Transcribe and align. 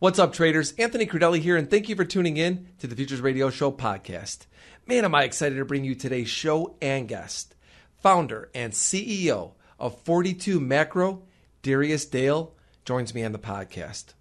What's 0.00 0.18
up, 0.18 0.32
traders? 0.32 0.72
Anthony 0.78 1.04
Crudele 1.04 1.38
here, 1.38 1.58
and 1.58 1.68
thank 1.68 1.90
you 1.90 1.94
for 1.94 2.06
tuning 2.06 2.38
in 2.38 2.68
to 2.78 2.86
the 2.86 2.96
Futures 2.96 3.20
Radio 3.20 3.50
Show 3.50 3.70
podcast. 3.70 4.46
Man, 4.86 5.04
am 5.04 5.14
I 5.14 5.24
excited 5.24 5.56
to 5.56 5.64
bring 5.66 5.84
you 5.84 5.94
today's 5.94 6.30
show 6.30 6.74
and 6.80 7.06
guest, 7.06 7.54
founder 8.02 8.48
and 8.54 8.72
CEO 8.72 9.52
of 9.78 10.00
42 10.00 10.58
Macro, 10.58 11.24
Darius 11.60 12.06
Dale, 12.06 12.54
joins 12.86 13.14
me 13.14 13.22
on 13.24 13.32
the 13.32 13.38
podcast. 13.38 14.14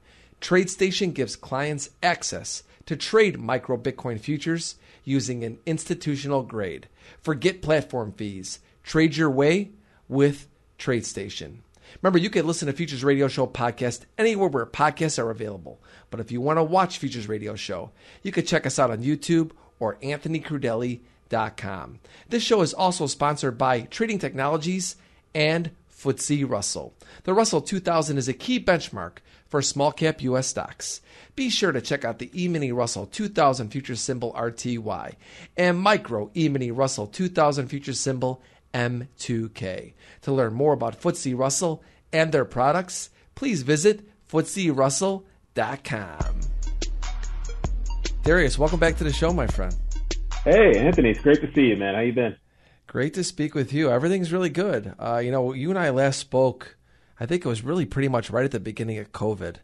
TradeStation 0.41 1.14
gives 1.14 1.36
clients 1.36 1.91
access 2.03 2.62
to 2.86 2.97
trade 2.97 3.38
micro 3.38 3.77
Bitcoin 3.77 4.20
futures 4.20 4.77
using 5.05 5.44
an 5.44 5.58
institutional 5.66 6.42
grade. 6.42 6.88
Forget 7.20 7.62
platform 7.62 8.12
fees. 8.12 8.61
Trade 8.83 9.16
your 9.16 9.30
way 9.30 9.70
with 10.08 10.48
TradeStation. 10.78 11.58
Remember, 12.03 12.19
you 12.19 12.30
can 12.30 12.47
listen 12.47 12.66
to 12.66 12.72
Futures 12.72 13.05
Radio 13.05 13.28
Show 13.28 13.47
podcast 13.47 14.00
anywhere 14.19 14.48
where 14.48 14.66
podcasts 14.66 15.22
are 15.22 15.31
available. 15.31 15.81
But 16.10 16.20
if 16.20 16.31
you 16.31 16.41
want 16.41 16.58
to 16.58 16.64
watch 16.64 16.98
Futures 16.98 17.28
Radio 17.28 17.55
Show, 17.55 17.91
you 18.22 18.33
can 18.33 18.44
check 18.44 18.66
us 18.66 18.78
out 18.78 18.91
on 18.91 19.03
YouTube 19.03 19.53
or 19.78 19.97
AnthonyCrudele.com. 19.97 21.98
This 22.28 22.42
show 22.42 22.62
is 22.62 22.75
also 22.75 23.06
sponsored 23.06 23.56
by 23.56 23.83
Trading 23.83 24.19
Technologies 24.19 24.97
and 25.34 25.70
FTSE 25.97 26.48
Russell. 26.48 26.94
The 27.25 27.34
Russell 27.34 27.61
2000 27.61 28.19
is 28.19 28.28
a 28.28 28.33
key 28.33 28.61
benchmark 28.61 29.19
for 29.48 29.62
small 29.62 29.92
cap 29.92 30.22
U.S. 30.22 30.47
stocks. 30.47 31.00
Be 31.34 31.50
sure 31.50 31.72
to 31.72 31.80
check 31.80 32.05
out 32.05 32.19
the 32.19 32.30
E-mini 32.34 32.72
Russell 32.72 33.06
2000 33.06 33.70
future 33.70 33.97
symbol 33.97 34.33
RTY 34.34 35.14
and 35.56 35.78
micro 35.78 36.30
E-mini 36.36 36.70
Russell 36.70 37.06
2000 37.06 37.69
future 37.69 37.93
symbol 37.93 38.43
M2K. 38.75 39.93
To 40.22 40.32
learn 40.32 40.54
more 40.54 40.72
about 40.72 41.00
FTSE 41.00 41.38
Russell 41.38 41.82
and 42.12 42.32
their 42.32 42.44
products, 42.44 43.10
please 43.34 43.62
visit 43.62 44.09
FTSERussell.com. 44.31 46.41
Darius, 48.22 48.59
welcome 48.59 48.81
back 48.81 48.97
to 48.97 49.04
the 49.04 49.12
show, 49.12 49.32
my 49.32 49.47
friend. 49.47 49.75
Hey, 50.44 50.78
Anthony, 50.78 51.10
it's 51.10 51.20
great 51.20 51.41
to 51.41 51.53
see 51.53 51.66
you, 51.66 51.76
man. 51.76 51.94
How 51.94 52.00
you 52.00 52.12
been? 52.12 52.37
Great 52.96 53.12
to 53.12 53.24
speak 53.24 53.54
with 53.54 53.74
you. 53.74 53.90
Everything's 53.90 54.32
really 54.32 54.48
good. 54.48 54.94
Uh, 54.98 55.18
you 55.18 55.30
know, 55.30 55.52
you 55.52 55.68
and 55.68 55.78
I 55.78 55.90
last 55.90 56.18
spoke. 56.18 56.78
I 57.20 57.26
think 57.26 57.44
it 57.44 57.48
was 57.48 57.62
really 57.62 57.84
pretty 57.84 58.08
much 58.08 58.30
right 58.30 58.46
at 58.46 58.52
the 58.52 58.58
beginning 58.58 58.96
of 58.96 59.12
COVID. 59.12 59.56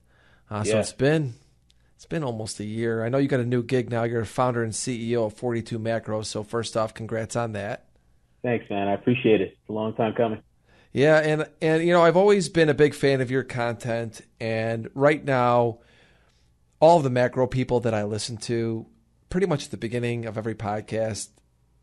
Uh, 0.50 0.65
so 0.65 0.75
yeah. 0.75 0.81
it's 0.81 0.93
been 0.93 1.32
it's 1.97 2.04
been 2.04 2.25
almost 2.25 2.60
a 2.60 2.65
year. 2.66 3.03
I 3.03 3.09
know 3.09 3.16
you 3.16 3.28
got 3.28 3.41
a 3.41 3.47
new 3.47 3.62
gig 3.62 3.88
now. 3.91 4.03
You're 4.03 4.20
a 4.20 4.26
founder 4.26 4.62
and 4.62 4.75
CEO 4.75 5.25
of 5.25 5.32
42 5.32 5.78
Macro. 5.78 6.20
So 6.20 6.43
first 6.43 6.76
off, 6.76 6.93
congrats 6.93 7.34
on 7.34 7.53
that. 7.53 7.87
Thanks, 8.43 8.69
man. 8.69 8.87
I 8.87 8.93
appreciate 8.93 9.41
it. 9.41 9.56
It's 9.59 9.70
a 9.70 9.72
long 9.72 9.94
time 9.94 10.12
coming. 10.12 10.43
Yeah, 10.93 11.16
and 11.16 11.49
and 11.62 11.82
you 11.82 11.94
know, 11.94 12.03
I've 12.03 12.19
always 12.19 12.50
been 12.50 12.69
a 12.69 12.75
big 12.75 12.93
fan 12.93 13.22
of 13.22 13.31
your 13.31 13.44
content, 13.44 14.20
and 14.41 14.91
right 14.93 15.25
now, 15.25 15.78
all 16.81 16.99
of 16.99 17.03
the 17.03 17.09
macro 17.09 17.47
people 17.47 17.81
that 17.81 17.94
I 17.94 18.04
listen 18.04 18.37
to, 18.37 18.84
pretty 19.31 19.47
much 19.47 19.64
at 19.64 19.70
the 19.70 19.78
beginning 19.78 20.26
of 20.26 20.37
every 20.37 20.54
podcast, 20.54 21.31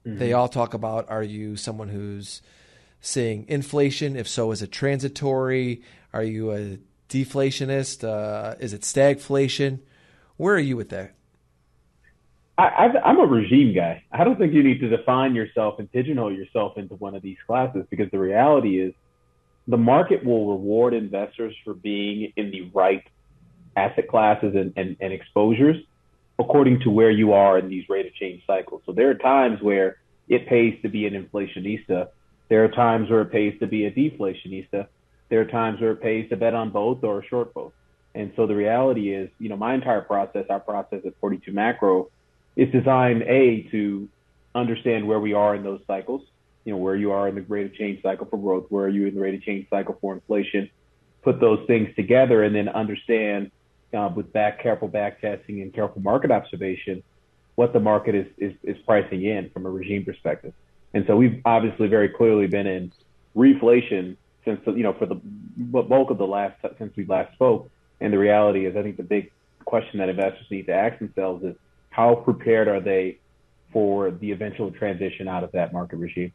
Mm-hmm. 0.09 0.19
They 0.19 0.33
all 0.33 0.47
talk 0.47 0.73
about 0.73 1.09
are 1.09 1.23
you 1.23 1.55
someone 1.55 1.89
who's 1.89 2.41
seeing 3.01 3.45
inflation? 3.47 4.15
If 4.15 4.27
so, 4.27 4.51
is 4.51 4.61
it 4.61 4.71
transitory? 4.71 5.81
Are 6.13 6.23
you 6.23 6.51
a 6.51 6.79
deflationist? 7.09 8.03
Uh, 8.03 8.55
is 8.59 8.73
it 8.73 8.81
stagflation? 8.81 9.79
Where 10.37 10.55
are 10.55 10.59
you 10.59 10.77
with 10.77 10.89
that? 10.89 11.15
I, 12.57 12.89
am 13.05 13.19
a 13.19 13.25
regime 13.25 13.73
guy. 13.73 14.03
I 14.11 14.25
don't 14.25 14.37
think 14.37 14.53
you 14.53 14.63
need 14.63 14.81
to 14.81 14.89
define 14.89 15.33
yourself 15.33 15.79
and 15.79 15.89
pigeonhole 15.89 16.33
yourself 16.33 16.77
into 16.77 16.95
one 16.95 17.15
of 17.15 17.21
these 17.21 17.37
classes 17.47 17.85
because 17.89 18.11
the 18.11 18.19
reality 18.19 18.81
is 18.81 18.93
the 19.67 19.77
market 19.77 20.25
will 20.25 20.49
reward 20.49 20.93
investors 20.93 21.55
for 21.63 21.73
being 21.73 22.33
in 22.35 22.51
the 22.51 22.69
right 22.73 23.03
asset 23.77 24.09
classes 24.09 24.55
and, 24.55 24.73
and, 24.75 24.97
and 24.99 25.13
exposures 25.13 25.77
according 26.39 26.79
to 26.79 26.89
where 26.89 27.11
you 27.11 27.33
are 27.33 27.59
in 27.59 27.67
these 27.69 27.87
rate 27.89 28.07
of 28.07 28.13
change 28.15 28.41
cycles. 28.47 28.81
So 28.85 28.93
there 28.93 29.09
are 29.09 29.15
times 29.15 29.61
where 29.61 29.97
it 30.29 30.47
pays 30.47 30.81
to 30.81 30.89
be 30.89 31.05
an 31.05 31.13
inflationista. 31.13 32.07
There 32.47 32.63
are 32.63 32.69
times 32.69 33.09
where 33.09 33.21
it 33.21 33.31
pays 33.31 33.59
to 33.59 33.67
be 33.67 33.85
a 33.85 33.91
deflationista. 33.91 34.87
There 35.27 35.41
are 35.41 35.45
times 35.45 35.81
where 35.81 35.91
it 35.91 36.01
pays 36.01 36.29
to 36.29 36.37
bet 36.37 36.53
on 36.53 36.69
both 36.69 37.03
or 37.03 37.23
short 37.23 37.53
both. 37.53 37.73
And 38.15 38.31
so 38.35 38.47
the 38.47 38.55
reality 38.55 39.13
is, 39.13 39.29
you 39.37 39.49
know, 39.49 39.57
my 39.57 39.73
entire 39.73 40.01
process, 40.01 40.45
our 40.49 40.59
process 40.59 41.01
at 41.05 41.13
42 41.19 41.51
Macro, 41.51 42.09
is 42.55 42.71
designed 42.71 43.23
a 43.23 43.63
to 43.71 44.07
understand 44.55 45.07
where 45.07 45.19
we 45.19 45.33
are 45.33 45.53
in 45.55 45.63
those 45.63 45.81
cycles. 45.85 46.21
You 46.65 46.73
know, 46.73 46.77
where 46.77 46.95
you 46.95 47.11
are 47.11 47.27
in 47.27 47.35
the 47.35 47.41
rate 47.41 47.65
of 47.65 47.73
change 47.75 48.01
cycle 48.01 48.27
for 48.27 48.37
growth, 48.37 48.65
where 48.69 48.85
are 48.85 48.89
you 48.89 49.07
in 49.07 49.15
the 49.15 49.21
rate 49.21 49.35
of 49.35 49.41
change 49.41 49.67
cycle 49.69 49.97
for 50.01 50.13
inflation? 50.13 50.69
Put 51.21 51.39
those 51.39 51.65
things 51.67 51.89
together 51.95 52.43
and 52.43 52.55
then 52.55 52.69
understand 52.69 53.51
uh, 53.93 54.09
with 54.15 54.31
back 54.33 54.61
careful 54.61 54.87
back 54.87 55.21
testing 55.21 55.61
and 55.61 55.73
careful 55.73 56.01
market 56.01 56.31
observation, 56.31 57.03
what 57.55 57.73
the 57.73 57.79
market 57.79 58.15
is, 58.15 58.27
is, 58.37 58.53
is 58.63 58.77
pricing 58.85 59.25
in 59.25 59.49
from 59.49 59.65
a 59.65 59.69
regime 59.69 60.05
perspective. 60.05 60.53
And 60.93 61.05
so 61.07 61.15
we've 61.15 61.41
obviously 61.45 61.87
very 61.87 62.09
clearly 62.09 62.47
been 62.47 62.67
in 62.67 62.91
reflation 63.35 64.15
since 64.45 64.59
the, 64.65 64.71
you 64.73 64.83
know 64.83 64.93
for 64.93 65.05
the 65.05 65.15
bulk 65.15 66.09
of 66.09 66.17
the 66.17 66.25
last 66.25 66.55
since 66.77 66.95
we 66.95 67.05
last 67.05 67.33
spoke. 67.33 67.69
And 68.01 68.13
the 68.13 68.17
reality 68.17 68.65
is, 68.65 68.75
I 68.75 68.81
think 68.81 68.97
the 68.97 69.03
big 69.03 69.31
question 69.65 69.99
that 69.99 70.09
investors 70.09 70.47
need 70.49 70.67
to 70.67 70.73
ask 70.73 70.97
themselves 70.99 71.43
is 71.43 71.55
how 71.89 72.15
prepared 72.15 72.67
are 72.67 72.79
they 72.79 73.19
for 73.71 74.09
the 74.09 74.31
eventual 74.31 74.71
transition 74.71 75.27
out 75.27 75.43
of 75.43 75.51
that 75.51 75.73
market 75.73 75.97
regime? 75.97 76.31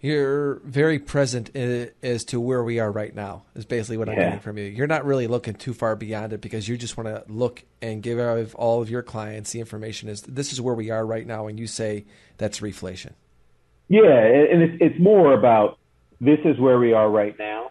You're 0.00 0.56
very 0.56 0.98
present 0.98 1.54
as 1.56 2.24
to 2.26 2.40
where 2.40 2.62
we 2.62 2.78
are 2.78 2.92
right 2.92 3.14
now 3.14 3.44
is 3.54 3.64
basically 3.64 3.96
what 3.96 4.08
I'm 4.08 4.16
getting 4.16 4.40
from 4.40 4.58
you. 4.58 4.64
You're 4.64 4.86
not 4.86 5.04
really 5.04 5.26
looking 5.26 5.54
too 5.54 5.72
far 5.72 5.96
beyond 5.96 6.32
it 6.32 6.40
because 6.40 6.68
you 6.68 6.76
just 6.76 6.96
want 6.96 7.08
to 7.08 7.24
look 7.32 7.64
and 7.80 8.02
give 8.02 8.54
all 8.54 8.82
of 8.82 8.90
your 8.90 9.02
clients 9.02 9.52
the 9.52 9.60
information 9.60 10.08
is 10.08 10.22
this 10.22 10.52
is 10.52 10.60
where 10.60 10.74
we 10.74 10.90
are 10.90 11.04
right 11.04 11.26
now, 11.26 11.46
and 11.46 11.58
you 11.58 11.66
say 11.66 12.04
that's 12.36 12.60
reflation. 12.60 13.12
Yeah, 13.88 14.02
and 14.02 14.62
it's, 14.62 14.78
it's 14.80 15.00
more 15.00 15.32
about 15.32 15.78
this 16.20 16.38
is 16.44 16.58
where 16.58 16.78
we 16.78 16.92
are 16.92 17.08
right 17.08 17.36
now. 17.38 17.70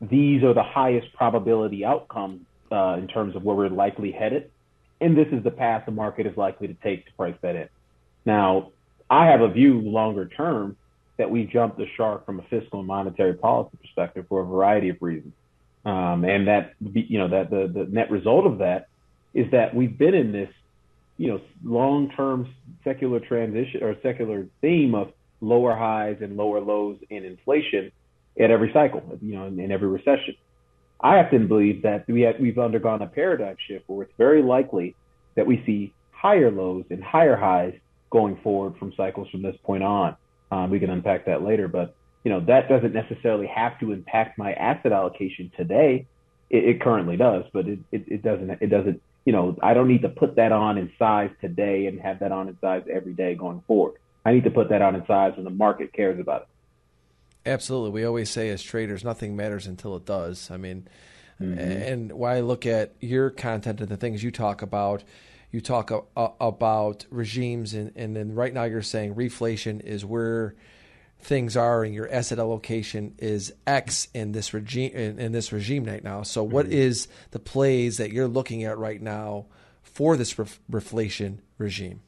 These 0.00 0.42
are 0.42 0.52
the 0.52 0.64
highest 0.64 1.12
probability 1.14 1.84
outcomes 1.84 2.42
uh, 2.70 2.96
in 2.98 3.06
terms 3.06 3.34
of 3.36 3.44
where 3.44 3.56
we're 3.56 3.68
likely 3.68 4.12
headed, 4.12 4.50
and 5.00 5.16
this 5.16 5.28
is 5.32 5.42
the 5.42 5.50
path 5.50 5.84
the 5.86 5.92
market 5.92 6.26
is 6.26 6.36
likely 6.36 6.66
to 6.66 6.74
take 6.74 7.06
to 7.06 7.12
price 7.12 7.36
that 7.40 7.56
in. 7.56 7.68
Now, 8.26 8.72
I 9.08 9.26
have 9.26 9.40
a 9.40 9.48
view 9.48 9.80
longer 9.80 10.26
term 10.26 10.76
that 11.22 11.30
we 11.30 11.44
jumped 11.44 11.78
the 11.78 11.86
shark 11.96 12.26
from 12.26 12.40
a 12.40 12.42
fiscal 12.50 12.80
and 12.80 12.88
monetary 12.88 13.34
policy 13.34 13.78
perspective 13.80 14.26
for 14.28 14.40
a 14.40 14.44
variety 14.44 14.88
of 14.88 14.96
reasons. 15.00 15.32
Um, 15.84 16.24
and 16.24 16.48
that, 16.48 16.74
you 16.80 17.16
know, 17.16 17.28
that 17.28 17.48
the, 17.48 17.70
the 17.72 17.84
net 17.88 18.10
result 18.10 18.44
of 18.44 18.58
that 18.58 18.88
is 19.32 19.48
that 19.52 19.72
we've 19.72 19.96
been 19.96 20.14
in 20.14 20.32
this, 20.32 20.50
you 21.18 21.28
know, 21.28 21.40
long-term 21.62 22.52
secular 22.82 23.20
transition 23.20 23.84
or 23.84 23.94
secular 24.02 24.48
theme 24.60 24.96
of 24.96 25.12
lower 25.40 25.76
highs 25.76 26.16
and 26.22 26.36
lower 26.36 26.60
lows 26.60 26.98
in 27.08 27.24
inflation 27.24 27.92
at 28.40 28.50
every 28.50 28.72
cycle, 28.72 29.00
you 29.20 29.36
know, 29.36 29.46
in, 29.46 29.60
in 29.60 29.70
every 29.70 29.86
recession. 29.86 30.34
I 31.00 31.18
often 31.18 31.46
believe 31.46 31.82
that 31.82 32.04
we 32.08 32.22
have, 32.22 32.40
we've 32.40 32.58
undergone 32.58 33.00
a 33.00 33.06
paradigm 33.06 33.56
shift 33.68 33.84
where 33.86 34.02
it's 34.02 34.12
very 34.18 34.42
likely 34.42 34.96
that 35.36 35.46
we 35.46 35.62
see 35.64 35.94
higher 36.10 36.50
lows 36.50 36.84
and 36.90 37.00
higher 37.00 37.36
highs 37.36 37.74
going 38.10 38.40
forward 38.42 38.76
from 38.76 38.92
cycles 38.96 39.28
from 39.30 39.42
this 39.42 39.56
point 39.62 39.84
on. 39.84 40.16
Um, 40.52 40.68
we 40.68 40.78
can 40.78 40.90
unpack 40.90 41.24
that 41.24 41.42
later, 41.42 41.66
but 41.66 41.94
you 42.24 42.30
know 42.30 42.40
that 42.40 42.68
doesn't 42.68 42.92
necessarily 42.92 43.46
have 43.46 43.80
to 43.80 43.90
impact 43.90 44.36
my 44.36 44.52
asset 44.52 44.92
allocation 44.92 45.50
today. 45.56 46.06
It, 46.50 46.64
it 46.64 46.80
currently 46.82 47.16
does, 47.16 47.44
but 47.54 47.66
it, 47.66 47.78
it, 47.90 48.04
it 48.06 48.22
doesn't. 48.22 48.50
It 48.60 48.66
doesn't. 48.66 49.00
You 49.24 49.32
know, 49.32 49.56
I 49.62 49.72
don't 49.72 49.88
need 49.88 50.02
to 50.02 50.10
put 50.10 50.36
that 50.36 50.52
on 50.52 50.76
in 50.76 50.92
size 50.98 51.30
today 51.40 51.86
and 51.86 51.98
have 52.00 52.18
that 52.20 52.32
on 52.32 52.48
in 52.48 52.58
size 52.60 52.82
every 52.92 53.14
day 53.14 53.34
going 53.34 53.62
forward. 53.66 53.94
I 54.26 54.32
need 54.32 54.44
to 54.44 54.50
put 54.50 54.68
that 54.68 54.82
on 54.82 54.94
in 54.94 55.06
size 55.06 55.32
when 55.36 55.44
the 55.44 55.50
market 55.50 55.92
cares 55.94 56.20
about 56.20 56.42
it. 56.42 56.48
Absolutely. 57.48 57.90
We 57.90 58.04
always 58.04 58.28
say 58.28 58.50
as 58.50 58.62
traders, 58.62 59.02
nothing 59.02 59.34
matters 59.34 59.66
until 59.66 59.96
it 59.96 60.04
does. 60.04 60.50
I 60.50 60.58
mean, 60.58 60.86
mm-hmm. 61.40 61.58
and 61.58 62.12
why 62.12 62.36
I 62.36 62.40
look 62.40 62.66
at 62.66 62.94
your 63.00 63.30
content 63.30 63.80
and 63.80 63.88
the 63.88 63.96
things 63.96 64.22
you 64.22 64.30
talk 64.30 64.60
about, 64.60 65.02
you 65.52 65.60
talk 65.60 65.90
a, 65.90 66.00
a, 66.16 66.30
about 66.40 67.06
regimes, 67.10 67.74
and, 67.74 67.92
and 67.94 68.16
then 68.16 68.34
right 68.34 68.52
now 68.52 68.64
you're 68.64 68.82
saying 68.82 69.14
reflation 69.14 69.80
is 69.80 70.04
where 70.04 70.54
things 71.20 71.56
are, 71.56 71.84
and 71.84 71.94
your 71.94 72.10
asset 72.10 72.40
allocation 72.40 73.14
is 73.18 73.52
X 73.66 74.08
in 74.12 74.32
this 74.32 74.52
regime 74.52 74.92
in, 74.92 75.18
in 75.20 75.32
this 75.32 75.52
regime 75.52 75.84
right 75.84 76.02
now. 76.02 76.22
So, 76.22 76.42
what 76.42 76.66
mm-hmm. 76.66 76.74
is 76.74 77.06
the 77.30 77.38
plays 77.38 77.98
that 77.98 78.10
you're 78.10 78.28
looking 78.28 78.64
at 78.64 78.76
right 78.78 79.00
now 79.00 79.46
for 79.82 80.16
this 80.16 80.36
ref, 80.38 80.58
reflation 80.70 81.38
regime? 81.58 82.00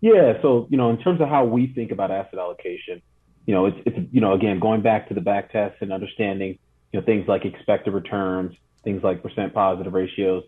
Yeah. 0.00 0.40
So, 0.42 0.66
you 0.70 0.76
know, 0.76 0.90
in 0.90 0.98
terms 0.98 1.20
of 1.20 1.28
how 1.28 1.44
we 1.44 1.68
think 1.68 1.92
about 1.92 2.10
asset 2.10 2.38
allocation 2.38 3.02
you 3.50 3.56
know, 3.56 3.66
it's, 3.66 3.78
it's, 3.84 3.98
you 4.12 4.20
know, 4.20 4.32
again, 4.32 4.60
going 4.60 4.82
back 4.82 5.08
to 5.08 5.14
the 5.14 5.20
back 5.20 5.50
test 5.50 5.76
and 5.80 5.92
understanding, 5.92 6.58
you 6.92 7.00
know, 7.00 7.04
things 7.04 7.26
like 7.26 7.44
expected 7.44 7.92
returns, 7.92 8.54
things 8.84 9.02
like 9.02 9.24
percent 9.24 9.52
positive 9.52 9.92
ratios, 9.92 10.44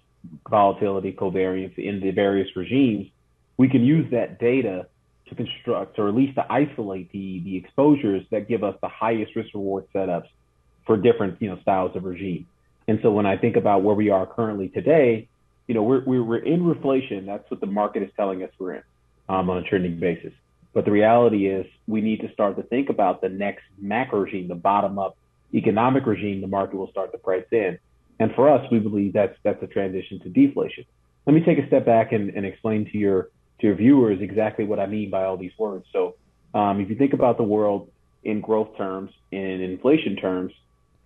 volatility, 0.49 1.13
covariance 1.13 1.77
in 1.79 2.01
the 2.01 2.11
various 2.11 2.49
regimes, 2.57 3.09
we 3.57 3.69
can 3.69 3.85
use 3.85 4.11
that 4.11 4.39
data 4.39 4.87
to 5.29 5.35
construct 5.35 5.99
or 5.99 6.09
at 6.09 6.15
least 6.15 6.35
to 6.37 6.53
isolate 6.53 7.11
the, 7.13 7.41
the 7.41 7.57
exposures 7.57 8.25
that 8.31 8.49
give 8.49 8.65
us 8.65 8.77
the 8.83 8.89
highest 8.89 9.35
risk 9.37 9.55
reward 9.55 9.85
setups 9.95 10.29
for 10.87 10.97
different, 10.97 11.41
you 11.41 11.49
know, 11.49 11.59
styles 11.63 11.95
of 11.97 12.05
regime. 12.05 12.47
And 12.89 12.99
so 13.03 13.11
when 13.13 13.27
I 13.27 13.37
think 13.37 13.57
about 13.57 13.83
where 13.83 13.95
we 13.95 14.11
are 14.11 14.27
currently 14.27 14.69
today, 14.69 15.29
you 15.69 15.75
know, 15.75 15.83
we're, 15.83 16.05
we're, 16.05 16.23
we're 16.23 16.45
in 16.45 16.63
reflation. 16.63 17.27
That's 17.27 17.49
what 17.51 17.61
the 17.61 17.67
market 17.67 18.03
is 18.03 18.11
telling 18.17 18.43
us 18.43 18.51
we're 18.59 18.75
in 18.75 18.83
um, 19.29 19.49
on 19.49 19.59
a 19.59 19.63
trending 19.63 19.99
basis. 19.99 20.33
But 20.75 20.85
the 20.85 20.91
reality 20.91 21.47
is 21.47 21.67
we 21.87 22.01
need 22.01 22.21
to 22.21 22.33
start 22.33 22.57
to 22.57 22.63
think 22.63 22.89
about 22.89 23.21
the 23.21 23.29
next 23.29 23.63
macro 23.79 24.21
regime, 24.21 24.49
the 24.49 24.55
bottom 24.55 24.99
up 24.99 25.17
economic 25.55 26.07
regime 26.07 26.41
the 26.41 26.47
market 26.47 26.77
will 26.77 26.91
start 26.91 27.13
to 27.13 27.19
price 27.19 27.45
in. 27.51 27.79
And 28.23 28.33
for 28.37 28.49
us, 28.49 28.65
we 28.71 28.79
believe 28.79 29.13
that's 29.13 29.37
that's 29.43 29.61
a 29.65 29.67
transition 29.67 30.21
to 30.21 30.29
deflation. 30.29 30.85
Let 31.27 31.35
me 31.35 31.41
take 31.45 31.59
a 31.59 31.67
step 31.67 31.85
back 31.85 32.13
and, 32.13 32.31
and 32.31 32.47
explain 32.47 32.89
to 32.93 32.97
your 32.97 33.31
to 33.59 33.67
your 33.67 33.75
viewers 33.75 34.21
exactly 34.21 34.65
what 34.65 34.79
I 34.79 34.87
mean 34.87 35.11
by 35.11 35.25
all 35.25 35.37
these 35.37 35.51
words. 35.59 35.87
So 35.93 36.15
um, 36.55 36.81
if 36.81 36.89
you 36.89 36.95
think 36.95 37.15
about 37.15 37.37
the 37.37 37.43
world 37.43 37.91
in 38.23 38.41
growth 38.41 38.77
terms, 38.77 39.11
in 39.33 39.61
inflation 39.61 40.15
terms, 40.15 40.53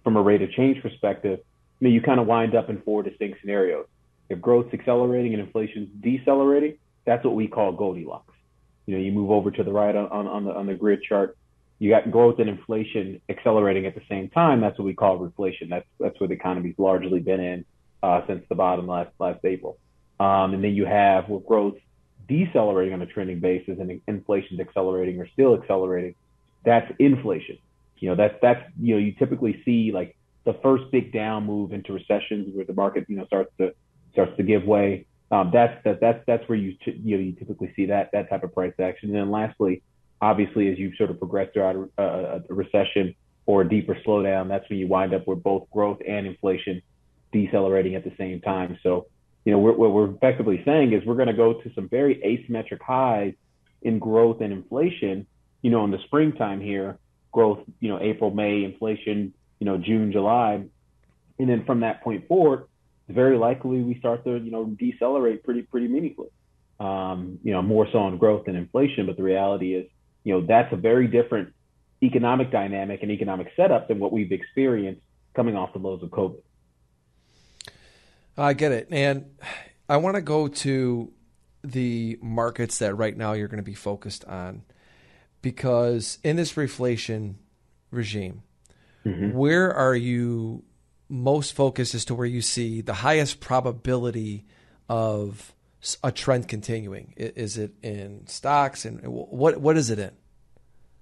from 0.05 0.19
a 0.19 0.23
rate 0.23 0.43
of 0.43 0.51
change 0.53 0.83
perspective, 0.83 1.41
I 1.41 1.85
mean, 1.85 1.95
you 1.95 2.03
kind 2.03 2.21
of 2.21 2.27
wind 2.27 2.55
up 2.55 2.69
in 2.69 2.83
four 2.83 3.03
distinct 3.03 3.41
scenarios. 3.41 3.87
If 4.29 4.43
growth's 4.43 4.75
accelerating 4.75 5.33
and 5.33 5.43
inflation's 5.43 5.89
decelerating, 6.03 6.75
that's 7.07 7.25
what 7.25 7.35
we 7.35 7.49
call 7.49 7.73
Goldilocks. 7.73 8.35
You 8.85 8.99
know, 8.99 9.03
you 9.03 9.11
move 9.11 9.31
over 9.31 9.51
to 9.51 9.65
the 9.65 9.73
right 9.73 9.97
on, 9.97 10.09
on, 10.09 10.27
on 10.27 10.45
the 10.45 10.53
on 10.53 10.67
the 10.67 10.75
grid 10.75 11.03
chart. 11.03 11.39
You 11.79 11.91
got 11.91 12.11
growth 12.11 12.39
and 12.39 12.49
inflation 12.49 13.21
accelerating 13.29 13.87
at 13.87 13.95
the 13.95 14.03
same 14.09 14.31
time. 14.31 14.61
That's 14.61 14.79
what 14.79 14.85
we 14.87 14.95
call 14.95 15.19
reflation. 15.19 15.69
That's 15.69 15.87
that's 16.01 16.19
what 16.21 16.31
the 16.31 16.35
economy's 16.35 16.75
largely 16.79 17.21
been 17.21 17.41
in 17.41 17.65
uh, 18.03 18.23
since 18.27 18.45
the 18.49 18.55
bottom 18.55 18.87
last 18.87 19.11
last 19.19 19.45
April. 19.45 19.79
Um, 20.19 20.55
and 20.55 20.65
then 20.65 20.75
you 20.75 20.87
have 20.87 21.29
with 21.29 21.45
growth 21.47 21.77
decelerating 22.29 22.95
on 22.95 23.03
a 23.03 23.07
trending 23.07 23.41
basis 23.41 23.79
and 23.79 24.01
inflation's 24.07 24.59
accelerating 24.61 25.21
or 25.21 25.29
still 25.29 25.55
accelerating. 25.55 26.15
That's 26.65 26.91
inflation. 26.99 27.59
You 27.99 28.11
know, 28.11 28.17
that's 28.17 28.35
that's 28.41 28.63
you 28.81 28.95
know 28.95 29.01
you 29.01 29.13
typically 29.13 29.63
see 29.65 29.93
like 29.93 30.17
the 30.45 30.55
first 30.63 30.85
big 30.91 31.13
down 31.13 31.45
move 31.45 31.73
into 31.73 31.93
recessions 31.93 32.49
where 32.55 32.65
the 32.65 32.73
market 32.73 33.05
you 33.09 33.17
know 33.17 33.27
starts 33.27 33.53
to 33.59 33.75
starts 34.13 34.35
to 34.39 34.43
give 34.43 34.65
way 34.65 35.07
um, 35.31 35.51
that's 35.53 35.83
that, 35.85 36.01
that's 36.01 36.23
that's 36.27 36.49
where 36.49 36.59
you 36.59 36.77
you 36.85 37.17
know 37.17 37.23
you 37.23 37.33
typically 37.33 37.73
see 37.75 37.87
that 37.87 38.11
that 38.13 38.31
type 38.31 38.45
of 38.45 38.55
price 38.55 38.75
action. 38.79 39.11
And 39.11 39.19
then 39.19 39.31
lastly, 39.31 39.83
obviously, 40.21 40.71
as 40.71 40.79
you 40.79 40.95
sort 40.97 41.11
of 41.11 41.19
progress 41.19 41.49
throughout 41.53 41.77
a, 41.99 42.03
a, 42.03 42.55
recession 42.55 43.15
or 43.47 43.63
a 43.63 43.69
deeper 43.69 43.97
slowdown, 44.07 44.49
that's 44.49 44.69
when 44.69 44.79
you 44.79 44.89
wind 44.89 45.15
up 45.15 45.27
with 45.27 45.43
both 45.43 45.69
growth 45.71 45.99
and 46.07 46.27
inflation 46.27 46.83
decelerating 47.33 47.95
at 47.95 48.05
the 48.05 48.13
same 48.19 48.41
time. 48.41 48.79
So, 48.83 49.07
you 49.45 49.53
know, 49.53 49.59
what 49.59 49.79
we're 49.79 50.11
effectively 50.11 50.63
saying 50.65 50.93
is 50.93 51.05
we're 51.05 51.15
going 51.15 51.29
to 51.29 51.35
go 51.35 51.55
to 51.55 51.71
some 51.75 51.89
very 51.89 52.17
asymmetric 52.17 52.81
highs 52.83 53.35
in 53.83 53.99
growth 53.99 54.41
and 54.41 54.53
inflation. 54.53 55.27
You 55.63 55.71
know, 55.71 55.85
in 55.85 55.91
the 55.91 55.99
springtime 56.07 56.61
here, 56.61 56.99
growth, 57.33 57.61
you 57.81 57.89
know, 57.89 58.01
April, 58.01 58.31
May, 58.31 58.65
inflation, 58.65 59.35
you 59.61 59.67
know, 59.67 59.79
June, 59.79 60.13
July, 60.13 60.65
and 61.39 61.49
then 61.49 61.65
from 61.65 61.81
that 61.81 62.03
point 62.03 62.27
forward 62.29 62.67
very 63.09 63.39
likely 63.39 63.83
we 63.83 63.99
start 63.99 64.25
to 64.25 64.37
you 64.37 64.51
know 64.51 64.65
decelerate 64.65 65.45
pretty 65.45 65.63
pretty 65.63 65.89
meaningfully. 65.89 66.29
Um, 66.79 67.39
you 67.43 67.53
know, 67.53 67.63
more 67.63 67.87
so 67.91 67.99
on 67.99 68.19
growth 68.19 68.45
than 68.45 68.55
inflation, 68.55 69.07
but 69.07 69.17
the 69.17 69.23
reality 69.23 69.75
is, 69.75 69.87
you 70.27 70.33
know, 70.33 70.45
that's 70.45 70.73
a 70.73 70.77
very 70.77 71.07
different 71.07 71.55
economic 72.03 72.51
dynamic 72.51 73.01
and 73.01 73.13
economic 73.13 73.53
setup 73.55 73.87
than 73.87 74.01
what 74.01 74.11
we've 74.11 74.33
experienced 74.33 75.01
coming 75.37 75.55
off 75.55 75.73
the 75.73 75.79
lows 75.79 76.03
of 76.03 76.11
COVID. 76.11 76.43
I 78.37 78.53
get 78.53 78.73
it, 78.73 78.89
and 78.91 79.27
I 79.89 79.99
want 79.99 80.17
to 80.17 80.23
go 80.23 80.49
to 80.49 81.13
the 81.63 82.19
markets 82.21 82.79
that 82.81 82.97
right 82.97 83.17
now 83.17 83.35
you're 83.35 83.47
going 83.47 83.59
to 83.59 83.63
be 83.63 83.75
focused 83.75 84.25
on 84.25 84.63
because 85.43 86.19
in 86.25 86.35
this 86.35 86.55
reflation 86.55 87.37
regime, 87.93 88.43
mm-hmm. 89.05 89.31
where 89.31 89.73
are 89.73 89.95
you 89.95 90.65
most 91.09 91.53
focused 91.53 91.95
as 91.95 92.05
to 92.07 92.17
where 92.17 92.27
you 92.27 92.43
see 92.43 92.81
the 92.81 92.95
highest 92.95 93.39
probability 93.39 94.45
of 94.89 95.55
a 96.03 96.13
trend 96.13 96.49
continuing? 96.49 97.15
Is 97.17 97.59
it 97.59 97.73
in 97.83 98.27
stocks, 98.27 98.85
and 98.85 99.01
what 99.07 99.59
what 99.59 99.77
is 99.77 99.91
it 99.91 99.99
in? 99.99 100.13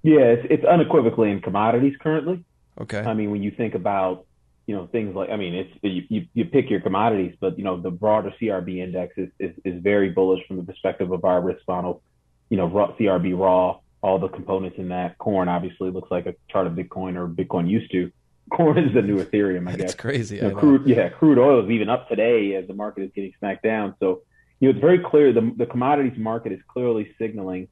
Yeah, 0.02 0.20
it's, 0.20 0.46
it's 0.50 0.64
unequivocally 0.64 1.31
in 1.31 1.40
commodities 1.40 1.94
currently. 2.00 2.44
Okay. 2.78 3.00
I 3.00 3.14
mean, 3.14 3.31
when 3.31 3.42
you 3.42 3.50
think 3.50 3.75
about 3.75 4.26
you 4.66 4.75
know 4.75 4.86
things 4.86 5.14
like 5.14 5.31
I 5.31 5.36
mean, 5.36 5.54
it's 5.54 6.08
you, 6.10 6.26
you 6.34 6.44
pick 6.44 6.70
your 6.70 6.81
commodities, 6.81 7.36
but 7.40 7.58
you 7.58 7.64
know 7.64 7.81
the 7.81 7.90
broader 7.90 8.32
CRB 8.41 8.79
index 8.79 9.14
is, 9.17 9.31
is, 9.38 9.53
is 9.64 9.82
very 9.82 10.10
bullish 10.10 10.46
from 10.46 10.56
the 10.56 10.62
perspective 10.62 11.10
of 11.12 11.24
our 11.24 11.41
risk 11.41 11.60
model. 11.67 12.03
You 12.50 12.58
know, 12.58 12.69
CRB 12.69 13.38
raw, 13.38 13.79
all 14.03 14.19
the 14.19 14.29
components 14.29 14.76
in 14.79 14.88
that. 14.91 15.19
Corn 15.19 15.48
obviously 15.48 15.91
looks 15.91 16.10
like 16.10 16.26
a 16.26 16.34
chart 16.50 16.67
of 16.67 16.74
Bitcoin 16.74 17.17
or 17.17 17.26
Bitcoin 17.26 17.69
used 17.69 17.91
to 17.93 18.12
corn 18.50 18.79
is 18.79 18.93
the 18.94 19.03
new 19.03 19.17
Ethereum, 19.17 19.69
I 19.69 19.76
guess. 19.76 19.93
It's 19.93 19.94
crazy. 19.94 20.36
You 20.36 20.43
know, 20.43 20.56
crude, 20.56 20.86
yeah, 20.86 21.08
crude 21.08 21.38
oil 21.38 21.64
is 21.64 21.70
even 21.70 21.88
up 21.88 22.08
today 22.08 22.55
as 22.55 22.67
the 22.67 22.74
market 22.74 23.05
is 23.05 23.10
getting 23.14 23.32
smacked 23.38 23.62
down. 23.62 23.94
So, 24.00 24.22
you 24.64 24.70
know, 24.72 24.76
it's 24.78 24.80
very 24.80 24.98
clear 24.98 25.30
the 25.30 25.52
the 25.58 25.66
commodities 25.66 26.16
market 26.16 26.50
is 26.50 26.60
clearly 26.66 27.14
signaling 27.18 27.68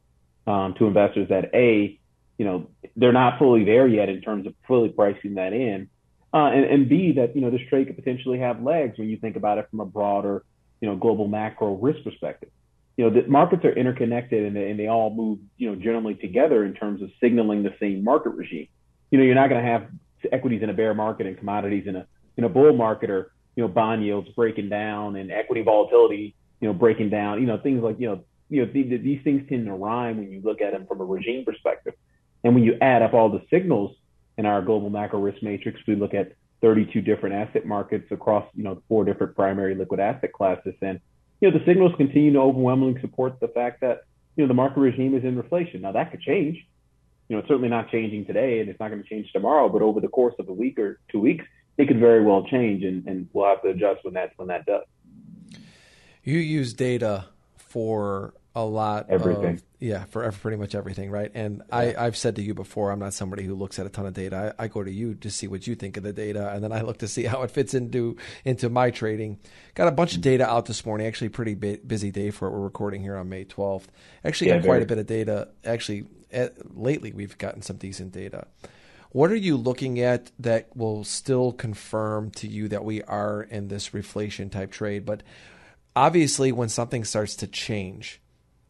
um, 0.47 0.75
to 0.75 0.87
investors 0.87 1.27
that 1.31 1.49
a, 1.55 1.99
you 2.37 2.45
know, 2.45 2.69
they're 2.97 3.15
not 3.15 3.39
fully 3.39 3.65
there 3.65 3.89
yet 3.89 4.11
in 4.11 4.21
terms 4.21 4.47
of 4.47 4.53
fully 4.69 4.91
pricing 4.91 5.37
that 5.37 5.55
in, 5.55 5.89
uh, 6.35 6.49
and, 6.49 6.67
and 6.67 6.89
b 6.91 7.13
that 7.13 7.35
you 7.35 7.41
know 7.41 7.49
this 7.49 7.63
trade 7.71 7.87
could 7.87 7.97
potentially 7.97 8.41
have 8.41 8.63
legs 8.63 8.99
when 8.99 9.09
you 9.09 9.17
think 9.17 9.37
about 9.37 9.57
it 9.57 9.69
from 9.71 9.81
a 9.81 9.87
broader, 9.87 10.45
you 10.83 10.89
know, 10.89 10.95
global 10.95 11.29
macro 11.29 11.77
risk 11.77 12.05
perspective. 12.05 12.51
You 12.99 13.09
know, 13.09 13.23
the 13.23 13.27
markets 13.27 13.65
are 13.65 13.73
interconnected 13.73 14.45
and 14.45 14.55
they, 14.55 14.71
and 14.71 14.79
they 14.79 14.89
all 14.89 15.09
move, 15.09 15.39
you 15.57 15.71
know, 15.71 15.75
generally 15.75 16.15
together 16.15 16.63
in 16.63 16.75
terms 16.75 17.01
of 17.01 17.09
signaling 17.23 17.63
the 17.63 17.75
same 17.81 18.05
market 18.05 18.31
regime. 18.31 18.69
You 19.11 19.17
know, 19.17 19.25
you're 19.25 19.35
not 19.35 19.49
going 19.49 19.65
to 19.65 19.71
have 19.71 19.87
equities 20.31 20.63
in 20.63 20.69
a 20.69 20.75
bear 20.75 20.93
market 20.93 21.27
and 21.27 21.39
commodities 21.39 21.87
in 21.87 21.97
a 21.97 22.07
in 22.37 22.45
a 22.45 22.51
bull 22.51 22.75
market 22.77 23.09
or 23.09 23.33
you 23.57 23.63
know 23.63 23.69
bond 23.69 24.05
yields 24.05 24.29
breaking 24.37 24.69
down 24.69 25.17
and 25.17 25.33
equity 25.33 25.63
volatility 25.63 26.35
you 26.63 26.69
know 26.69 26.73
breaking 26.73 27.11
down 27.11 27.41
you 27.41 27.47
know 27.47 27.59
things 27.59 27.83
like 27.83 27.99
you 27.99 28.07
know 28.07 28.25
you 28.49 28.65
know 28.65 28.73
th- 28.73 29.03
these 29.03 29.21
things 29.25 29.43
tend 29.49 29.67
to 29.67 29.73
rhyme 29.73 30.17
when 30.17 30.31
you 30.31 30.41
look 30.43 30.63
at 30.63 30.73
them 30.73 30.87
from 30.87 31.01
a 31.01 31.05
regime 31.05 31.45
perspective. 31.45 31.95
And 32.45 32.55
when 32.55 32.65
you 32.65 32.77
add 32.81 33.03
up 33.03 33.15
all 33.15 33.29
the 33.29 33.43
signals 33.51 33.97
in 34.39 34.47
our 34.47 34.63
global 34.63 34.89
macro 34.89 35.21
risk 35.21 35.43
matrix 35.43 35.81
we 35.87 35.97
look 35.97 36.15
at 36.15 36.33
32 36.63 37.01
different 37.03 37.35
asset 37.35 37.67
markets 37.67 38.11
across 38.11 38.47
you 38.55 38.63
know 38.63 38.81
four 38.89 39.05
different 39.05 39.35
primary 39.35 39.75
liquid 39.75 40.01
asset 40.01 40.33
classes. 40.33 40.75
And 40.81 41.01
you 41.41 41.51
know 41.51 41.59
the 41.59 41.65
signals 41.67 41.93
continue 41.97 42.33
to 42.33 42.39
overwhelmingly 42.39 43.01
support 43.01 43.41
the 43.41 43.49
fact 43.49 43.81
that 43.81 44.05
you 44.37 44.45
know 44.45 44.49
the 44.49 44.55
market 44.55 44.81
regime 44.81 45.15
is 45.17 45.25
in 45.25 45.37
reflation. 45.37 45.81
Now 45.81 45.93
that 45.93 46.13
could 46.13 46.21
change. 46.21 46.65
You 47.29 47.37
know, 47.37 47.41
it's 47.41 47.49
certainly 47.49 47.71
not 47.71 47.89
changing 47.89 48.27
today 48.27 48.61
and 48.61 48.69
it's 48.69 48.79
not 48.79 48.91
going 48.91 49.03
to 49.03 49.09
change 49.09 49.33
tomorrow, 49.33 49.69
but 49.69 49.81
over 49.81 50.01
the 50.01 50.09
course 50.09 50.35
of 50.39 50.49
a 50.49 50.53
week 50.53 50.79
or 50.79 51.01
two 51.11 51.21
weeks, 51.21 51.45
it 51.79 51.89
could 51.89 51.99
very 51.99 52.23
well 52.23 52.45
change 52.45 52.85
and, 52.85 53.07
and 53.07 53.29
we'll 53.33 53.47
have 53.47 53.63
to 53.63 53.69
adjust 53.69 54.05
when 54.05 54.15
that 54.15 54.33
when 54.37 54.49
that 54.49 54.67
does. 54.67 54.83
You 56.25 56.39
use 56.39 56.75
data 56.75 57.27
for 57.57 58.35
a 58.55 58.65
lot 58.65 59.07
everything. 59.09 59.55
Of, 59.55 59.63
yeah, 59.81 60.05
for 60.05 60.31
pretty 60.31 60.57
much 60.57 60.75
everything, 60.75 61.11
right? 61.11 61.31
And 61.35 61.63
yeah. 61.69 61.77
I, 61.77 62.07
I've 62.07 62.17
said 62.17 62.37
to 62.37 62.43
you 62.43 62.55
before, 62.55 62.93
I'm 62.93 62.99
not 62.99 63.15
somebody 63.15 63.45
who 63.45 63.55
looks 63.55 63.79
at 63.79 63.87
a 63.87 63.89
ton 63.89 64.07
of 64.07 64.15
data. 64.15 64.55
I, 64.59 64.65
I, 64.65 64.69
go 64.69 64.85
to 64.85 64.91
you 64.91 65.15
to 65.15 65.31
see 65.31 65.49
what 65.49 65.67
you 65.67 65.75
think 65.75 65.97
of 65.97 66.03
the 66.03 66.13
data, 66.13 66.51
and 66.53 66.63
then 66.63 66.71
I 66.71 66.83
look 66.83 66.99
to 66.99 67.09
see 67.09 67.25
how 67.33 67.43
it 67.43 67.51
fits 67.51 67.75
into 67.75 68.17
into 68.45 68.69
my 68.69 68.91
trading. 68.91 69.39
Got 69.75 69.89
a 69.89 69.93
bunch 69.93 70.15
of 70.15 70.21
data 70.21 70.49
out 70.49 70.67
this 70.67 70.85
morning. 70.85 71.07
Actually, 71.07 71.31
pretty 71.31 71.55
busy 71.55 72.11
day 72.11 72.31
for 72.31 72.47
it. 72.49 72.53
We're 72.53 72.61
recording 72.61 73.03
here 73.03 73.17
on 73.17 73.29
May 73.29 73.45
12th. 73.45 73.87
Actually, 74.25 74.49
yeah, 74.49 74.59
got 74.59 74.67
quite 74.67 74.83
a 74.83 74.87
bit 74.87 74.99
of 74.99 75.07
data. 75.07 75.49
Actually, 75.65 76.05
at, 76.31 76.77
lately 76.77 77.13
we've 77.13 77.37
gotten 77.39 77.63
some 77.63 77.77
decent 77.77 78.13
data. 78.13 78.47
What 79.11 79.31
are 79.31 79.37
you 79.37 79.57
looking 79.57 80.01
at 80.01 80.31
that 80.39 80.75
will 80.75 81.05
still 81.05 81.53
confirm 81.53 82.31
to 82.33 82.49
you 82.49 82.69
that 82.69 82.85
we 82.85 83.03
are 83.03 83.43
in 83.43 83.69
this 83.69 83.91
reflation 83.91 84.51
type 84.51 84.71
trade? 84.71 85.05
But 85.05 85.23
obviously, 85.95 86.53
when 86.53 86.69
something 86.69 87.05
starts 87.05 87.37
to 87.37 87.47
change, 87.47 88.21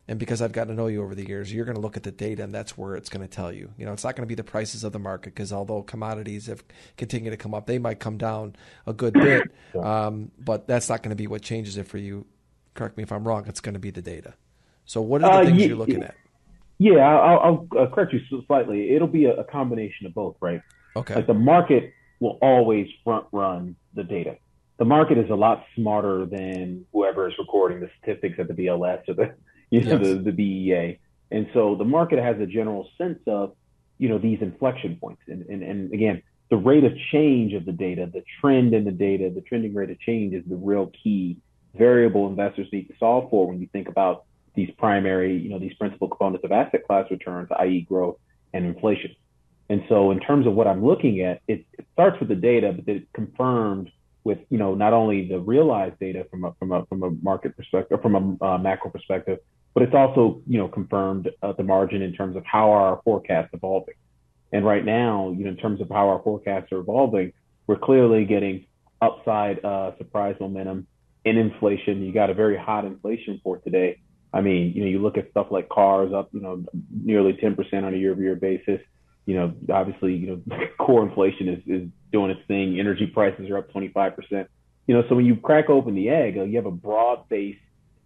and 0.08 0.18
because 0.18 0.42
I've 0.42 0.52
gotten 0.52 0.74
to 0.74 0.80
know 0.80 0.88
you 0.88 1.02
over 1.02 1.14
the 1.14 1.26
years, 1.26 1.52
you're 1.52 1.64
going 1.64 1.76
to 1.76 1.80
look 1.80 1.96
at 1.96 2.02
the 2.02 2.10
data, 2.10 2.42
and 2.42 2.54
that's 2.54 2.76
where 2.76 2.96
it's 2.96 3.08
going 3.08 3.26
to 3.26 3.28
tell 3.28 3.52
you. 3.52 3.70
You 3.78 3.86
know, 3.86 3.92
it's 3.92 4.04
not 4.04 4.16
going 4.16 4.26
to 4.26 4.28
be 4.28 4.34
the 4.34 4.44
prices 4.44 4.84
of 4.84 4.92
the 4.92 4.98
market 4.98 5.34
because 5.34 5.52
although 5.52 5.82
commodities 5.82 6.46
have 6.46 6.64
continued 6.96 7.30
to 7.30 7.36
come 7.36 7.54
up, 7.54 7.66
they 7.66 7.78
might 7.78 8.00
come 8.00 8.18
down 8.18 8.56
a 8.86 8.92
good 8.92 9.14
bit, 9.14 9.50
um, 9.80 10.30
but 10.38 10.66
that's 10.66 10.88
not 10.88 11.02
going 11.02 11.10
to 11.10 11.16
be 11.16 11.26
what 11.26 11.42
changes 11.42 11.76
it 11.76 11.86
for 11.86 11.98
you. 11.98 12.26
Correct 12.74 12.96
me 12.96 13.02
if 13.02 13.12
I'm 13.12 13.26
wrong. 13.26 13.44
It's 13.46 13.60
going 13.60 13.74
to 13.74 13.80
be 13.80 13.90
the 13.90 14.02
data. 14.02 14.34
So, 14.84 15.00
what 15.00 15.22
are 15.22 15.30
the 15.30 15.38
uh, 15.38 15.44
things 15.44 15.60
yeah, 15.60 15.66
you're 15.68 15.76
looking 15.76 16.02
at? 16.02 16.14
Yeah, 16.78 16.98
I'll, 16.98 17.68
I'll 17.72 17.82
uh, 17.82 17.86
correct 17.94 18.12
you 18.12 18.20
slightly. 18.46 18.94
It'll 18.94 19.06
be 19.06 19.26
a, 19.26 19.36
a 19.36 19.44
combination 19.44 20.06
of 20.06 20.14
both, 20.14 20.36
right? 20.40 20.62
Okay. 20.96 21.14
Like 21.14 21.26
the 21.26 21.34
market 21.34 21.92
will 22.18 22.38
always 22.42 22.88
front 23.04 23.26
run 23.30 23.76
the 23.94 24.04
data 24.04 24.36
the 24.82 24.86
market 24.86 25.16
is 25.16 25.30
a 25.30 25.34
lot 25.36 25.64
smarter 25.76 26.26
than 26.26 26.84
whoever 26.92 27.28
is 27.28 27.34
recording 27.38 27.78
the 27.78 27.88
statistics 28.00 28.34
at 28.40 28.48
the 28.48 28.52
BLS 28.52 29.08
or 29.08 29.14
the 29.14 29.34
you 29.70 29.80
know 29.80 29.92
yes. 29.92 30.08
the, 30.08 30.14
the 30.14 30.32
BEA. 30.32 30.98
And 31.30 31.46
so 31.54 31.76
the 31.76 31.84
market 31.84 32.18
has 32.18 32.40
a 32.40 32.46
general 32.46 32.90
sense 32.98 33.20
of, 33.28 33.54
you 33.98 34.08
know, 34.08 34.18
these 34.18 34.38
inflection 34.42 34.96
points. 34.96 35.22
And, 35.28 35.46
and, 35.46 35.62
and 35.62 35.94
again, 35.94 36.24
the 36.50 36.56
rate 36.56 36.82
of 36.82 36.94
change 37.12 37.52
of 37.52 37.64
the 37.64 37.70
data, 37.70 38.10
the 38.12 38.24
trend 38.40 38.74
in 38.74 38.84
the 38.84 38.90
data, 38.90 39.30
the 39.32 39.40
trending 39.42 39.72
rate 39.72 39.90
of 39.90 40.00
change 40.00 40.34
is 40.34 40.42
the 40.48 40.56
real 40.56 40.90
key 41.00 41.36
variable 41.76 42.26
investors 42.26 42.66
need 42.72 42.88
to 42.88 42.94
solve 42.98 43.30
for 43.30 43.46
when 43.46 43.60
you 43.60 43.68
think 43.72 43.86
about 43.86 44.24
these 44.56 44.70
primary, 44.78 45.38
you 45.38 45.48
know, 45.48 45.60
these 45.60 45.74
principal 45.74 46.08
components 46.08 46.44
of 46.44 46.50
asset 46.50 46.84
class 46.88 47.08
returns, 47.08 47.48
i.e. 47.60 47.86
growth 47.88 48.16
and 48.52 48.66
inflation. 48.66 49.14
And 49.70 49.84
so 49.88 50.10
in 50.10 50.18
terms 50.18 50.44
of 50.48 50.54
what 50.54 50.66
I'm 50.66 50.84
looking 50.84 51.20
at, 51.20 51.40
it, 51.46 51.64
it 51.78 51.86
starts 51.92 52.18
with 52.18 52.30
the 52.30 52.34
data, 52.34 52.72
but 52.72 52.92
it's 52.92 53.06
confirmed 53.14 53.92
with 54.24 54.38
you 54.50 54.58
know 54.58 54.74
not 54.74 54.92
only 54.92 55.28
the 55.28 55.40
realized 55.40 55.98
data 55.98 56.26
from 56.30 56.44
a 56.44 56.52
from 56.58 56.72
a 56.72 56.86
from 56.86 57.02
a 57.02 57.10
market 57.22 57.56
perspective 57.56 58.00
from 58.02 58.38
a 58.40 58.44
uh, 58.44 58.58
macro 58.58 58.90
perspective, 58.90 59.38
but 59.74 59.82
it's 59.82 59.94
also 59.94 60.42
you 60.46 60.58
know 60.58 60.68
confirmed 60.68 61.30
at 61.42 61.56
the 61.56 61.62
margin 61.62 62.02
in 62.02 62.12
terms 62.12 62.36
of 62.36 62.44
how 62.44 62.70
our 62.70 63.00
forecasts 63.04 63.50
evolving. 63.52 63.94
And 64.52 64.66
right 64.66 64.84
now, 64.84 65.34
you 65.36 65.44
know, 65.44 65.50
in 65.50 65.56
terms 65.56 65.80
of 65.80 65.88
how 65.88 66.08
our 66.08 66.20
forecasts 66.22 66.70
are 66.72 66.78
evolving, 66.78 67.32
we're 67.66 67.78
clearly 67.78 68.24
getting 68.24 68.66
upside 69.00 69.64
uh, 69.64 69.96
surprise 69.98 70.36
momentum 70.40 70.86
in 71.24 71.38
inflation. 71.38 72.02
You 72.02 72.12
got 72.12 72.30
a 72.30 72.34
very 72.34 72.56
hot 72.56 72.84
inflation 72.84 73.40
for 73.42 73.58
today. 73.58 74.00
I 74.32 74.40
mean, 74.40 74.72
you 74.74 74.82
know, 74.82 74.88
you 74.88 75.00
look 75.00 75.18
at 75.18 75.30
stuff 75.30 75.48
like 75.50 75.68
cars 75.68 76.12
up, 76.12 76.30
you 76.32 76.40
know, 76.40 76.64
nearly 76.90 77.34
10% 77.34 77.84
on 77.84 77.94
a 77.94 77.96
year-over-year 77.96 78.36
basis. 78.36 78.80
You 79.26 79.34
know, 79.34 79.54
obviously, 79.72 80.14
you 80.14 80.26
know, 80.26 80.58
core 80.78 81.06
inflation 81.06 81.48
is, 81.48 81.62
is 81.66 81.88
doing 82.12 82.30
its 82.30 82.40
thing. 82.48 82.78
Energy 82.78 83.06
prices 83.06 83.48
are 83.50 83.58
up 83.58 83.72
25%. 83.72 84.46
You 84.86 84.94
know, 84.94 85.02
so 85.08 85.14
when 85.14 85.24
you 85.24 85.36
crack 85.36 85.70
open 85.70 85.94
the 85.94 86.08
egg, 86.08 86.36
you 86.36 86.56
have 86.56 86.66
a 86.66 86.72
broad-based 86.72 87.58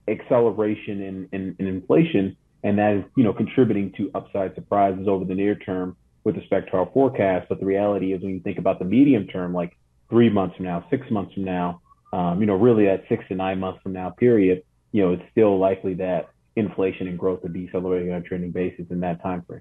acceleration 0.08 1.02
in, 1.02 1.28
in, 1.32 1.56
in 1.58 1.66
inflation, 1.66 2.36
and 2.62 2.78
that 2.78 2.96
is, 2.96 3.04
you 3.16 3.24
know, 3.24 3.32
contributing 3.32 3.92
to 3.96 4.10
upside 4.14 4.54
surprises 4.54 5.08
over 5.08 5.24
the 5.24 5.34
near 5.34 5.54
term 5.54 5.96
with 6.24 6.36
respect 6.36 6.70
to 6.70 6.76
our 6.76 6.86
forecast. 6.92 7.48
But 7.48 7.60
the 7.60 7.66
reality 7.66 8.12
is, 8.12 8.22
when 8.22 8.34
you 8.34 8.40
think 8.40 8.58
about 8.58 8.78
the 8.78 8.84
medium 8.84 9.26
term, 9.26 9.54
like 9.54 9.76
three 10.10 10.28
months 10.28 10.56
from 10.56 10.66
now, 10.66 10.86
six 10.90 11.10
months 11.10 11.32
from 11.34 11.44
now, 11.44 11.80
um, 12.12 12.40
you 12.40 12.46
know, 12.46 12.54
really 12.54 12.86
that 12.86 13.04
six 13.08 13.24
to 13.28 13.34
nine 13.34 13.58
months 13.58 13.80
from 13.82 13.92
now 13.92 14.10
period, 14.10 14.62
you 14.92 15.02
know, 15.02 15.12
it's 15.12 15.22
still 15.30 15.58
likely 15.58 15.94
that 15.94 16.30
inflation 16.56 17.06
and 17.06 17.18
growth 17.18 17.44
are 17.44 17.48
decelerating 17.48 18.12
on 18.12 18.18
a 18.18 18.22
trending 18.22 18.50
basis 18.50 18.86
in 18.90 19.00
that 19.00 19.22
time 19.22 19.42
frame. 19.42 19.60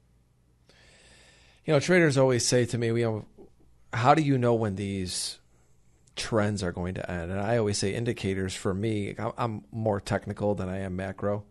You 1.66 1.74
know, 1.74 1.80
traders 1.80 2.18
always 2.18 2.46
say 2.46 2.66
to 2.66 2.78
me, 2.78 2.88
you 2.88 3.04
know, 3.04 3.26
how 3.92 4.14
do 4.14 4.22
you 4.22 4.38
know 4.38 4.54
when 4.54 4.76
these 4.76 5.40
trends 6.16 6.64
are 6.64 6.72
going 6.72 6.96
to 6.96 7.12
end? 7.12 7.32
And 7.32 7.42
I 7.42 7.58
always 7.58 7.78
say 7.78 7.94
indicators 7.94 8.54
for 8.54 8.74
me, 8.74 9.16
I'm 9.38 9.64
more 9.72 10.00
technical 10.00 10.54
than 10.56 10.70
I 10.70 10.80
am 10.80 10.96
macro, 10.96 11.44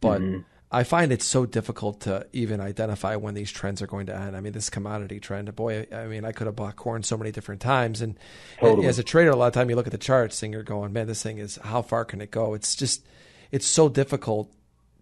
but 0.00 0.20
mm-hmm. 0.20 0.40
I 0.70 0.82
find 0.82 1.12
it 1.12 1.22
so 1.22 1.46
difficult 1.46 2.00
to 2.02 2.26
even 2.32 2.60
identify 2.60 3.16
when 3.16 3.34
these 3.34 3.50
trends 3.52 3.80
are 3.80 3.86
going 3.86 4.06
to 4.06 4.14
end. 4.16 4.36
I 4.36 4.40
mean, 4.40 4.52
this 4.52 4.68
commodity 4.68 5.20
trend, 5.20 5.54
boy, 5.54 5.86
I 5.92 6.06
mean, 6.06 6.24
I 6.24 6.32
could 6.32 6.46
have 6.48 6.56
bought 6.56 6.76
corn 6.76 7.02
so 7.04 7.16
many 7.16 7.30
different 7.30 7.60
times. 7.60 8.02
And 8.02 8.18
totally. 8.58 8.88
as 8.88 8.98
a 8.98 9.04
trader, 9.04 9.30
a 9.30 9.36
lot 9.36 9.46
of 9.46 9.52
time 9.52 9.70
you 9.70 9.76
look 9.76 9.86
at 9.86 9.92
the 9.92 9.98
charts 9.98 10.42
and 10.42 10.52
you're 10.52 10.64
going, 10.64 10.92
man, 10.92 11.06
this 11.06 11.22
thing 11.22 11.38
is, 11.38 11.56
how 11.62 11.80
far 11.80 12.04
can 12.04 12.20
it 12.20 12.32
go? 12.32 12.54
It's 12.54 12.74
just, 12.74 13.06
it's 13.52 13.66
so 13.66 13.88
difficult 13.88 14.52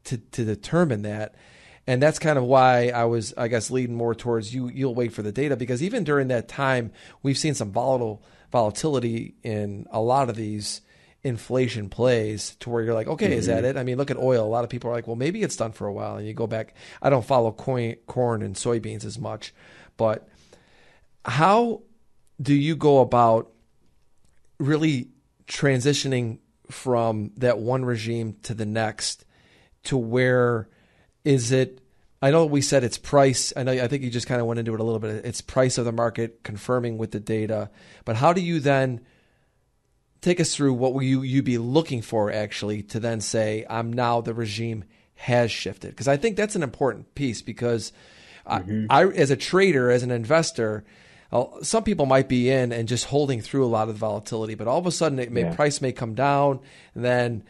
to, 0.04 0.18
to 0.18 0.44
determine 0.44 1.02
that 1.02 1.34
and 1.86 2.02
that's 2.02 2.18
kind 2.18 2.38
of 2.38 2.44
why 2.44 2.88
I 2.88 3.04
was, 3.04 3.34
I 3.36 3.48
guess, 3.48 3.70
leading 3.70 3.96
more 3.96 4.14
towards 4.14 4.54
you. 4.54 4.68
You'll 4.68 4.94
wait 4.94 5.12
for 5.12 5.22
the 5.22 5.32
data 5.32 5.56
because 5.56 5.82
even 5.82 6.04
during 6.04 6.28
that 6.28 6.48
time, 6.48 6.92
we've 7.22 7.38
seen 7.38 7.54
some 7.54 7.72
volatile 7.72 8.22
volatility 8.52 9.34
in 9.42 9.86
a 9.90 10.00
lot 10.00 10.28
of 10.28 10.36
these 10.36 10.82
inflation 11.24 11.88
plays 11.88 12.56
to 12.56 12.70
where 12.70 12.82
you're 12.82 12.94
like, 12.94 13.06
okay, 13.06 13.26
mm-hmm. 13.26 13.34
is 13.34 13.46
that 13.46 13.64
mm-hmm. 13.64 13.76
it? 13.76 13.80
I 13.80 13.82
mean, 13.82 13.96
look 13.96 14.10
at 14.10 14.16
oil. 14.16 14.44
A 14.44 14.48
lot 14.48 14.64
of 14.64 14.70
people 14.70 14.90
are 14.90 14.92
like, 14.92 15.06
well, 15.06 15.16
maybe 15.16 15.42
it's 15.42 15.56
done 15.56 15.72
for 15.72 15.86
a 15.86 15.92
while. 15.92 16.16
And 16.16 16.26
you 16.26 16.34
go 16.34 16.46
back. 16.46 16.74
I 17.00 17.10
don't 17.10 17.24
follow 17.24 17.50
coin, 17.52 17.96
corn 18.06 18.42
and 18.42 18.54
soybeans 18.54 19.04
as 19.04 19.18
much, 19.18 19.54
but 19.96 20.28
how 21.24 21.82
do 22.40 22.54
you 22.54 22.76
go 22.76 23.00
about 23.00 23.50
really 24.58 25.08
transitioning 25.46 26.38
from 26.70 27.32
that 27.36 27.58
one 27.58 27.84
regime 27.84 28.36
to 28.44 28.54
the 28.54 28.66
next 28.66 29.24
to 29.84 29.96
where 29.96 30.68
is 31.24 31.52
it? 31.52 31.80
I 32.20 32.30
know 32.30 32.46
we 32.46 32.60
said 32.60 32.84
it's 32.84 32.98
price. 32.98 33.52
I 33.56 33.64
know 33.64 33.72
I 33.72 33.88
think 33.88 34.02
you 34.02 34.10
just 34.10 34.26
kind 34.26 34.40
of 34.40 34.46
went 34.46 34.60
into 34.60 34.74
it 34.74 34.80
a 34.80 34.84
little 34.84 35.00
bit. 35.00 35.24
It's 35.24 35.40
price 35.40 35.76
of 35.78 35.84
the 35.84 35.92
market 35.92 36.42
confirming 36.44 36.98
with 36.98 37.10
the 37.10 37.20
data. 37.20 37.70
But 38.04 38.16
how 38.16 38.32
do 38.32 38.40
you 38.40 38.60
then 38.60 39.00
take 40.20 40.38
us 40.38 40.54
through 40.54 40.74
what 40.74 40.94
will 40.94 41.02
you 41.02 41.22
you 41.22 41.42
be 41.42 41.58
looking 41.58 42.00
for 42.00 42.30
actually 42.30 42.82
to 42.84 43.00
then 43.00 43.20
say 43.20 43.66
I'm 43.68 43.92
now 43.92 44.20
the 44.20 44.34
regime 44.34 44.84
has 45.14 45.50
shifted? 45.50 45.90
Because 45.90 46.08
I 46.08 46.16
think 46.16 46.36
that's 46.36 46.54
an 46.54 46.62
important 46.62 47.14
piece 47.16 47.42
because 47.42 47.92
mm-hmm. 48.46 48.86
I, 48.88 49.02
I 49.02 49.06
as 49.08 49.30
a 49.30 49.36
trader 49.36 49.90
as 49.90 50.04
an 50.04 50.12
investor 50.12 50.84
some 51.62 51.82
people 51.82 52.04
might 52.04 52.28
be 52.28 52.50
in 52.50 52.72
and 52.72 52.86
just 52.86 53.06
holding 53.06 53.40
through 53.40 53.64
a 53.64 53.68
lot 53.68 53.88
of 53.88 53.94
the 53.94 53.98
volatility, 53.98 54.54
but 54.54 54.68
all 54.68 54.78
of 54.78 54.86
a 54.86 54.90
sudden, 54.90 55.18
it 55.18 55.32
may, 55.32 55.42
yeah. 55.42 55.54
price 55.54 55.80
may 55.80 55.92
come 55.92 56.14
down. 56.14 56.60
And 56.94 57.04
then 57.04 57.44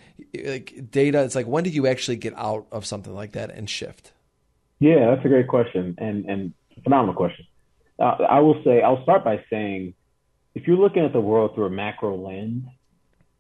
like, 0.45 0.91
data, 0.91 1.23
it's 1.25 1.35
like, 1.35 1.47
when 1.47 1.65
do 1.65 1.71
you 1.71 1.87
actually 1.87 2.17
get 2.17 2.33
out 2.37 2.67
of 2.71 2.87
something 2.87 3.15
like 3.15 3.33
that 3.33 3.51
and 3.51 3.69
shift? 3.69 4.13
Yeah, 4.79 5.11
that's 5.11 5.25
a 5.25 5.29
great 5.29 5.49
question 5.49 5.97
and, 5.99 6.25
and 6.27 6.55
phenomenal 6.85 7.15
question. 7.15 7.47
Uh, 7.99 8.17
I 8.29 8.41
will 8.41 8.63
say, 8.65 8.83
I'll 8.83 9.03
start 9.03 9.25
by 9.25 9.45
saying, 9.51 9.95
if 10.55 10.67
you're 10.67 10.77
looking 10.77 11.05
at 11.05 11.13
the 11.13 11.21
world 11.21 11.55
through 11.55 11.67
a 11.67 11.71
macro 11.71 12.17
lens, 12.17 12.65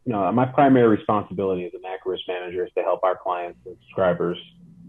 you 0.04 0.12
know, 0.12 0.30
my 0.32 0.46
primary 0.46 0.88
responsibility 0.88 1.64
as 1.66 1.72
a 1.74 1.80
macro 1.80 2.12
risk 2.12 2.24
manager 2.26 2.64
is 2.64 2.72
to 2.74 2.82
help 2.82 3.04
our 3.04 3.16
clients 3.16 3.60
and 3.64 3.76
subscribers 3.82 4.38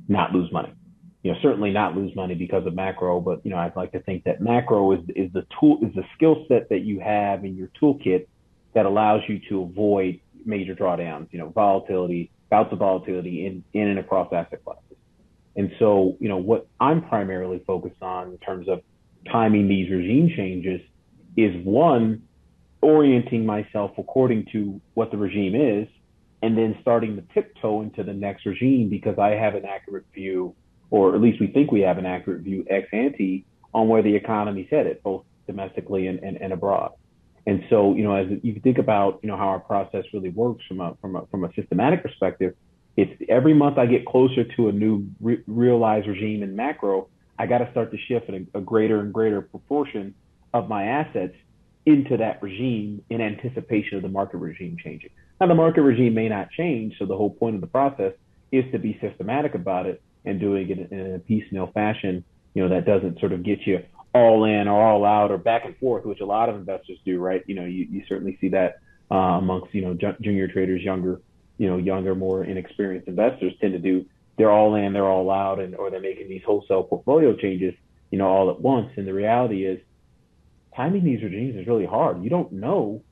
not 0.08 0.32
lose 0.32 0.52
money 0.52 0.74
you 1.24 1.32
know, 1.32 1.38
certainly 1.42 1.72
not 1.72 1.96
lose 1.96 2.14
money 2.16 2.36
because 2.36 2.68
of 2.68 2.76
macro, 2.76 3.22
but 3.22 3.44
you 3.46 3.52
know, 3.52 3.58
I'd 3.58 3.76
like 3.76 3.94
to 3.94 4.02
think 4.02 4.26
that 4.26 4.42
macro 4.42 4.92
is 4.92 5.00
is 5.16 5.32
the 5.32 5.48
tool 5.60 5.80
is 5.82 5.96
the 5.96 6.04
skill 6.16 6.46
set 6.50 6.70
that 6.70 6.82
you 6.82 7.00
have 7.00 7.46
in 7.46 7.56
your 7.56 7.70
toolkit 7.82 8.28
that 8.74 8.86
allows 8.86 9.22
you 9.28 9.40
to 9.50 9.64
avoid 9.64 10.20
major 10.46 10.76
drawdowns, 10.76 11.28
you 11.32 11.40
know, 11.40 11.50
volatility, 11.50 12.30
bouts 12.50 12.74
of 12.74 12.80
volatility 12.80 13.46
in, 13.46 13.64
in 13.74 13.88
and 13.88 14.00
across 14.00 14.32
asset 14.34 14.64
classes. 14.66 14.98
And 15.56 15.72
so, 15.80 16.18
you 16.20 16.28
know, 16.28 16.38
what 16.38 16.68
I'm 16.80 17.08
primarily 17.08 17.64
focused 17.66 18.02
on 18.02 18.32
in 18.32 18.38
terms 18.40 18.68
of 18.68 18.82
timing 19.32 19.68
these 19.70 19.90
regime 19.90 20.34
changes 20.36 20.82
is 21.38 21.56
one, 21.64 22.24
orienting 22.82 23.46
myself 23.46 23.92
according 23.98 24.48
to 24.52 24.82
what 24.96 25.12
the 25.12 25.18
regime 25.18 25.56
is, 25.56 25.88
and 26.42 26.58
then 26.58 26.76
starting 26.82 27.16
to 27.16 27.22
tiptoe 27.34 27.82
into 27.82 28.04
the 28.04 28.14
next 28.14 28.46
regime 28.46 28.90
because 28.90 29.18
I 29.18 29.30
have 29.30 29.56
an 29.56 29.64
accurate 29.66 30.06
view 30.14 30.56
or 30.94 31.16
at 31.16 31.22
least 31.22 31.42
we 31.42 31.48
think 31.48 31.72
we 31.72 31.82
have 31.82 31.98
an 31.98 32.06
accurate 32.06 32.42
view 32.42 32.64
ex 32.70 32.88
ante 32.94 33.44
on 33.74 33.88
where 33.88 34.04
the 34.04 34.16
economy's 34.16 34.68
headed, 34.70 35.02
both 35.02 35.26
domestically 35.48 36.06
and, 36.06 36.20
and, 36.20 36.38
and 36.38 36.54
abroad. 36.54 36.92
And 37.48 37.64
so, 37.72 37.96
you 37.96 38.04
know, 38.04 38.14
as 38.14 38.28
you 38.44 38.60
think 38.64 38.78
about, 38.78 39.20
you 39.24 39.28
know, 39.28 39.36
how 39.36 39.48
our 39.48 39.60
process 39.60 40.06
really 40.14 40.30
works 40.30 40.64
from 40.68 40.82
a 40.82 40.96
from 41.02 41.16
a 41.16 41.26
from 41.32 41.46
a 41.46 41.54
systematic 41.56 42.04
perspective, 42.04 42.54
it's 42.96 43.12
every 43.28 43.56
month 43.56 43.80
I 43.80 43.88
get 43.88 44.06
closer 44.06 44.44
to 44.44 44.70
a 44.70 44.72
new 44.72 45.08
re- 45.20 45.42
realized 45.48 46.08
regime 46.08 46.44
in 46.44 46.56
macro, 46.56 47.10
I 47.40 47.48
got 47.48 47.58
to 47.58 47.72
start 47.72 47.92
to 47.92 47.98
shift 47.98 48.30
a, 48.30 48.46
a 48.54 48.62
greater 48.62 49.00
and 49.00 49.12
greater 49.12 49.42
proportion 49.42 50.14
of 50.54 50.70
my 50.70 50.86
assets 50.86 51.36
into 51.88 52.18
that 52.18 52.44
regime 52.44 53.04
in 53.10 53.20
anticipation 53.20 53.98
of 53.98 54.04
the 54.04 54.10
market 54.10 54.38
regime 54.38 54.78
changing. 54.82 55.10
Now, 55.42 55.48
the 55.48 55.56
market 55.56 55.82
regime 55.82 56.14
may 56.14 56.30
not 56.30 56.52
change, 56.52 57.00
so 57.00 57.08
the 57.08 57.18
whole 57.18 57.32
point 57.32 57.56
of 57.56 57.62
the 57.62 57.68
process 57.68 58.14
is 58.52 58.64
to 58.72 58.78
be 58.78 59.00
systematic 59.02 59.56
about 59.56 59.88
it 59.88 60.00
and 60.26 60.40
doing 60.40 60.70
it 60.70 60.92
in 60.92 61.16
a 61.16 61.20
piecemeal 61.20 61.68
fashion. 61.74 62.24
You 62.54 62.64
know, 62.64 62.70
that 62.76 62.86
doesn't 62.86 63.20
sort 63.20 63.32
of 63.32 63.44
get 63.44 63.66
you 63.66 63.80
all 64.14 64.46
in 64.46 64.68
or 64.68 64.82
all 64.82 65.06
out 65.06 65.32
or 65.32 65.38
back 65.38 65.66
and 65.66 65.76
forth, 65.78 66.06
which 66.06 66.20
a 66.20 66.26
lot 66.26 66.50
of 66.50 66.56
investors 66.56 66.98
do, 67.04 67.20
right? 67.20 67.44
You 67.48 67.56
know, 67.56 67.66
you, 67.66 67.88
you 67.90 68.04
certainly 68.08 68.38
see 68.40 68.50
that 68.50 68.80
uh, 69.12 69.16
amongst, 69.16 69.74
you 69.74 69.82
know, 69.82 69.98
junior 70.22 70.48
traders, 70.48 70.82
younger, 70.82 71.22
you 71.58 71.68
know, 71.68 71.78
younger, 71.78 72.14
more 72.16 72.44
inexperienced 72.44 73.08
investors 73.08 73.54
tend 73.60 73.74
to 73.74 73.80
do, 73.80 74.06
they're 74.38 74.52
all 74.52 74.76
in, 74.76 74.94
they're 74.94 75.08
all 75.08 75.30
out, 75.30 75.60
and 75.60 75.76
or 75.76 75.90
they're 75.90 76.02
making 76.02 76.30
these 76.30 76.42
wholesale 76.46 76.84
portfolio 76.84 77.36
changes, 77.36 77.74
you 78.12 78.18
know, 78.18 78.28
all 78.28 78.50
at 78.50 78.60
once. 78.60 78.92
And 78.98 79.08
the 79.08 79.14
reality 79.14 79.66
is 79.66 79.80
timing 80.76 81.04
these 81.04 81.22
regimes 81.22 81.56
is 81.56 81.68
really 81.68 81.86
hard. 81.86 82.24
You 82.24 82.30
don't 82.30 82.52
know 82.52 83.04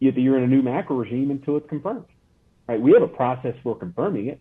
if 0.00 0.16
you're 0.16 0.36
in 0.36 0.44
a 0.44 0.46
new 0.46 0.62
macro 0.62 0.96
regime 0.96 1.30
until 1.30 1.56
it's 1.56 1.68
confirmed, 1.68 2.06
right? 2.68 2.80
We 2.80 2.92
have 2.92 3.02
a 3.02 3.08
process 3.08 3.54
for 3.62 3.76
confirming 3.76 4.28
it. 4.28 4.40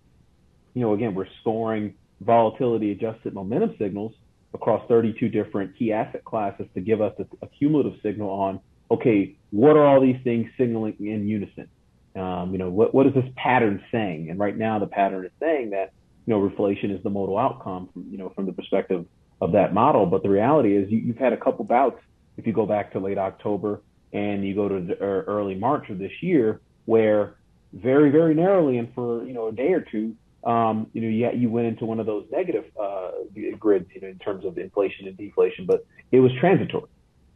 You 0.73 0.81
know, 0.81 0.93
again, 0.93 1.13
we're 1.13 1.27
scoring 1.41 1.95
volatility 2.21 2.91
adjusted 2.91 3.33
momentum 3.33 3.75
signals 3.77 4.13
across 4.53 4.87
32 4.87 5.29
different 5.29 5.77
key 5.77 5.91
asset 5.91 6.23
classes 6.23 6.67
to 6.75 6.81
give 6.81 7.01
us 7.01 7.13
a, 7.19 7.45
a 7.45 7.47
cumulative 7.47 7.99
signal 8.01 8.29
on, 8.29 8.59
okay, 8.91 9.35
what 9.51 9.75
are 9.75 9.85
all 9.85 10.01
these 10.01 10.19
things 10.23 10.49
signaling 10.57 10.95
in 10.99 11.27
unison? 11.27 11.67
Um, 12.15 12.51
you 12.51 12.59
know, 12.59 12.69
what, 12.69 12.93
what 12.93 13.07
is 13.07 13.13
this 13.13 13.25
pattern 13.35 13.83
saying? 13.91 14.29
And 14.29 14.39
right 14.39 14.55
now 14.55 14.79
the 14.79 14.87
pattern 14.87 15.25
is 15.25 15.31
saying 15.39 15.71
that, 15.71 15.91
you 16.25 16.33
know, 16.33 16.39
reflation 16.39 16.95
is 16.95 17.03
the 17.03 17.09
modal 17.09 17.37
outcome, 17.37 17.89
from, 17.91 18.05
you 18.11 18.17
know, 18.17 18.31
from 18.35 18.45
the 18.45 18.53
perspective 18.53 19.05
of 19.41 19.51
that 19.53 19.73
model. 19.73 20.05
But 20.05 20.23
the 20.23 20.29
reality 20.29 20.77
is 20.77 20.89
you, 20.91 20.99
you've 20.99 21.17
had 21.17 21.33
a 21.33 21.37
couple 21.37 21.65
bouts, 21.65 21.99
if 22.37 22.47
you 22.47 22.53
go 22.53 22.65
back 22.65 22.93
to 22.93 22.99
late 22.99 23.17
October 23.17 23.81
and 24.13 24.45
you 24.45 24.53
go 24.53 24.69
to 24.69 24.97
er, 25.01 25.25
early 25.27 25.55
March 25.55 25.89
of 25.89 25.97
this 25.97 26.11
year, 26.21 26.61
where 26.85 27.35
very, 27.73 28.11
very 28.11 28.35
narrowly 28.35 28.77
and 28.77 28.93
for, 28.93 29.25
you 29.25 29.33
know, 29.33 29.47
a 29.47 29.51
day 29.51 29.73
or 29.73 29.81
two, 29.81 30.15
um, 30.45 30.87
you 30.93 31.01
know, 31.01 31.07
you, 31.07 31.29
you 31.39 31.49
went 31.49 31.67
into 31.67 31.85
one 31.85 31.99
of 31.99 32.05
those 32.05 32.25
negative 32.31 32.65
uh, 32.79 33.11
grids, 33.59 33.85
you 33.93 34.01
know, 34.01 34.07
in 34.07 34.19
terms 34.19 34.45
of 34.45 34.57
inflation 34.57 35.07
and 35.07 35.17
deflation, 35.17 35.65
but 35.65 35.85
it 36.11 36.19
was 36.19 36.31
transitory. 36.39 36.89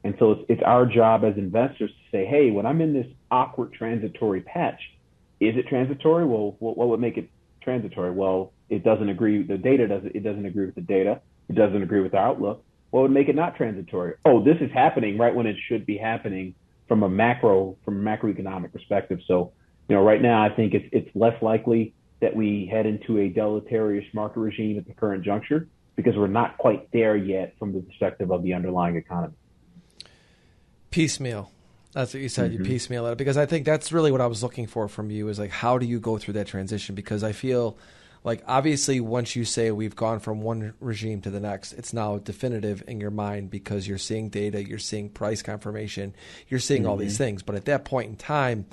And 0.03 0.15
so 0.19 0.31
it's, 0.31 0.41
it's 0.49 0.61
our 0.65 0.85
job 0.85 1.23
as 1.23 1.37
investors 1.37 1.89
to 1.89 2.17
say, 2.17 2.25
hey, 2.25 2.51
when 2.51 2.65
I'm 2.65 2.81
in 2.81 2.93
this 2.93 3.07
awkward 3.31 3.73
transitory 3.73 4.41
patch, 4.41 4.79
is 5.39 5.55
it 5.55 5.67
transitory? 5.67 6.25
Well, 6.25 6.55
what, 6.59 6.77
what 6.77 6.89
would 6.89 6.99
make 6.99 7.17
it 7.17 7.29
transitory? 7.61 8.11
Well, 8.11 8.53
it 8.69 8.83
doesn't 8.83 9.09
agree. 9.09 9.43
The 9.43 9.57
data 9.57 9.87
doesn't. 9.87 10.15
It 10.15 10.23
doesn't 10.23 10.45
agree 10.45 10.65
with 10.65 10.75
the 10.75 10.81
data. 10.81 11.21
It 11.49 11.55
doesn't 11.55 11.81
agree 11.81 12.01
with 12.01 12.11
the 12.11 12.17
outlook. 12.17 12.63
What 12.89 13.01
would 13.01 13.11
make 13.11 13.29
it 13.29 13.35
not 13.35 13.55
transitory? 13.55 14.15
Oh, 14.25 14.43
this 14.43 14.57
is 14.61 14.71
happening 14.73 15.17
right 15.17 15.33
when 15.33 15.45
it 15.45 15.55
should 15.67 15.85
be 15.85 15.97
happening 15.97 16.55
from 16.87 17.03
a 17.03 17.09
macro, 17.09 17.77
from 17.83 18.05
a 18.05 18.09
macroeconomic 18.09 18.71
perspective. 18.71 19.19
So, 19.27 19.51
you 19.87 19.95
know, 19.95 20.03
right 20.03 20.21
now 20.21 20.43
I 20.43 20.49
think 20.49 20.73
it's 20.73 20.87
it's 20.91 21.09
less 21.15 21.41
likely 21.41 21.93
that 22.19 22.35
we 22.35 22.67
head 22.71 22.85
into 22.85 23.19
a 23.19 23.29
deleterious 23.29 24.05
market 24.13 24.39
regime 24.39 24.77
at 24.77 24.87
the 24.87 24.93
current 24.93 25.23
juncture 25.23 25.67
because 25.95 26.15
we're 26.15 26.27
not 26.27 26.57
quite 26.57 26.91
there 26.91 27.15
yet 27.15 27.55
from 27.59 27.73
the 27.73 27.81
perspective 27.81 28.31
of 28.31 28.43
the 28.43 28.53
underlying 28.53 28.95
economy. 28.95 29.33
Piecemeal. 30.91 31.51
That's 31.93 32.13
what 32.13 32.21
you 32.21 32.29
said. 32.29 32.51
Mm-hmm. 32.51 32.63
You 32.63 32.69
piecemeal 32.69 33.07
it 33.07 33.17
because 33.17 33.37
I 33.37 33.45
think 33.45 33.65
that's 33.65 33.91
really 33.91 34.11
what 34.11 34.21
I 34.21 34.27
was 34.27 34.43
looking 34.43 34.67
for 34.67 34.87
from 34.87 35.09
you 35.09 35.27
is 35.29 35.39
like 35.39 35.51
how 35.51 35.77
do 35.77 35.85
you 35.85 35.99
go 35.99 36.17
through 36.17 36.35
that 36.35 36.47
transition? 36.47 36.95
Because 36.95 37.23
I 37.23 37.31
feel 37.31 37.77
like 38.23 38.43
obviously 38.47 38.99
once 38.99 39.35
you 39.35 39.45
say 39.45 39.71
we've 39.71 39.95
gone 39.95 40.19
from 40.19 40.41
one 40.41 40.73
regime 40.79 41.21
to 41.21 41.29
the 41.29 41.39
next, 41.39 41.73
it's 41.73 41.93
now 41.93 42.17
definitive 42.17 42.83
in 42.87 42.99
your 43.01 43.11
mind 43.11 43.49
because 43.49 43.87
you're 43.87 43.97
seeing 43.97 44.29
data, 44.29 44.67
you're 44.67 44.79
seeing 44.79 45.09
price 45.09 45.41
confirmation, 45.41 46.13
you're 46.47 46.59
seeing 46.59 46.83
mm-hmm. 46.83 46.91
all 46.91 46.97
these 46.97 47.13
mm-hmm. 47.13 47.23
things. 47.23 47.43
But 47.43 47.55
at 47.55 47.65
that 47.65 47.85
point 47.85 48.09
in 48.09 48.15
time, 48.15 48.67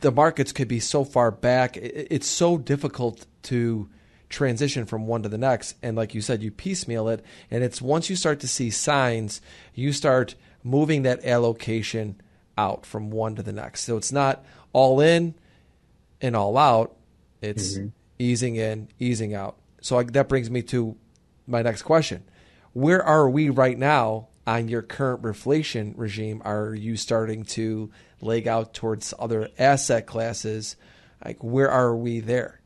the 0.00 0.12
markets 0.12 0.52
could 0.52 0.68
be 0.68 0.80
so 0.80 1.04
far 1.04 1.30
back. 1.30 1.76
It's 1.76 2.26
so 2.26 2.58
difficult 2.58 3.26
to 3.44 3.88
transition 4.28 4.84
from 4.84 5.06
one 5.06 5.22
to 5.22 5.28
the 5.28 5.38
next. 5.38 5.76
And 5.82 5.96
like 5.96 6.14
you 6.14 6.20
said, 6.20 6.42
you 6.42 6.50
piecemeal 6.50 7.08
it. 7.08 7.24
And 7.50 7.64
it's 7.64 7.80
once 7.80 8.10
you 8.10 8.16
start 8.16 8.40
to 8.40 8.48
see 8.48 8.70
signs, 8.70 9.40
you 9.74 9.92
start 9.92 10.34
moving 10.62 11.02
that 11.02 11.24
allocation 11.24 12.20
out 12.56 12.84
from 12.84 13.10
one 13.10 13.36
to 13.36 13.42
the 13.42 13.52
next. 13.52 13.84
So 13.84 13.96
it's 13.96 14.12
not 14.12 14.44
all 14.72 15.00
in 15.00 15.34
and 16.20 16.34
all 16.34 16.58
out. 16.58 16.96
It's 17.40 17.78
mm-hmm. 17.78 17.88
easing 18.18 18.56
in, 18.56 18.88
easing 18.98 19.34
out. 19.34 19.56
So 19.80 19.98
I, 19.98 20.02
that 20.04 20.28
brings 20.28 20.50
me 20.50 20.62
to 20.62 20.96
my 21.46 21.62
next 21.62 21.82
question. 21.82 22.24
Where 22.72 23.02
are 23.02 23.30
we 23.30 23.48
right 23.48 23.78
now 23.78 24.28
on 24.48 24.66
your 24.66 24.80
current 24.80 25.20
reflation 25.20 25.92
regime? 25.94 26.40
Are 26.42 26.74
you 26.74 26.96
starting 26.96 27.44
to 27.44 27.90
leg 28.22 28.48
out 28.48 28.72
towards 28.72 29.12
other 29.18 29.50
asset 29.58 30.06
classes? 30.06 30.76
Like, 31.22 31.44
where 31.44 31.70
are 31.70 31.94
we 31.94 32.20
there? 32.20 32.62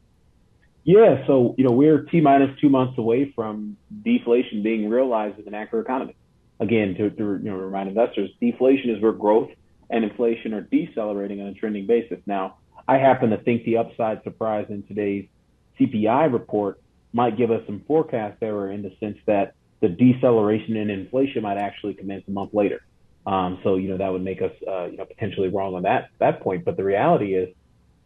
Yeah, 0.84 1.26
so 1.26 1.56
you 1.58 1.64
know 1.64 1.72
we're 1.72 2.02
t 2.02 2.20
minus 2.20 2.58
two 2.60 2.68
months 2.68 2.98
away 2.98 3.32
from 3.34 3.76
deflation 4.04 4.62
being 4.62 4.88
realized 4.88 5.38
in 5.38 5.44
the 5.44 5.50
macro 5.50 5.80
economy. 5.80 6.14
Again, 6.60 6.94
to, 6.98 7.10
to 7.10 7.22
you 7.42 7.50
know 7.50 7.56
remind 7.56 7.88
investors, 7.88 8.30
deflation 8.40 8.90
is 8.90 9.02
where 9.02 9.12
growth 9.12 9.50
and 9.90 10.04
inflation 10.04 10.54
are 10.54 10.60
decelerating 10.60 11.40
on 11.40 11.48
a 11.48 11.54
trending 11.54 11.86
basis. 11.86 12.18
Now, 12.26 12.58
I 12.86 12.98
happen 12.98 13.30
to 13.30 13.38
think 13.38 13.64
the 13.64 13.78
upside 13.78 14.22
surprise 14.22 14.66
in 14.70 14.84
today's 14.84 15.26
CPI 15.78 16.32
report 16.32 16.80
might 17.12 17.36
give 17.36 17.50
us 17.50 17.62
some 17.66 17.82
forecast 17.86 18.38
error 18.40 18.70
in 18.70 18.82
the 18.82 18.92
sense 19.00 19.18
that 19.26 19.54
the 19.82 19.88
deceleration 19.88 20.76
in 20.76 20.88
inflation 20.88 21.42
might 21.42 21.58
actually 21.58 21.92
commence 21.94 22.24
a 22.28 22.30
month 22.30 22.54
later. 22.54 22.80
Um, 23.26 23.58
so 23.62 23.76
you 23.76 23.88
know 23.88 23.98
that 23.98 24.10
would 24.10 24.22
make 24.22 24.40
us 24.40 24.52
uh, 24.66 24.86
you 24.86 24.96
know 24.96 25.04
potentially 25.04 25.48
wrong 25.48 25.74
on 25.74 25.82
that 25.82 26.08
that 26.18 26.40
point. 26.40 26.64
But 26.64 26.76
the 26.76 26.84
reality 26.84 27.34
is, 27.34 27.54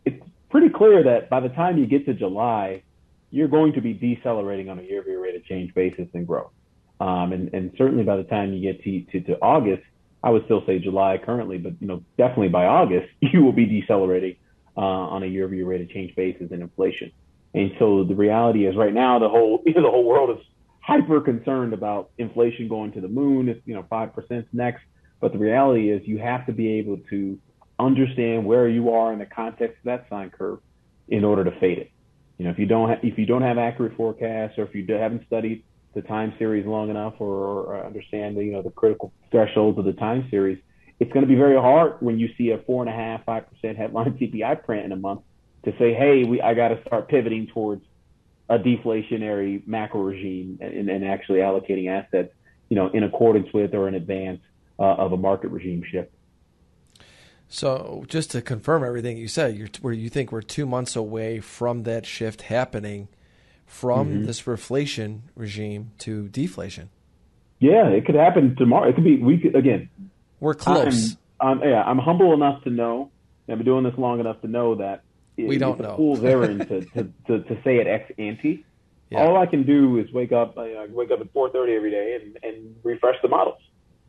it's 0.05 0.23
pretty 0.51 0.71
clear 0.71 1.05
that 1.05 1.31
by 1.31 1.41
the 1.41 1.49
time 1.51 1.79
you 1.79 1.87
get 1.87 2.07
to 2.07 2.15
July, 2.15 2.83
you're 3.31 3.49
going 3.49 3.75
to 3.75 3.81
be 3.81 3.93
decelerating 3.93 4.69
on 4.69 4.79
a 4.79 4.83
year-over-year 4.83 5.23
rate 5.23 5.37
of 5.37 5.45
change 5.45 5.73
basis 5.75 6.09
and 6.15 6.27
growth. 6.27 6.51
Um, 7.01 7.33
and, 7.33 7.53
and 7.53 7.73
certainly 7.77 8.05
by 8.05 8.17
the 8.17 8.25
time 8.25 8.53
you 8.53 8.73
get 8.73 8.83
to, 8.85 9.01
to, 9.13 9.21
to 9.33 9.39
August, 9.41 9.83
I 10.23 10.31
would 10.31 10.45
still 10.47 10.65
say 10.67 10.79
July 10.79 11.19
currently, 11.23 11.59
but 11.59 11.75
you 11.81 11.87
know 11.87 12.03
definitely 12.17 12.49
by 12.49 12.67
August 12.67 13.09
you 13.21 13.43
will 13.43 13.53
be 13.53 13.67
decelerating 13.67 14.37
uh, 14.77 14.81
on 14.81 15.23
a 15.23 15.27
year-over-year 15.27 15.67
rate 15.67 15.81
of 15.83 15.91
change 15.91 16.15
basis 16.15 16.51
and 16.51 16.63
inflation. 16.63 17.13
And 17.55 17.73
so 17.79 18.05
the 18.05 18.15
reality 18.15 18.67
is 18.67 18.77
right 18.77 18.93
now 18.93 19.19
the 19.19 19.29
whole 19.29 19.63
you 19.65 19.75
know, 19.77 19.83
the 19.83 19.91
whole 19.91 20.05
world 20.05 20.39
is 20.39 20.45
hyper 20.87 21.21
concerned 21.21 21.73
about 21.73 22.11
inflation 22.17 22.69
going 22.69 22.93
to 22.93 23.01
the 23.01 23.09
moon. 23.09 23.49
It's, 23.49 23.61
you 23.67 23.75
know, 23.75 23.85
5% 23.91 24.47
next. 24.53 24.85
But 25.21 25.33
the 25.33 25.39
reality 25.39 25.91
is 25.91 26.07
you 26.07 26.19
have 26.19 26.47
to 26.47 26.53
be 26.53 26.79
able 26.79 26.99
to 27.11 27.39
understand 27.79 28.45
where 28.45 28.69
you 28.69 28.91
are 28.91 29.13
in 29.13 29.19
the 29.19 29.27
context 29.27 29.79
of 29.79 29.85
that 29.85 30.07
sine 30.09 30.31
curve 30.31 30.61
in 31.09 31.25
order 31.25 31.43
to 31.43 31.51
fade 31.59 31.79
it. 31.79 31.91
You 32.39 32.45
know, 32.45 32.51
if 32.53 32.59
you 32.59 32.67
don't 32.67 32.89
ha- 32.89 33.01
if 33.03 33.19
you 33.19 33.27
don't 33.27 33.43
have 33.43 33.59
accurate 33.59 33.97
forecasts 33.97 34.59
or 34.59 34.65
if 34.65 34.75
you 34.75 34.87
haven't 34.95 35.27
studied 35.27 35.65
the 35.95 36.03
time 36.03 36.35
series 36.39 36.67
long 36.67 36.91
enough 36.91 37.15
or, 37.19 37.35
or 37.35 37.77
uh, 37.83 37.87
understand 37.87 38.37
the 38.37 38.45
you 38.45 38.53
know 38.53 38.63
the 38.63 38.71
critical 38.71 39.13
thresholds 39.31 39.79
of 39.79 39.87
the 39.87 39.95
time 39.95 40.29
series, 40.31 40.59
it's 41.01 41.11
going 41.13 41.25
to 41.25 41.29
be 41.29 41.35
very 41.35 41.57
hard 41.57 41.95
when 42.01 42.19
you 42.19 42.29
see 42.37 42.51
a 42.51 42.59
four 42.59 42.83
and 42.83 42.91
a 42.91 42.95
half, 42.95 43.25
five 43.25 43.45
percent 43.51 43.79
headline 43.79 44.13
CPI 44.21 44.65
print 44.65 44.85
in 44.85 44.93
a 44.93 44.97
month 44.97 45.23
to 45.65 45.73
say, 45.79 45.95
hey, 45.95 46.25
we 46.25 46.43
I 46.43 46.53
got 46.53 46.69
to 46.69 46.81
start 46.87 47.09
pivoting 47.09 47.49
towards 47.49 47.83
a 48.49 48.59
deflationary 48.59 49.67
macro 49.67 50.01
regime 50.03 50.59
and, 50.61 50.89
and 50.89 51.05
actually 51.05 51.41
allocating 51.41 51.89
assets, 51.91 52.33
you 52.69 52.77
know, 52.77 52.89
in 52.89 53.03
accordance 53.03 53.49
with 53.53 53.75
or 53.75 53.89
in 53.89 53.95
advance 53.95 54.41
uh, 54.79 54.83
of 54.83 55.13
a 55.13 55.17
market 55.17 55.49
regime 55.49 55.83
shift. 55.91 56.13
So, 57.49 58.05
just 58.09 58.33
to 58.33 58.43
confirm 58.43 58.85
everything 58.85 59.17
you 59.17 59.29
said, 59.29 59.57
you're, 59.57 59.69
where 59.81 59.93
you 59.93 60.09
think 60.09 60.33
we're 60.33 60.43
two 60.43 60.67
months 60.67 60.97
away 60.97 61.41
from 61.41 61.85
that 61.85 62.05
shift 62.05 62.43
happening 62.43 63.09
from 63.67 64.09
mm-hmm. 64.09 64.25
this 64.25 64.43
reflation 64.43 65.21
regime 65.37 65.93
to 65.99 66.29
deflation. 66.29 66.91
Yeah, 67.59 67.89
it 67.89 68.05
could 68.05 68.17
happen 68.17 68.57
tomorrow. 68.57 68.89
It 68.89 68.95
could 68.95 69.05
be. 69.05 69.17
We 69.17 69.39
could 69.39 69.55
again. 69.55 69.89
We're 70.41 70.55
close. 70.55 71.17
I'm, 71.41 71.63
I'm, 71.63 71.69
yeah, 71.69 71.83
I'm 71.83 71.99
humble 71.99 72.35
enough 72.35 72.63
to 72.65 72.71
know. 72.71 73.11
I've 73.49 73.59
been 73.59 73.65
doing 73.65 73.85
this 73.85 73.95
long 73.97 74.21
enough 74.21 74.41
to 74.43 74.49
know 74.49 74.75
that 74.77 75.03
we 75.37 75.59
don't 75.59 75.81
know. 75.81 75.97
fool's 75.97 76.23
errand 76.25 76.69
to, 76.69 76.81
to, 76.81 77.13
to, 77.27 77.41
to, 77.41 77.63
say 77.63 77.79
it 77.79 77.87
ex 77.87 78.11
ante. 78.19 78.65
Yeah. 79.11 79.21
All 79.21 79.37
I 79.37 79.47
can 79.47 79.65
do 79.65 79.99
is 79.99 80.11
wake 80.13 80.33
up, 80.33 80.59
uh, 80.59 80.65
wake 80.89 81.11
up 81.11 81.21
at 81.21 81.33
4:30 81.33 81.77
every 81.77 81.91
day 81.91 82.19
and, 82.21 82.39
and 82.43 82.77
refresh 82.83 83.17
the 83.23 83.29
models. 83.29 83.61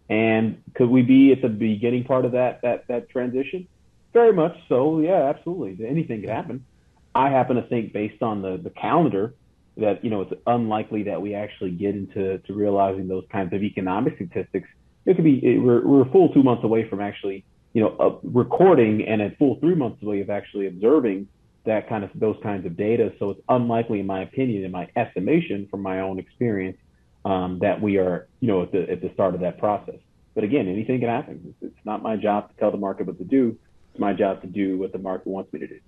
And 0.10 0.64
could 0.74 0.90
we 0.90 1.02
be 1.02 1.32
at 1.32 1.42
the 1.42 1.50
beginning 1.50 2.06
part 2.06 2.26
of 2.26 2.32
that 2.32 2.62
that 2.62 2.88
that 2.88 3.10
transition? 3.10 3.68
Very 4.14 4.34
much 4.34 4.58
so. 4.70 5.00
Yeah, 5.00 5.30
absolutely. 5.30 5.86
Anything 5.86 6.22
could 6.22 6.30
happen. 6.30 6.66
I 7.14 7.30
happen 7.30 7.58
to 7.58 7.64
think, 7.64 7.94
based 7.94 8.24
on 8.24 8.42
the 8.42 8.58
the 8.58 8.70
calendar, 8.70 9.36
that 9.78 10.04
you 10.04 10.10
know 10.10 10.22
it's 10.22 10.34
unlikely 10.48 11.04
that 11.04 11.22
we 11.22 11.34
actually 11.36 11.72
get 11.72 11.96
into 11.96 12.40
to 12.40 12.54
realizing 12.54 13.08
those 13.08 13.26
kinds 13.32 13.54
of 13.54 13.62
economic 13.64 14.16
statistics. 14.16 14.70
It 15.06 15.16
could 15.16 15.26
be 15.26 15.60
we're 15.60 15.86
we're 15.86 16.02
a 16.04 16.12
full 16.12 16.30
two 16.30 16.44
months 16.44 16.64
away 16.64 16.90
from 16.90 17.02
actually 17.02 17.44
you 17.78 17.84
know, 17.84 18.20
recording 18.24 19.08
and 19.08 19.22
a 19.22 19.30
full 19.36 19.60
three 19.60 19.76
months 19.76 20.02
away 20.02 20.22
of 20.22 20.32
actually 20.32 20.66
observing 20.66 21.28
that 21.66 21.88
kind 21.88 22.04
of 22.04 22.10
those 22.16 22.36
kinds 22.42 22.66
of 22.66 22.76
data. 22.76 23.14
So 23.20 23.30
it's 23.30 23.42
unlikely, 23.50 24.00
in 24.00 24.08
my 24.08 24.24
opinion, 24.24 24.64
in 24.64 24.72
my 24.72 24.90
estimation 24.96 25.68
from 25.70 25.84
my 25.84 26.00
own 26.00 26.18
experience, 26.18 26.80
um, 27.24 27.60
that 27.62 27.80
we 27.80 27.98
are, 27.98 28.28
you 28.40 28.48
know, 28.48 28.64
at 28.64 28.72
the 28.72 28.90
at 28.90 29.02
the 29.02 29.12
start 29.14 29.36
of 29.36 29.42
that 29.42 29.60
process. 29.60 30.00
But 30.34 30.44
again, 30.44 30.68
anything 30.68 31.02
can 31.02 31.10
happen. 31.10 31.54
It's, 31.62 31.72
it's 31.72 31.86
not 31.86 32.02
my 32.02 32.16
job 32.16 32.50
to 32.50 32.56
tell 32.60 32.72
the 32.72 32.78
market 32.78 33.06
what 33.06 33.20
to 33.20 33.24
do. 33.24 33.60
It's 33.92 34.00
my 34.00 34.14
job 34.14 34.42
to 34.42 34.48
do 34.48 34.80
what 34.80 34.92
the 34.92 34.98
market 34.98 35.28
wants 35.28 35.54
me 35.54 35.60
to 35.60 35.68
do. 35.68 35.80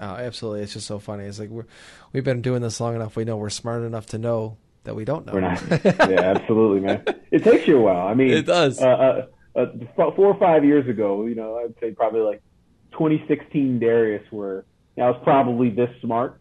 Oh, 0.00 0.06
absolutely. 0.06 0.62
It's 0.62 0.72
just 0.72 0.86
so 0.86 0.98
funny. 0.98 1.24
It's 1.24 1.38
like 1.38 1.50
we're, 1.50 1.66
we've 2.14 2.24
been 2.24 2.40
doing 2.40 2.62
this 2.62 2.80
long 2.80 2.94
enough. 2.94 3.14
We 3.14 3.24
know 3.24 3.36
we're 3.36 3.50
smart 3.50 3.82
enough 3.82 4.06
to 4.06 4.18
know 4.18 4.56
that 4.84 4.94
we 4.94 5.04
don't 5.04 5.26
know. 5.26 5.34
We're 5.34 5.40
not. 5.40 5.62
yeah, 5.84 6.32
absolutely, 6.34 6.80
man. 6.80 7.04
It 7.30 7.44
takes 7.44 7.68
you 7.68 7.76
a 7.76 7.82
while. 7.82 8.06
I 8.06 8.14
mean, 8.14 8.30
it 8.30 8.46
does. 8.46 8.80
Uh, 8.80 8.86
uh, 8.86 9.26
uh, 9.56 9.66
four 9.96 10.26
or 10.26 10.38
five 10.38 10.64
years 10.64 10.88
ago, 10.88 11.26
you 11.26 11.34
know, 11.34 11.56
I'd 11.56 11.74
say 11.80 11.92
probably 11.92 12.20
like 12.20 12.42
2016 12.92 13.78
Darius, 13.78 14.22
where 14.30 14.64
I 14.98 15.10
was 15.10 15.20
probably 15.24 15.70
this 15.70 15.90
smart 16.00 16.40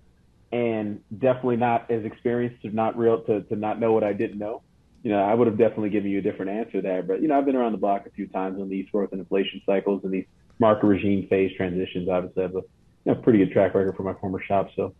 and 0.51 1.01
definitely 1.17 1.57
not 1.57 1.89
as 1.91 2.05
experienced 2.05 2.61
to 2.61 2.69
not 2.69 2.97
real 2.97 3.21
to, 3.23 3.41
to 3.41 3.55
not 3.55 3.79
know 3.79 3.93
what 3.93 4.03
I 4.03 4.13
didn't 4.13 4.37
know. 4.37 4.61
You 5.03 5.11
know, 5.11 5.19
I 5.19 5.33
would 5.33 5.47
have 5.47 5.57
definitely 5.57 5.89
given 5.89 6.09
you 6.09 6.19
a 6.19 6.21
different 6.21 6.51
answer 6.51 6.81
there. 6.81 7.03
But 7.03 7.21
you 7.21 7.27
know, 7.27 7.37
I've 7.37 7.45
been 7.45 7.55
around 7.55 7.73
the 7.73 7.77
block 7.77 8.05
a 8.05 8.09
few 8.09 8.27
times 8.27 8.59
on 8.59 8.69
these 8.69 8.87
growth 8.89 9.11
and 9.11 9.19
inflation 9.19 9.61
cycles 9.65 10.03
and 10.03 10.11
these 10.11 10.25
market 10.59 10.87
regime 10.87 11.27
phase 11.27 11.51
transitions. 11.55 12.09
Obviously, 12.09 12.43
I 12.43 12.47
have 12.47 12.55
a 12.55 12.63
you 13.05 13.13
know, 13.13 13.15
pretty 13.15 13.39
good 13.39 13.51
track 13.51 13.75
record 13.75 13.95
for 13.95 14.03
my 14.03 14.13
former 14.13 14.41
shop. 14.41 14.69
So. 14.75 14.93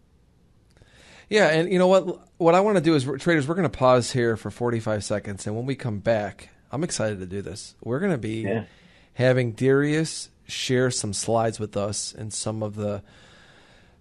Yeah, 1.30 1.48
and 1.48 1.72
you 1.72 1.80
know 1.80 1.88
what? 1.88 2.20
What 2.38 2.54
I 2.54 2.60
want 2.60 2.78
to 2.78 2.82
do 2.82 2.94
is, 2.94 3.04
traders, 3.20 3.48
we're 3.48 3.56
going 3.56 3.70
to 3.70 3.78
pause 3.78 4.12
here 4.12 4.38
for 4.38 4.52
45 4.52 5.04
seconds, 5.04 5.48
and 5.48 5.56
when 5.56 5.66
we 5.66 5.76
come 5.76 6.00
back, 6.00 6.50
I'm 6.72 6.84
excited 6.84 7.20
to 7.20 7.26
do 7.26 7.42
this. 7.42 7.76
We're 7.84 8.00
going 8.00 8.12
to 8.12 8.18
be 8.18 8.42
yeah. 8.42 8.66
having 9.14 9.54
Darius 9.54 10.30
share 10.48 10.92
some 10.92 11.14
slides 11.14 11.60
with 11.60 11.76
us 11.76 12.14
and 12.14 12.34
some 12.34 12.62
of 12.62 12.76
the 12.76 13.02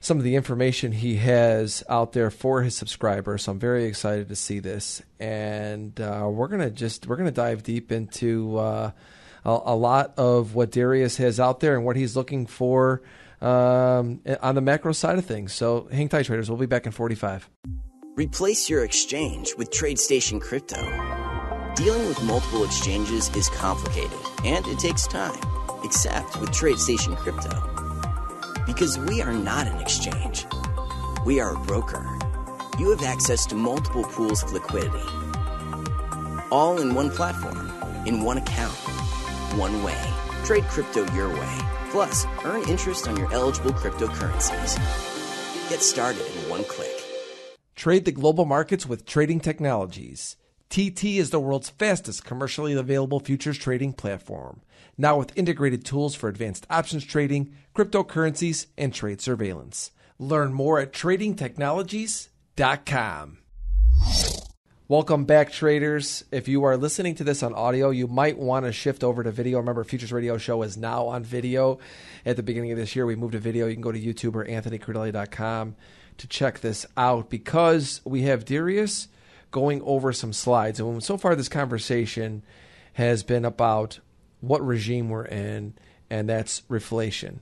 some 0.01 0.19
of 0.19 0.25
the 0.25 0.37
information 0.37 0.93
he 0.93 1.17
has 1.17 1.83
out 1.89 2.13
there 2.13 2.31
for 2.31 2.61
his 2.61 2.77
subscribers. 2.77 3.45
So 3.45 3.53
I'm 3.53 3.59
very 3.59 3.85
excited 3.85 4.29
to 4.29 4.37
see 4.37 4.59
this, 4.59 5.01
and 5.19 5.99
uh, 5.99 6.29
we're 6.31 6.49
gonna 6.49 6.71
just 6.71 7.07
we're 7.07 7.17
gonna 7.17 7.31
dive 7.31 7.63
deep 7.63 7.91
into 7.91 8.59
uh, 8.59 8.91
a, 9.47 9.51
a, 9.51 9.75
lot 9.75 10.13
of 10.19 10.55
what 10.55 10.71
Darius 10.71 11.17
has 11.17 11.41
out 11.41 11.61
there 11.61 11.75
and 11.75 11.87
what 11.87 11.97
he's 11.97 12.17
looking 12.17 12.47
for 12.47 13.01
um, 13.41 14.21
on 14.43 14.55
the 14.55 14.61
macro 14.61 14.93
side 14.93 15.19
of 15.19 15.25
things. 15.25 15.55
So 15.55 15.89
hang 15.91 16.11
tight, 16.11 16.27
traders. 16.27 16.51
We'll 16.51 16.59
be 16.59 16.67
back 16.67 16.85
in 16.85 16.93
45. 16.93 17.49
Replace 18.17 18.69
your 18.69 18.85
exchange 18.85 19.55
with 19.57 19.71
TradeStation 19.71 20.41
Crypto. 20.41 21.24
Dealing 21.77 22.07
with 22.07 22.23
multiple 22.23 22.63
exchanges 22.63 23.35
is 23.35 23.49
complicated 23.49 24.17
and 24.45 24.65
it 24.69 24.79
takes 24.79 25.09
time, 25.09 25.41
except 25.83 26.41
with 26.41 26.51
TradeStation 26.51 27.17
Crypto. 27.17 27.51
Because 28.65 28.97
we 28.97 29.21
are 29.21 29.33
not 29.33 29.67
an 29.67 29.81
exchange, 29.81 30.47
we 31.27 31.41
are 31.41 31.57
a 31.57 31.59
broker. 31.61 32.07
You 32.79 32.91
have 32.91 33.03
access 33.03 33.45
to 33.47 33.57
multiple 33.57 34.05
pools 34.05 34.45
of 34.45 34.53
liquidity, 34.53 35.03
all 36.53 36.81
in 36.81 36.95
one 36.95 37.11
platform, 37.11 37.73
in 38.07 38.23
one 38.23 38.39
account, 38.39 38.77
one 39.59 39.83
way. 39.83 40.01
Trade 40.45 40.65
crypto 40.65 41.13
your 41.13 41.29
way. 41.29 41.59
Plus, 41.91 42.25
earn 42.45 42.69
interest 42.69 43.09
on 43.09 43.17
your 43.17 43.33
eligible 43.33 43.73
cryptocurrencies. 43.73 44.79
Get 45.71 45.83
started 45.83 46.25
in 46.25 46.49
one 46.49 46.63
click. 46.65 47.03
Trade 47.75 48.05
the 48.05 48.13
global 48.13 48.45
markets 48.45 48.87
with 48.87 49.05
Trading 49.05 49.41
Technologies. 49.41 50.37
TT 50.75 51.05
is 51.05 51.31
the 51.31 51.39
world's 51.39 51.71
fastest 51.71 52.25
commercially 52.25 52.73
available 52.73 53.21
futures 53.21 53.57
trading 53.57 53.93
platform 53.93 54.61
now 54.99 55.17
with 55.17 55.31
integrated 55.39 55.85
tools 55.85 56.17
for 56.17 56.29
advanced 56.29 56.67
options 56.69 57.05
trading, 57.05 57.55
cryptocurrencies, 57.77 58.67
and 58.77 58.93
trade 58.93 59.21
surveillance. 59.21 59.93
Learn 60.19 60.53
more 60.53 60.81
at 60.81 60.93
tradingtechnologies.com. 60.93 63.39
Welcome 64.89 65.25
back, 65.27 65.53
traders. 65.53 66.25
If 66.33 66.49
you 66.49 66.65
are 66.65 66.77
listening 66.77 67.15
to 67.15 67.23
this 67.23 67.45
on 67.45 67.55
audio, 67.55 67.91
you 67.91 68.09
might 68.09 68.37
want 68.37 68.67
to 68.67 68.73
shift 68.73 69.05
over 69.05 69.23
to 69.23 69.31
video. 69.31 69.59
Remember, 69.59 69.85
Futures 69.85 70.11
Radio 70.11 70.39
Show 70.39 70.65
is 70.65 70.77
now 70.77 71.07
on 71.07 71.23
video. 71.23 71.79
At 72.27 72.35
the 72.35 72.43
beginning 72.43 72.73
of 72.73 72.79
this 72.79 72.97
year, 72.97 73.07
we 73.07 73.15
moved 73.15 73.35
to 73.35 73.39
video. 73.39 73.69
You 73.69 73.75
can 73.75 73.81
go 73.81 73.93
to 73.93 74.01
YouTube 74.01 74.35
or 74.35 74.45
AnthonyCrudele.com 74.45 75.77
to 76.19 76.27
check 76.27 76.59
this 76.59 76.85
out 76.97 77.31
because 77.31 78.01
we 78.05 78.23
have 78.23 78.45
Darius 78.45 79.07
going 79.55 79.81
over 79.83 80.13
some 80.13 80.33
slides. 80.33 80.81
And 80.81 81.01
so 81.03 81.17
far, 81.17 81.37
this 81.37 81.49
conversation 81.49 82.43
has 82.95 83.23
been 83.23 83.45
about 83.45 84.01
what 84.41 84.67
regime 84.67 85.09
we're 85.09 85.27
in, 85.27 85.75
and 86.11 86.29
that's 86.29 86.63
reflation. 86.63 87.37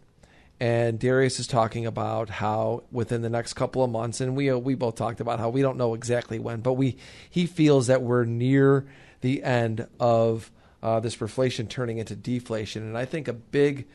And 0.61 1.01
Darius 1.01 1.41
is 1.41 1.47
talking 1.47 1.87
about 1.87 2.29
how 2.29 2.85
within 2.93 3.23
the 3.23 3.31
next 3.31 3.55
couple 3.55 3.83
of 3.83 3.91
months, 3.91 4.21
and 4.21 4.37
we 4.37 4.51
uh, 4.51 4.59
we 4.59 4.75
both 4.75 4.95
talked 4.95 5.21
about 5.21 5.41
how 5.41 5.49
we 5.49 5.63
don't 5.63 5.79
know 5.79 5.95
exactly 5.95 6.39
when, 6.39 6.61
but 6.61 6.75
we 6.75 6.99
he 7.31 7.47
feels 7.47 7.87
that 7.87 8.03
we're 8.03 8.25
near 8.25 8.87
the 9.23 9.43
end 9.43 9.87
of 9.99 10.53
uh, 10.83 11.01
this 11.01 11.17
reflation 11.17 11.67
turning 11.67 11.97
into 11.97 12.15
deflation. 12.15 12.83
And 12.83 12.99
I 12.99 13.07
think 13.07 13.27
a 13.27 13.33
big 13.33 13.87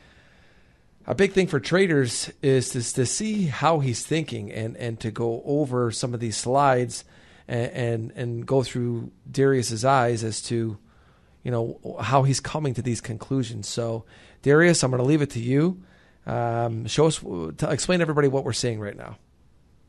a 1.06 1.14
big 1.14 1.32
thing 1.34 1.46
for 1.46 1.60
traders 1.60 2.32
is 2.42 2.70
to, 2.70 2.82
to 2.94 3.06
see 3.06 3.44
how 3.44 3.78
he's 3.78 4.04
thinking 4.04 4.50
and, 4.50 4.76
and 4.76 4.98
to 5.00 5.12
go 5.12 5.40
over 5.46 5.92
some 5.92 6.12
of 6.14 6.20
these 6.20 6.36
slides 6.36 7.04
and, 7.48 7.70
and, 7.72 8.12
and 8.12 8.46
go 8.46 8.62
through 8.62 9.10
Darius's 9.28 9.84
eyes 9.84 10.22
as 10.22 10.42
to 10.42 10.78
you 11.42 11.50
know 11.50 11.98
how 12.00 12.24
he's 12.24 12.40
coming 12.40 12.74
to 12.74 12.82
these 12.82 13.00
conclusions. 13.00 13.66
So, 13.68 14.04
Darius, 14.42 14.82
I'm 14.82 14.90
going 14.90 15.02
to 15.02 15.06
leave 15.06 15.22
it 15.22 15.30
to 15.30 15.40
you. 15.40 15.82
Um, 16.26 16.86
show 16.86 17.06
us, 17.06 17.18
to 17.20 17.70
explain 17.70 18.00
to 18.00 18.02
everybody 18.02 18.28
what 18.28 18.44
we're 18.44 18.52
seeing 18.52 18.80
right 18.80 18.96
now. 18.96 19.16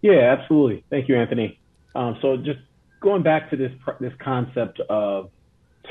Yeah, 0.01 0.37
absolutely. 0.39 0.85
Thank 0.89 1.09
you, 1.09 1.17
Anthony. 1.17 1.59
Um, 1.95 2.17
so, 2.21 2.37
just 2.37 2.59
going 3.01 3.23
back 3.23 3.49
to 3.49 3.57
this 3.57 3.71
this 3.99 4.13
concept 4.23 4.79
of 4.89 5.31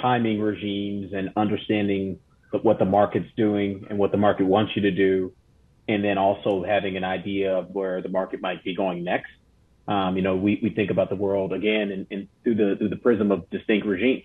timing 0.01 0.41
regimes 0.41 1.13
and 1.13 1.31
understanding 1.37 2.19
what 2.63 2.79
the 2.79 2.85
market's 2.85 3.29
doing 3.37 3.87
and 3.91 3.99
what 3.99 4.11
the 4.11 4.17
market 4.17 4.47
wants 4.47 4.73
you 4.75 4.83
to 4.83 4.91
do, 4.91 5.33
and 5.87 6.03
then 6.03 6.17
also 6.17 6.65
having 6.65 6.97
an 6.97 7.05
idea 7.05 7.59
of 7.59 7.71
where 7.71 8.01
the 8.01 8.09
market 8.09 8.41
might 8.41 8.65
be 8.65 8.75
going 8.75 9.05
next. 9.05 9.31
Um, 9.89 10.17
you 10.17 10.23
know, 10.23 10.37
we, 10.37 10.61
we 10.63 10.69
think 10.69 10.91
about 10.91 11.09
the 11.09 11.17
world 11.17 11.55
again 11.55 11.91
in, 11.91 12.07
in, 12.11 12.29
through 12.45 12.57
the 12.57 12.77
through 12.77 12.91
the 12.91 12.97
prism 12.97 13.33
of 13.33 13.49
distinct 13.49 13.87
regimes. 13.87 14.25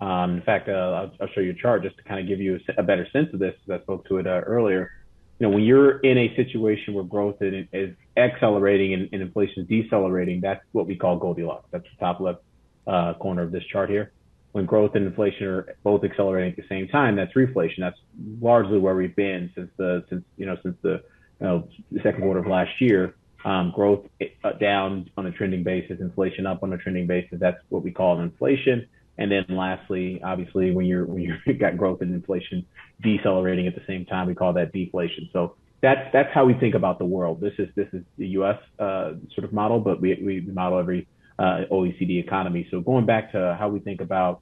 Um, 0.00 0.36
in 0.36 0.42
fact, 0.42 0.68
uh, 0.68 0.72
I'll, 0.72 1.12
I'll, 1.20 1.28
show 1.34 1.40
you 1.40 1.50
a 1.50 1.54
chart 1.54 1.82
just 1.82 1.96
to 1.96 2.04
kind 2.04 2.20
of 2.20 2.28
give 2.28 2.40
you 2.40 2.60
a, 2.76 2.80
a 2.80 2.82
better 2.84 3.08
sense 3.10 3.32
of 3.32 3.40
this. 3.40 3.54
I 3.72 3.80
spoke 3.80 4.06
to 4.08 4.18
it 4.18 4.26
uh, 4.26 4.42
earlier. 4.46 4.92
You 5.38 5.48
know, 5.48 5.54
when 5.54 5.64
you're 5.64 5.98
in 6.00 6.18
a 6.18 6.36
situation 6.36 6.94
where 6.94 7.04
growth 7.04 7.36
is, 7.40 7.66
is 7.72 7.96
accelerating 8.16 8.92
and, 8.94 9.08
and, 9.12 9.22
inflation 9.22 9.62
is 9.62 9.68
decelerating, 9.68 10.40
that's 10.40 10.62
what 10.72 10.86
we 10.86 10.94
call 10.94 11.16
Goldilocks. 11.16 11.68
That's 11.72 11.84
the 11.84 12.04
top 12.04 12.20
left 12.20 12.42
uh, 12.86 13.14
corner 13.14 13.42
of 13.42 13.50
this 13.50 13.64
chart 13.72 13.88
here. 13.88 14.12
When 14.52 14.66
growth 14.66 14.94
and 14.94 15.06
inflation 15.06 15.46
are 15.46 15.76
both 15.82 16.04
accelerating 16.04 16.50
at 16.50 16.56
the 16.56 16.68
same 16.68 16.88
time, 16.88 17.16
that's 17.16 17.32
reflation. 17.34 17.78
That's 17.80 17.98
largely 18.40 18.78
where 18.78 18.94
we've 18.94 19.16
been 19.16 19.50
since 19.54 19.70
the 19.76 20.04
since 20.08 20.24
you 20.36 20.46
know 20.46 20.56
since 20.62 20.76
the 20.82 21.02
you 21.40 21.46
know, 21.46 21.68
second 22.02 22.22
quarter 22.22 22.40
of 22.40 22.46
last 22.46 22.70
year. 22.80 23.14
Um, 23.44 23.72
growth 23.74 24.04
uh, 24.42 24.52
down 24.54 25.10
on 25.16 25.26
a 25.26 25.30
trending 25.30 25.62
basis, 25.62 26.00
inflation 26.00 26.44
up 26.44 26.64
on 26.64 26.72
a 26.72 26.76
trending 26.76 27.06
basis. 27.06 27.38
That's 27.38 27.58
what 27.68 27.84
we 27.84 27.92
call 27.92 28.20
inflation 28.20 28.88
and 29.18 29.32
then 29.32 29.44
lastly, 29.48 30.20
obviously, 30.24 30.70
when 30.70 30.86
you're 30.86 31.04
when 31.04 31.22
you've 31.46 31.58
got 31.58 31.76
growth 31.76 32.00
and 32.00 32.14
inflation 32.14 32.64
decelerating 33.02 33.66
at 33.66 33.74
the 33.74 33.82
same 33.86 34.06
time, 34.06 34.28
we 34.28 34.34
call 34.34 34.52
that 34.54 34.72
deflation. 34.72 35.28
So 35.32 35.56
that's 35.82 36.08
that's 36.12 36.32
how 36.32 36.44
we 36.44 36.54
think 36.54 36.74
about 36.74 36.98
the 36.98 37.04
world. 37.04 37.40
This 37.40 37.54
is 37.58 37.68
this 37.74 37.88
is 37.92 38.02
the 38.16 38.28
U.S. 38.28 38.58
Uh, 38.78 39.14
sort 39.34 39.44
of 39.44 39.52
model, 39.52 39.80
but 39.80 40.00
we 40.00 40.20
we 40.24 40.40
model 40.40 40.78
every 40.78 41.08
uh, 41.38 41.64
OECD 41.70 42.22
economy. 42.22 42.68
So 42.70 42.80
going 42.80 43.06
back 43.06 43.32
to 43.32 43.56
how 43.58 43.68
we 43.68 43.80
think 43.80 44.00
about 44.00 44.40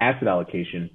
asset 0.00 0.26
allocation, 0.26 0.88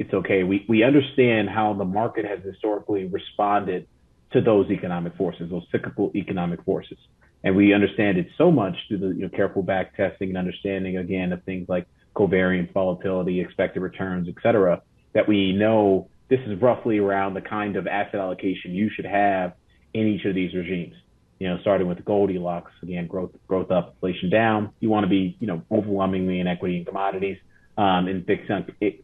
it's 0.00 0.12
okay. 0.12 0.42
We 0.42 0.66
we 0.68 0.82
understand 0.82 1.48
how 1.48 1.74
the 1.74 1.84
market 1.84 2.24
has 2.24 2.40
historically 2.44 3.06
responded 3.06 3.86
to 4.32 4.40
those 4.40 4.70
economic 4.70 5.16
forces, 5.16 5.50
those 5.50 5.66
cyclical 5.70 6.10
economic 6.14 6.62
forces, 6.64 6.98
and 7.44 7.56
we 7.56 7.74
understand 7.74 8.18
it 8.18 8.28
so 8.38 8.50
much 8.50 8.76
through 8.88 8.98
the 8.98 9.08
you 9.08 9.22
know, 9.22 9.28
careful 9.28 9.62
back 9.62 9.96
testing 9.96 10.28
and 10.30 10.38
understanding 10.38 10.96
again 10.96 11.32
of 11.32 11.42
things 11.44 11.68
like 11.68 11.86
covariance, 12.14 12.72
volatility, 12.72 13.40
expected 13.40 13.80
returns, 13.80 14.28
et 14.28 14.34
cetera, 14.42 14.82
that 15.14 15.26
we 15.26 15.52
know 15.52 16.08
this 16.28 16.40
is 16.46 16.60
roughly 16.60 16.98
around 16.98 17.34
the 17.34 17.40
kind 17.40 17.76
of 17.76 17.86
asset 17.86 18.20
allocation 18.20 18.72
you 18.72 18.90
should 18.94 19.04
have 19.04 19.54
in 19.92 20.06
each 20.06 20.24
of 20.24 20.34
these 20.34 20.54
regimes. 20.54 20.94
You 21.38 21.48
know, 21.48 21.58
starting 21.60 21.88
with 21.88 22.04
Goldilocks, 22.04 22.70
again, 22.82 23.08
growth, 23.08 23.32
growth 23.48 23.70
up, 23.72 23.94
inflation 23.94 24.30
down. 24.30 24.70
You 24.78 24.90
want 24.90 25.04
to 25.04 25.10
be, 25.10 25.36
you 25.40 25.48
know, 25.48 25.62
overwhelmingly 25.72 26.38
in 26.38 26.46
equity 26.46 26.76
and 26.76 26.86
commodities, 26.86 27.36
um, 27.76 28.06
in 28.06 28.22
fixed, 28.24 28.50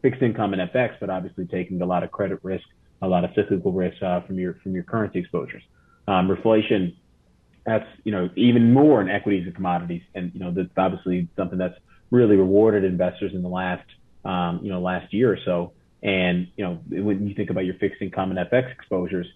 fixed 0.03 0.23
income 0.23 0.55
and 0.55 0.71
FX, 0.71 0.95
but 1.01 1.11
obviously 1.11 1.47
taking 1.47 1.83
a 1.83 1.87
lot 1.87 2.05
of 2.05 2.13
credit 2.13 2.39
risk, 2.45 2.65
a 3.03 3.09
lot 3.09 3.25
of 3.25 3.31
cyclical 3.35 3.73
risk 3.73 4.03
uh, 4.03 4.21
from 4.23 4.39
your 4.39 4.55
from 4.63 4.75
your 4.75 4.85
currency 4.85 5.21
exposures. 5.21 5.63
Um, 6.07 6.29
reflation, 6.29 6.97
that's 7.65 7.87
you 8.05 8.13
know 8.13 8.31
even 8.37 8.73
more 8.73 9.01
in 9.01 9.09
equities 9.09 9.47
and 9.47 9.55
commodities, 9.55 10.03
and 10.15 10.33
you 10.35 10.41
know 10.41 10.51
that's 10.51 10.69
obviously 10.77 11.29
something 11.37 11.59
that's 11.59 11.79
really 12.11 12.37
rewarded 12.37 12.85
investors 12.85 13.33
in 13.35 13.43
the 13.43 13.49
last 13.49 13.85
um, 14.25 14.61
you 14.63 14.71
know 14.71 14.81
last 14.81 15.13
year 15.13 15.33
or 15.33 15.39
so. 15.45 15.73
And 16.03 16.49
you 16.57 16.65
know 16.65 16.81
when 16.89 17.29
you 17.29 17.35
think 17.35 17.51
about 17.51 17.65
your 17.65 17.75
fixed 17.75 18.01
income 18.01 18.31
and 18.31 18.51
FX 18.51 18.73
exposures, 18.73 19.27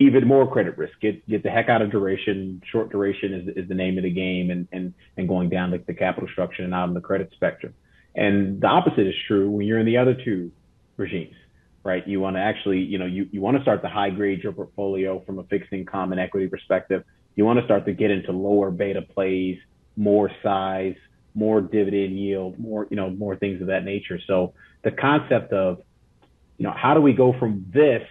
even 0.00 0.26
more 0.26 0.50
credit 0.50 0.78
risk. 0.78 1.00
Get 1.00 1.26
get 1.28 1.42
the 1.42 1.50
heck 1.50 1.68
out 1.68 1.82
of 1.82 1.90
duration. 1.90 2.62
Short 2.70 2.90
duration 2.90 3.34
is, 3.34 3.64
is 3.64 3.68
the 3.68 3.74
name 3.74 3.98
of 3.98 4.04
the 4.04 4.10
game, 4.10 4.50
and 4.50 4.68
and 4.72 4.94
and 5.16 5.28
going 5.28 5.48
down 5.48 5.70
the, 5.70 5.82
the 5.86 5.94
capital 5.94 6.28
structure 6.30 6.62
and 6.62 6.74
out 6.74 6.88
on 6.88 6.94
the 6.94 7.00
credit 7.00 7.30
spectrum. 7.34 7.74
And 8.14 8.60
the 8.60 8.66
opposite 8.66 9.06
is 9.06 9.14
true 9.26 9.50
when 9.50 9.66
you're 9.66 9.78
in 9.78 9.86
the 9.86 9.96
other 9.96 10.14
two 10.14 10.50
regimes, 10.96 11.34
right? 11.88 12.06
You 12.06 12.20
want 12.20 12.36
to 12.36 12.40
actually, 12.40 12.80
you 12.80 12.98
know, 12.98 13.06
you, 13.06 13.28
you 13.32 13.40
want 13.40 13.56
to 13.56 13.62
start 13.62 13.82
to 13.82 13.88
high 13.88 14.10
grade 14.10 14.42
your 14.42 14.52
portfolio 14.52 15.22
from 15.24 15.38
a 15.38 15.44
fixed 15.44 15.72
income 15.72 16.12
and 16.12 16.20
equity 16.20 16.46
perspective. 16.46 17.02
You 17.34 17.46
want 17.46 17.58
to 17.58 17.64
start 17.64 17.86
to 17.86 17.92
get 17.92 18.10
into 18.10 18.30
lower 18.32 18.70
beta 18.70 19.00
plays, 19.02 19.58
more 19.96 20.30
size, 20.42 20.96
more 21.34 21.60
dividend 21.62 22.18
yield, 22.18 22.58
more 22.58 22.86
you 22.90 22.96
know 22.96 23.08
more 23.10 23.36
things 23.36 23.60
of 23.62 23.68
that 23.68 23.84
nature. 23.84 24.18
So 24.26 24.52
the 24.82 24.90
concept 24.90 25.52
of 25.52 25.82
you 26.58 26.66
know 26.66 26.74
how 26.76 26.92
do 26.94 27.00
we 27.00 27.14
go 27.14 27.34
from 27.38 27.64
this 27.72 28.02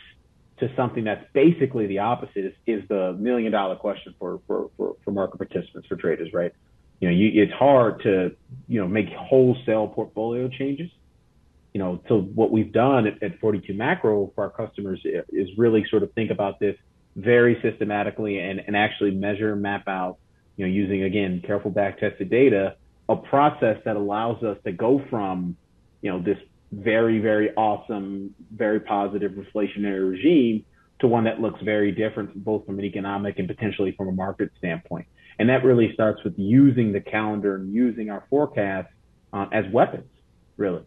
to 0.60 0.74
something 0.76 1.04
that's 1.04 1.24
basically 1.34 1.86
the 1.88 2.00
opposite 2.00 2.46
is, 2.46 2.54
is 2.66 2.88
the 2.90 3.14
million 3.20 3.52
dollar 3.52 3.76
question 3.76 4.16
for, 4.18 4.42
for, 4.48 4.72
for, 4.76 4.96
for 5.04 5.12
market 5.12 5.38
participants, 5.38 5.88
for 5.88 5.96
traders, 5.96 6.34
right? 6.34 6.52
You 7.00 7.10
know, 7.10 7.14
you, 7.14 7.44
it's 7.44 7.54
hard 7.54 8.02
to, 8.04 8.36
you 8.68 8.82
know, 8.82 8.88
make 8.88 9.08
wholesale 9.10 9.88
portfolio 9.88 10.48
changes. 10.48 10.90
You 11.78 11.84
know, 11.84 12.02
so 12.08 12.22
what 12.22 12.50
we've 12.50 12.72
done 12.72 13.06
at, 13.06 13.22
at 13.22 13.40
42 13.40 13.72
Macro 13.76 14.32
for 14.34 14.46
our 14.46 14.50
customers 14.50 15.00
is 15.06 15.48
really 15.60 15.86
sort 15.92 16.02
of 16.02 16.12
think 16.14 16.32
about 16.32 16.60
this 16.60 16.76
very 17.16 17.62
systematically 17.62 18.40
and, 18.40 18.60
and 18.66 18.76
actually 18.76 19.12
measure, 19.12 19.56
map 19.56 19.88
out, 19.88 20.18
you 20.56 20.66
know, 20.66 20.72
using 20.74 21.04
again 21.04 21.40
careful 21.46 21.70
back 21.70 22.00
tested 22.00 22.32
data, 22.32 22.78
a 23.10 23.16
process 23.16 23.78
that 23.86 23.96
allows 23.96 24.42
us 24.42 24.58
to 24.66 24.72
go 24.72 25.06
from, 25.12 25.56
you 26.02 26.10
know, 26.10 26.20
this 26.20 26.40
very, 26.72 27.20
very 27.20 27.54
awesome, 27.54 28.34
very 28.52 28.80
positive 28.80 29.34
inflationary 29.34 30.10
regime 30.10 30.66
to 31.02 31.08
one 31.08 31.26
that 31.26 31.42
looks 31.42 31.62
very 31.62 31.92
different, 31.92 32.44
both 32.44 32.66
from 32.66 32.80
an 32.80 32.86
economic 32.86 33.38
and 33.38 33.48
potentially 33.48 33.92
from 33.92 34.08
a 34.08 34.14
market 34.14 34.50
standpoint. 34.58 35.06
And 35.38 35.48
that 35.50 35.64
really 35.64 35.94
starts 35.94 36.24
with 36.24 36.40
using 36.40 36.92
the 36.92 37.02
calendar 37.02 37.54
and 37.58 37.72
using 37.72 38.10
our 38.10 38.26
forecast 38.32 38.92
uh, 39.32 39.46
as 39.52 39.66
weapons, 39.72 40.10
really. 40.58 40.82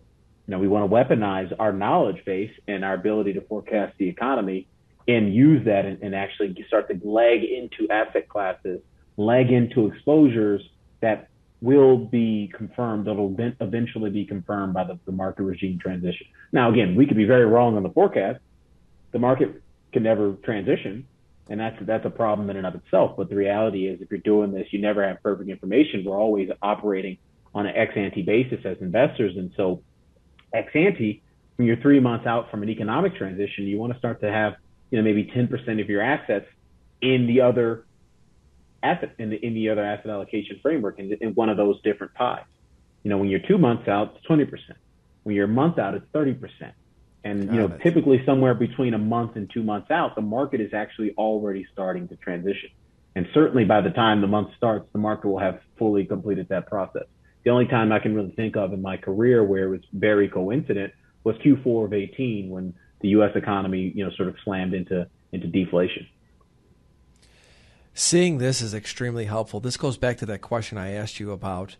You 0.50 0.56
know, 0.56 0.62
we 0.62 0.66
want 0.66 0.90
to 0.90 0.92
weaponize 0.92 1.54
our 1.60 1.72
knowledge 1.72 2.24
base 2.24 2.50
and 2.66 2.84
our 2.84 2.94
ability 2.94 3.34
to 3.34 3.40
forecast 3.40 3.96
the 3.98 4.08
economy 4.08 4.66
and 5.06 5.32
use 5.32 5.64
that 5.66 5.86
and, 5.86 6.02
and 6.02 6.12
actually 6.12 6.56
start 6.66 6.88
to 6.88 7.08
leg 7.08 7.44
into 7.44 7.88
asset 7.88 8.28
classes, 8.28 8.80
leg 9.16 9.52
into 9.52 9.86
exposures 9.86 10.60
that 11.02 11.28
will 11.60 11.96
be 11.96 12.50
confirmed. 12.52 13.06
that'll 13.06 13.32
eventually 13.60 14.10
be 14.10 14.24
confirmed 14.24 14.74
by 14.74 14.82
the, 14.82 14.98
the 15.06 15.12
market 15.12 15.44
regime 15.44 15.78
transition. 15.78 16.26
Now, 16.50 16.72
again, 16.72 16.96
we 16.96 17.06
could 17.06 17.16
be 17.16 17.26
very 17.26 17.46
wrong 17.46 17.76
on 17.76 17.84
the 17.84 17.90
forecast. 17.90 18.40
The 19.12 19.20
market 19.20 19.62
can 19.92 20.02
never 20.02 20.32
transition, 20.32 21.06
and 21.48 21.60
that's 21.60 21.76
that's 21.82 22.06
a 22.06 22.10
problem 22.10 22.50
in 22.50 22.56
and 22.56 22.66
of 22.66 22.74
itself. 22.74 23.16
But 23.16 23.28
the 23.28 23.36
reality 23.36 23.86
is, 23.86 24.00
if 24.00 24.10
you're 24.10 24.18
doing 24.18 24.50
this, 24.50 24.66
you 24.72 24.80
never 24.80 25.06
have 25.06 25.22
perfect 25.22 25.48
information. 25.48 26.02
We're 26.04 26.18
always 26.18 26.50
operating 26.60 27.18
on 27.54 27.66
an 27.66 27.76
ex 27.76 27.92
ante 27.94 28.22
basis 28.22 28.64
as 28.64 28.78
investors, 28.80 29.36
and 29.36 29.52
so 29.56 29.82
ex 30.52 30.70
ante, 30.74 31.22
when 31.56 31.66
you're 31.66 31.76
three 31.76 32.00
months 32.00 32.26
out 32.26 32.50
from 32.50 32.62
an 32.62 32.68
economic 32.68 33.16
transition, 33.16 33.64
you 33.64 33.78
want 33.78 33.92
to 33.92 33.98
start 33.98 34.20
to 34.22 34.30
have 34.30 34.54
you 34.90 34.98
know 34.98 35.04
maybe 35.04 35.24
10% 35.24 35.80
of 35.80 35.88
your 35.88 36.02
assets 36.02 36.46
in 37.00 37.26
the 37.26 37.40
other 37.42 37.84
asset 38.82 39.14
in 39.18 39.30
the 39.30 39.36
in 39.44 39.54
the 39.54 39.68
other 39.68 39.84
asset 39.84 40.10
allocation 40.10 40.58
framework 40.62 40.98
in, 40.98 41.12
in 41.20 41.30
one 41.34 41.48
of 41.48 41.56
those 41.56 41.80
different 41.82 42.14
pies. 42.14 42.44
You 43.02 43.10
know, 43.10 43.18
when 43.18 43.28
you're 43.28 43.40
two 43.40 43.58
months 43.58 43.88
out, 43.88 44.16
it's 44.16 44.26
20%. 44.26 44.50
When 45.22 45.34
you're 45.34 45.46
a 45.46 45.48
month 45.48 45.78
out, 45.78 45.94
it's 45.94 46.06
30%. 46.12 46.72
And 47.22 47.52
you 47.52 47.58
know, 47.60 47.68
typically 47.82 48.24
somewhere 48.24 48.54
between 48.54 48.94
a 48.94 48.98
month 48.98 49.36
and 49.36 49.50
two 49.50 49.62
months 49.62 49.90
out, 49.90 50.14
the 50.14 50.22
market 50.22 50.60
is 50.60 50.72
actually 50.72 51.12
already 51.12 51.66
starting 51.72 52.08
to 52.08 52.16
transition. 52.16 52.70
And 53.14 53.26
certainly 53.34 53.64
by 53.64 53.80
the 53.82 53.90
time 53.90 54.20
the 54.20 54.26
month 54.26 54.54
starts, 54.56 54.86
the 54.92 54.98
market 54.98 55.28
will 55.28 55.38
have 55.38 55.60
fully 55.78 56.04
completed 56.04 56.48
that 56.48 56.66
process. 56.66 57.04
The 57.44 57.50
only 57.50 57.66
time 57.66 57.92
I 57.92 57.98
can 57.98 58.14
really 58.14 58.33
think 58.33 58.57
of 58.57 58.72
in 58.72 58.83
my 58.83 58.96
career 58.96 59.42
where 59.42 59.64
it 59.64 59.70
was 59.70 59.81
very 59.92 60.29
coincident 60.29 60.92
was 61.24 61.37
Q4 61.37 61.87
of 61.87 61.92
18 61.92 62.50
when 62.50 62.74
the 63.00 63.09
U.S. 63.09 63.33
economy, 63.35 63.92
you 63.94 64.05
know, 64.05 64.11
sort 64.16 64.29
of 64.29 64.37
slammed 64.44 64.74
into 64.74 65.09
into 65.33 65.46
deflation 65.46 66.07
seeing 67.94 68.38
this 68.38 68.61
is 68.61 68.74
extremely 68.74 69.26
helpful. 69.26 69.61
This 69.61 69.76
goes 69.76 69.96
back 69.96 70.18
to 70.18 70.26
that 70.26 70.40
question 70.40 70.79
I 70.79 70.92
asked 70.92 71.20
you 71.20 71.33
about 71.33 71.76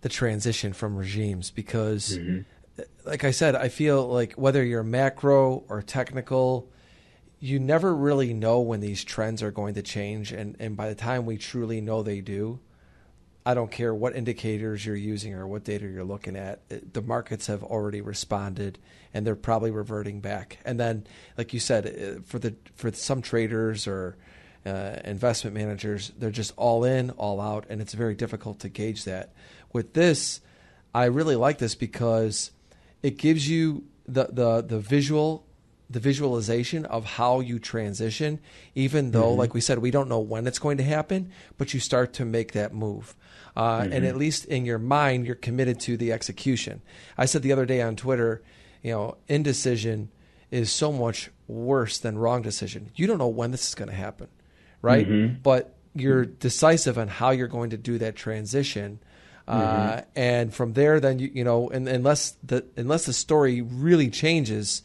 the 0.00 0.08
transition 0.08 0.72
from 0.72 0.96
regimes 0.96 1.50
because, 1.50 2.18
mm-hmm. 2.18 2.82
like 3.06 3.24
I 3.24 3.30
said, 3.30 3.54
I 3.54 3.68
feel 3.68 4.06
like 4.06 4.32
whether 4.34 4.64
you're 4.64 4.82
macro 4.82 5.64
or 5.68 5.82
technical, 5.82 6.70
you 7.40 7.58
never 7.58 7.94
really 7.94 8.32
know 8.32 8.60
when 8.60 8.80
these 8.80 9.04
trends 9.04 9.42
are 9.42 9.50
going 9.50 9.74
to 9.74 9.82
change. 9.82 10.32
And, 10.32 10.56
and 10.58 10.76
by 10.76 10.88
the 10.88 10.94
time 10.94 11.26
we 11.26 11.36
truly 11.36 11.80
know 11.80 12.02
they 12.02 12.20
do, 12.20 12.60
I 13.46 13.52
don't 13.52 13.70
care 13.70 13.94
what 13.94 14.16
indicators 14.16 14.86
you're 14.86 14.96
using 14.96 15.34
or 15.34 15.46
what 15.46 15.64
data 15.64 15.86
you're 15.86 16.04
looking 16.04 16.34
at, 16.34 16.60
the 16.94 17.02
markets 17.02 17.46
have 17.48 17.62
already 17.62 18.00
responded 18.00 18.78
and 19.12 19.26
they're 19.26 19.36
probably 19.36 19.70
reverting 19.70 20.20
back. 20.20 20.58
And 20.64 20.80
then, 20.80 21.06
like 21.36 21.52
you 21.52 21.60
said, 21.60 22.22
for 22.24 22.38
the 22.38 22.54
for 22.74 22.90
some 22.92 23.20
traders 23.20 23.86
or 23.86 24.16
uh, 24.64 24.96
investment 25.04 25.54
managers, 25.54 26.10
they're 26.18 26.30
just 26.30 26.54
all 26.56 26.84
in, 26.84 27.10
all 27.10 27.40
out, 27.40 27.66
and 27.68 27.82
it's 27.82 27.92
very 27.92 28.14
difficult 28.14 28.60
to 28.60 28.70
gauge 28.70 29.04
that. 29.04 29.34
With 29.72 29.92
this, 29.92 30.40
I 30.94 31.04
really 31.06 31.36
like 31.36 31.58
this 31.58 31.74
because 31.74 32.50
it 33.02 33.18
gives 33.18 33.48
you 33.48 33.84
the 34.08 34.28
the 34.30 34.62
the 34.62 34.78
visual 34.78 35.44
the 35.94 36.00
visualization 36.00 36.84
of 36.84 37.04
how 37.04 37.40
you 37.40 37.58
transition, 37.58 38.38
even 38.74 39.10
though, 39.10 39.30
mm-hmm. 39.30 39.38
like 39.38 39.54
we 39.54 39.62
said, 39.62 39.78
we 39.78 39.90
don't 39.90 40.08
know 40.08 40.20
when 40.20 40.46
it's 40.46 40.58
going 40.58 40.76
to 40.76 40.84
happen, 40.84 41.32
but 41.56 41.72
you 41.72 41.80
start 41.80 42.12
to 42.14 42.24
make 42.24 42.52
that 42.52 42.74
move. 42.74 43.16
Uh, 43.56 43.80
mm-hmm. 43.80 43.92
And 43.92 44.04
at 44.04 44.16
least 44.16 44.44
in 44.44 44.66
your 44.66 44.78
mind, 44.78 45.26
you're 45.26 45.34
committed 45.34 45.80
to 45.80 45.96
the 45.96 46.12
execution. 46.12 46.82
I 47.16 47.24
said 47.24 47.42
the 47.42 47.52
other 47.52 47.66
day 47.66 47.80
on 47.80 47.96
Twitter, 47.96 48.42
you 48.82 48.92
know, 48.92 49.16
indecision 49.26 50.10
is 50.50 50.70
so 50.70 50.92
much 50.92 51.30
worse 51.48 51.98
than 51.98 52.18
wrong 52.18 52.42
decision. 52.42 52.90
You 52.94 53.06
don't 53.06 53.18
know 53.18 53.28
when 53.28 53.50
this 53.50 53.66
is 53.66 53.74
going 53.74 53.88
to 53.88 53.94
happen 53.96 54.28
right? 54.84 55.08
Mm-hmm. 55.08 55.36
But 55.42 55.74
you're 55.94 56.26
decisive 56.26 56.98
on 56.98 57.08
how 57.08 57.30
you're 57.30 57.48
going 57.48 57.70
to 57.70 57.78
do 57.78 57.98
that 57.98 58.14
transition. 58.14 59.00
Uh, 59.48 59.60
mm-hmm. 59.60 60.00
and 60.14 60.54
from 60.54 60.74
there, 60.74 61.00
then 61.00 61.18
you 61.18 61.30
you 61.32 61.44
know, 61.44 61.70
and, 61.70 61.88
unless 61.88 62.36
the 62.42 62.64
unless 62.76 63.06
the 63.06 63.12
story 63.12 63.62
really 63.62 64.10
changes, 64.10 64.82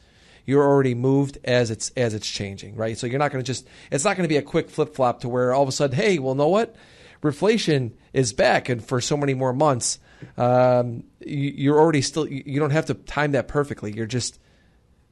you're 0.49 0.63
already 0.63 0.95
moved 0.95 1.37
as 1.43 1.69
it's 1.69 1.91
as 1.91 2.15
it's 2.15 2.29
changing, 2.29 2.75
right? 2.75 2.97
So 2.97 3.05
you're 3.05 3.19
not 3.19 3.31
going 3.31 3.43
to 3.43 3.47
just 3.47 3.67
it's 3.91 4.03
not 4.03 4.17
going 4.17 4.23
to 4.23 4.29
be 4.29 4.37
a 4.37 4.41
quick 4.41 4.69
flip 4.69 4.95
flop 4.95 5.21
to 5.21 5.29
where 5.29 5.53
all 5.53 5.61
of 5.61 5.69
a 5.69 5.71
sudden, 5.71 5.95
hey, 5.95 6.17
well, 6.17 6.33
know 6.33 6.47
what, 6.47 6.75
reflation 7.21 7.91
is 8.13 8.33
back, 8.33 8.67
and 8.67 8.83
for 8.83 8.99
so 8.99 9.15
many 9.15 9.35
more 9.35 9.53
months, 9.53 9.99
um, 10.37 11.03
you, 11.19 11.71
are 11.73 11.79
already 11.79 12.01
still 12.01 12.27
you 12.27 12.59
don't 12.59 12.71
have 12.71 12.87
to 12.87 12.95
time 12.95 13.33
that 13.33 13.47
perfectly. 13.47 13.93
You're 13.93 14.07
just 14.07 14.39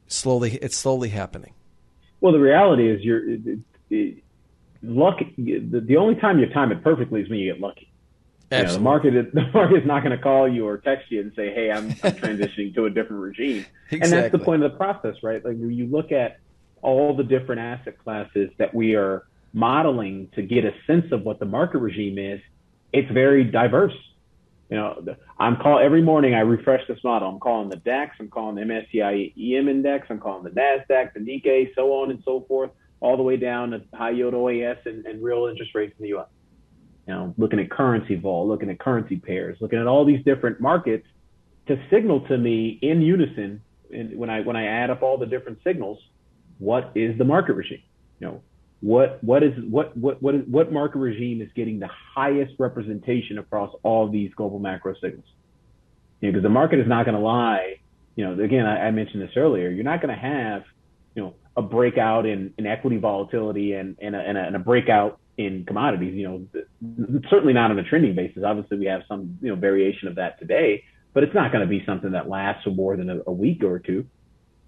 slowly 0.08 0.54
it's 0.56 0.76
slowly 0.76 1.10
happening. 1.10 1.54
Well, 2.20 2.32
the 2.32 2.40
reality 2.40 2.90
is 2.90 3.02
you're. 3.02 3.30
It, 3.30 3.58
it, 3.90 4.24
luck. 4.82 5.18
The, 5.36 5.60
the 5.86 5.96
only 5.96 6.16
time 6.16 6.40
you 6.40 6.46
time 6.46 6.72
it 6.72 6.82
perfectly 6.82 7.20
is 7.20 7.30
when 7.30 7.38
you 7.38 7.52
get 7.52 7.60
lucky. 7.60 7.87
You 8.50 8.62
know, 8.62 8.72
the 8.72 8.80
market 8.80 9.14
is, 9.14 9.26
the 9.32 9.46
market 9.52 9.82
is 9.82 9.86
not 9.86 10.02
going 10.02 10.16
to 10.16 10.22
call 10.22 10.48
you 10.48 10.66
or 10.66 10.78
text 10.78 11.10
you 11.10 11.20
and 11.20 11.32
say, 11.34 11.52
"Hey, 11.52 11.70
I'm, 11.70 11.90
I'm 12.02 12.12
transitioning 12.22 12.74
to 12.74 12.86
a 12.86 12.90
different 12.90 13.22
regime," 13.22 13.66
exactly. 13.90 14.00
and 14.00 14.12
that's 14.12 14.32
the 14.32 14.38
point 14.38 14.62
of 14.62 14.72
the 14.72 14.76
process, 14.76 15.16
right? 15.22 15.44
Like 15.44 15.56
when 15.56 15.72
you 15.72 15.86
look 15.86 16.12
at 16.12 16.38
all 16.82 17.16
the 17.16 17.24
different 17.24 17.60
asset 17.60 17.98
classes 17.98 18.50
that 18.58 18.74
we 18.74 18.94
are 18.94 19.26
modeling 19.52 20.28
to 20.34 20.42
get 20.42 20.64
a 20.64 20.72
sense 20.86 21.10
of 21.12 21.22
what 21.22 21.38
the 21.38 21.44
market 21.44 21.78
regime 21.78 22.18
is, 22.18 22.40
it's 22.92 23.10
very 23.10 23.44
diverse. 23.44 23.94
You 24.70 24.76
know, 24.76 25.16
I'm 25.38 25.56
call 25.56 25.78
every 25.78 26.02
morning 26.02 26.34
I 26.34 26.40
refresh 26.40 26.86
this 26.88 27.02
model. 27.02 27.28
I'm 27.28 27.40
calling 27.40 27.70
the 27.70 27.76
DAX, 27.76 28.16
I'm 28.20 28.28
calling 28.28 28.54
the 28.54 28.62
MSCI 28.62 29.32
EM 29.56 29.68
index, 29.68 30.06
I'm 30.10 30.20
calling 30.20 30.44
the 30.44 30.50
Nasdaq, 30.50 31.14
the 31.14 31.20
Nikkei, 31.20 31.74
so 31.74 31.92
on 31.94 32.10
and 32.10 32.22
so 32.24 32.44
forth 32.46 32.70
all 33.00 33.16
the 33.16 33.22
way 33.22 33.36
down 33.36 33.70
to 33.70 33.82
high 33.94 34.10
yield 34.10 34.34
OAS 34.34 34.84
and, 34.84 35.06
and 35.06 35.22
real 35.22 35.46
interest 35.46 35.74
rates 35.74 35.94
in 35.98 36.02
the 36.02 36.08
U.S. 36.10 36.26
You 37.08 37.14
know, 37.14 37.34
looking 37.38 37.58
at 37.58 37.70
currency 37.70 38.16
vol, 38.16 38.46
looking 38.46 38.68
at 38.68 38.78
currency 38.78 39.16
pairs, 39.16 39.56
looking 39.62 39.78
at 39.78 39.86
all 39.86 40.04
these 40.04 40.22
different 40.26 40.60
markets 40.60 41.06
to 41.66 41.82
signal 41.90 42.20
to 42.28 42.36
me 42.36 42.78
in 42.82 43.00
unison. 43.00 43.62
And 43.90 44.18
when 44.18 44.28
I 44.28 44.42
when 44.42 44.56
I 44.56 44.66
add 44.66 44.90
up 44.90 45.02
all 45.02 45.16
the 45.16 45.24
different 45.24 45.60
signals, 45.64 45.98
what 46.58 46.92
is 46.94 47.16
the 47.16 47.24
market 47.24 47.54
regime? 47.54 47.80
You 48.20 48.26
know, 48.26 48.42
what 48.80 49.24
what 49.24 49.42
is 49.42 49.54
what 49.70 49.96
what 49.96 50.22
what 50.22 50.34
is, 50.34 50.42
what 50.50 50.70
market 50.70 50.98
regime 50.98 51.40
is 51.40 51.48
getting 51.56 51.78
the 51.78 51.88
highest 52.14 52.52
representation 52.58 53.38
across 53.38 53.74
all 53.82 54.10
these 54.10 54.30
global 54.34 54.58
macro 54.58 54.92
signals? 55.00 55.24
You 56.20 56.28
know, 56.28 56.32
because 56.32 56.42
the 56.42 56.50
market 56.50 56.78
is 56.78 56.86
not 56.86 57.06
going 57.06 57.16
to 57.16 57.24
lie. 57.24 57.80
You 58.16 58.26
know, 58.26 58.44
again, 58.44 58.66
I, 58.66 58.88
I 58.88 58.90
mentioned 58.90 59.22
this 59.22 59.30
earlier. 59.34 59.70
You're 59.70 59.82
not 59.82 60.02
going 60.02 60.14
to 60.14 60.20
have 60.20 60.64
you 61.14 61.22
know 61.22 61.34
a 61.56 61.62
breakout 61.62 62.26
in, 62.26 62.52
in 62.58 62.66
equity 62.66 62.98
volatility 62.98 63.72
and, 63.72 63.96
and, 63.98 64.14
a, 64.14 64.18
and, 64.18 64.36
a, 64.36 64.40
and 64.42 64.56
a 64.56 64.58
breakout 64.58 65.18
in 65.38 65.64
commodities. 65.64 66.14
You 66.14 66.28
know, 66.28 67.22
certainly 67.30 67.54
not 67.54 67.70
on 67.70 67.78
a 67.78 67.84
trending 67.84 68.14
basis. 68.14 68.42
Obviously, 68.44 68.78
we 68.78 68.86
have 68.86 69.02
some 69.08 69.38
you 69.40 69.48
know 69.48 69.56
variation 69.56 70.08
of 70.08 70.16
that 70.16 70.38
today, 70.38 70.84
but 71.14 71.22
it's 71.22 71.34
not 71.34 71.52
going 71.52 71.62
to 71.62 71.68
be 71.68 71.82
something 71.86 72.12
that 72.12 72.28
lasts 72.28 72.64
for 72.64 72.70
more 72.70 72.96
than 72.96 73.08
a, 73.08 73.20
a 73.26 73.32
week 73.32 73.62
or 73.64 73.78
two. 73.78 74.04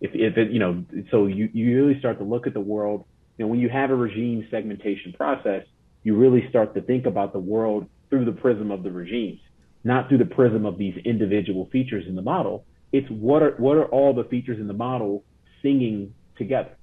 If, 0.01 0.13
if 0.15 0.39
it, 0.39 0.51
you 0.51 0.59
know, 0.59 0.83
so 1.11 1.27
you, 1.27 1.51
you 1.53 1.77
really 1.77 1.99
start 1.99 2.19
to 2.19 2.25
look 2.25 2.47
at 2.47 2.55
the 2.55 2.61
world. 2.61 3.05
You 3.37 3.45
know, 3.45 3.51
when 3.51 3.61
you 3.61 3.69
have 3.69 3.91
a 3.91 3.95
regime 3.95 4.47
segmentation 4.51 5.13
process, 5.13 5.65
you 6.03 6.17
really 6.17 6.47
start 6.49 6.75
to 6.75 6.81
think 6.81 7.05
about 7.05 7.33
the 7.33 7.39
world 7.39 7.87
through 8.09 8.25
the 8.25 8.33
prism 8.33 8.71
of 8.71 8.83
the 8.83 8.91
regimes, 8.91 9.41
not 9.85 10.09
through 10.09 10.19
the 10.19 10.25
prism 10.25 10.65
of 10.65 10.79
these 10.79 10.95
individual 11.05 11.69
features 11.71 12.05
in 12.09 12.15
the 12.15 12.23
model. 12.23 12.65
It's 12.93 13.09
what 13.11 13.43
are 13.43 13.53
what 13.59 13.77
are 13.77 13.87
all 13.87 14.15
the 14.15 14.25
features 14.25 14.59
in 14.59 14.67
the 14.67 14.75
model 14.75 15.25
singing 15.63 16.15
together. 16.37 16.77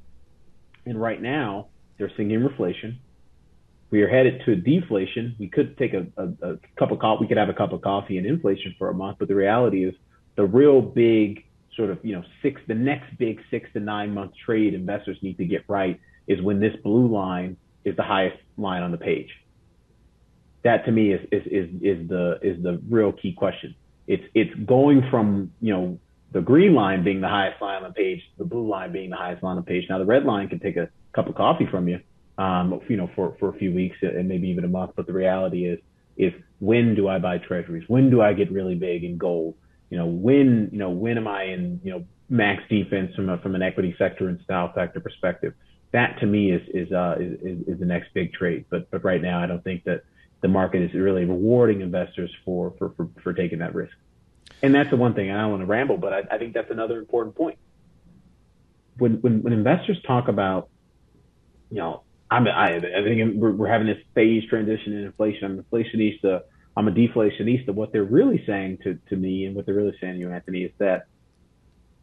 And 0.86 1.00
right 1.02 1.22
now, 1.22 1.68
they're 1.98 2.12
singing 2.16 2.40
reflation, 2.40 2.98
we 3.90 4.02
are 4.02 4.08
headed 4.08 4.42
to 4.46 4.56
deflation. 4.56 5.36
We 5.40 5.48
could 5.48 5.78
take 5.78 5.94
a, 5.94 6.06
a, 6.18 6.52
a 6.52 6.58
cup 6.78 6.92
of 6.92 7.00
coffee. 7.00 7.22
We 7.22 7.28
could 7.28 7.38
have 7.38 7.50
a 7.50 7.54
cup 7.54 7.72
of 7.72 7.82
coffee 7.82 8.18
and 8.18 8.28
inflation 8.28 8.76
for 8.78 8.90
a 8.90 8.94
month, 8.94 9.18
but 9.20 9.28
the 9.28 9.36
reality 9.36 9.86
is 9.86 9.96
the 10.36 10.46
real 10.46 10.82
big 10.82 11.46
sort 11.76 11.90
of 11.92 12.00
you 12.04 12.16
know 12.16 12.24
six 12.42 12.60
the 12.68 12.74
next 12.74 13.18
big 13.18 13.40
six 13.50 13.70
to 13.74 13.80
nine 13.80 14.14
month 14.14 14.34
trade 14.46 14.74
investors 14.74 15.18
need 15.22 15.38
to 15.38 15.46
get 15.46 15.64
right 15.68 16.00
is 16.28 16.42
when 16.42 16.60
this 16.60 16.76
blue 16.84 17.08
line 17.08 17.56
is 17.86 17.96
the 17.96 18.04
highest 18.04 18.38
line 18.58 18.84
on 18.84 18.92
the 18.92 18.98
page. 18.98 19.30
That 20.64 20.86
to 20.86 20.92
me 20.92 21.14
is 21.14 21.22
is 21.32 21.44
is, 21.46 21.70
is 21.82 22.10
the 22.10 22.40
is 22.42 22.62
the 22.62 22.82
real 22.90 23.14
key 23.14 23.34
question. 23.34 23.76
It's 24.08 24.24
it's 24.34 24.54
going 24.66 25.08
from 25.10 25.52
you 25.62 25.74
know 25.74 26.00
the 26.34 26.42
green 26.42 26.74
line 26.74 27.04
being 27.06 27.22
the 27.22 27.30
highest 27.30 27.62
line 27.62 27.84
on 27.84 27.90
the 27.90 27.94
page, 27.94 28.22
the 28.38 28.44
blue 28.44 28.68
line 28.68 28.92
being 28.92 29.10
the 29.12 29.16
highest 29.16 29.44
line 29.44 29.58
on 29.58 29.64
the 29.64 29.68
page. 29.68 29.86
Now 29.90 29.98
the 30.00 30.06
red 30.06 30.26
line 30.26 30.50
can 30.50 30.60
take 30.60 30.76
a 30.76 30.90
cup 31.14 31.28
of 31.30 31.36
coffee 31.36 31.68
from 31.72 31.88
you, 31.88 32.02
um, 32.38 32.80
you 32.88 32.98
know, 32.98 33.10
for, 33.16 33.36
for 33.40 33.50
a 33.50 33.54
few 33.54 33.74
weeks 33.74 33.98
and 34.02 34.28
maybe 34.28 34.50
even 34.50 34.64
a 34.64 34.68
month. 34.68 34.92
But 34.96 35.08
the 35.08 35.14
reality 35.14 35.66
is, 35.66 35.80
is 36.18 36.34
when 36.60 36.96
do 36.96 37.08
I 37.08 37.20
buy 37.20 37.38
treasuries? 37.38 37.84
When 37.88 38.10
do 38.10 38.22
I 38.22 38.34
get 38.34 38.52
really 38.52 38.76
big 38.76 39.04
in 39.04 39.18
gold? 39.18 39.56
You 39.90 39.98
know, 39.98 40.06
when, 40.06 40.70
you 40.72 40.80
know, 40.80 40.90
when 40.90 41.18
am 41.18 41.28
I 41.28 41.44
in, 41.44 41.80
you 41.84 41.92
know, 41.92 42.06
max 42.30 42.64
defense 42.70 43.16
from 43.16 43.30
a, 43.30 43.38
from 43.38 43.56
an 43.56 43.62
equity 43.62 43.96
sector 43.98 44.28
and 44.28 44.40
style 44.42 44.72
factor 44.74 45.00
perspective? 45.00 45.54
That 45.92 46.20
to 46.20 46.26
me 46.26 46.52
is, 46.52 46.62
is, 46.74 46.92
uh, 46.92 47.16
is, 47.20 47.68
is 47.68 47.80
the 47.80 47.86
next 47.86 48.14
big 48.14 48.34
trade. 48.34 48.66
But, 48.70 48.92
but 48.92 49.04
right 49.04 49.22
now, 49.22 49.42
I 49.42 49.46
don't 49.46 49.64
think 49.64 49.86
that 49.86 50.04
the 50.42 50.48
market 50.48 50.82
is 50.82 50.94
really 50.94 51.26
rewarding 51.26 51.82
investors 51.82 52.32
for, 52.44 52.74
for, 52.78 52.92
for, 52.98 53.10
for 53.24 53.34
taking 53.34 53.60
that 53.60 53.74
risk. 53.74 53.94
And 54.62 54.74
that's 54.74 54.90
the 54.90 54.98
one 54.98 55.14
thing, 55.14 55.32
I 55.32 55.42
don't 55.42 55.52
want 55.52 55.62
to 55.62 55.68
ramble, 55.68 55.98
but 55.98 56.14
I, 56.14 56.24
I 56.32 56.38
think 56.38 56.54
that's 56.54 56.72
another 56.72 56.98
important 57.00 57.36
point. 57.36 57.58
When, 58.98 59.22
when, 59.22 59.44
when 59.44 59.54
investors 59.54 59.98
talk 60.06 60.28
about, 60.28 60.70
you 61.70 61.78
know, 61.78 62.04
I'm, 62.30 62.48
I, 62.48 62.76
I 62.76 62.80
think 62.80 63.36
we're, 63.36 63.52
we're 63.52 63.68
having 63.70 63.88
this 63.88 64.04
phase 64.14 64.44
transition 64.50 64.94
in 64.94 65.06
inflation. 65.06 65.46
I'm 65.46 65.64
inflationista. 65.64 66.26
Uh, 66.26 66.40
I'm 66.76 66.88
a 66.88 66.92
deflationista. 66.92 67.74
What 67.74 67.92
they're 67.92 68.04
really 68.04 68.44
saying 68.46 68.80
to, 68.84 69.00
to 69.10 69.16
me 69.16 69.46
and 69.46 69.56
what 69.56 69.66
they're 69.66 69.76
really 69.76 69.96
saying 70.00 70.14
to 70.14 70.20
you, 70.20 70.32
Anthony, 70.32 70.64
is 70.64 70.72
that 70.80 71.08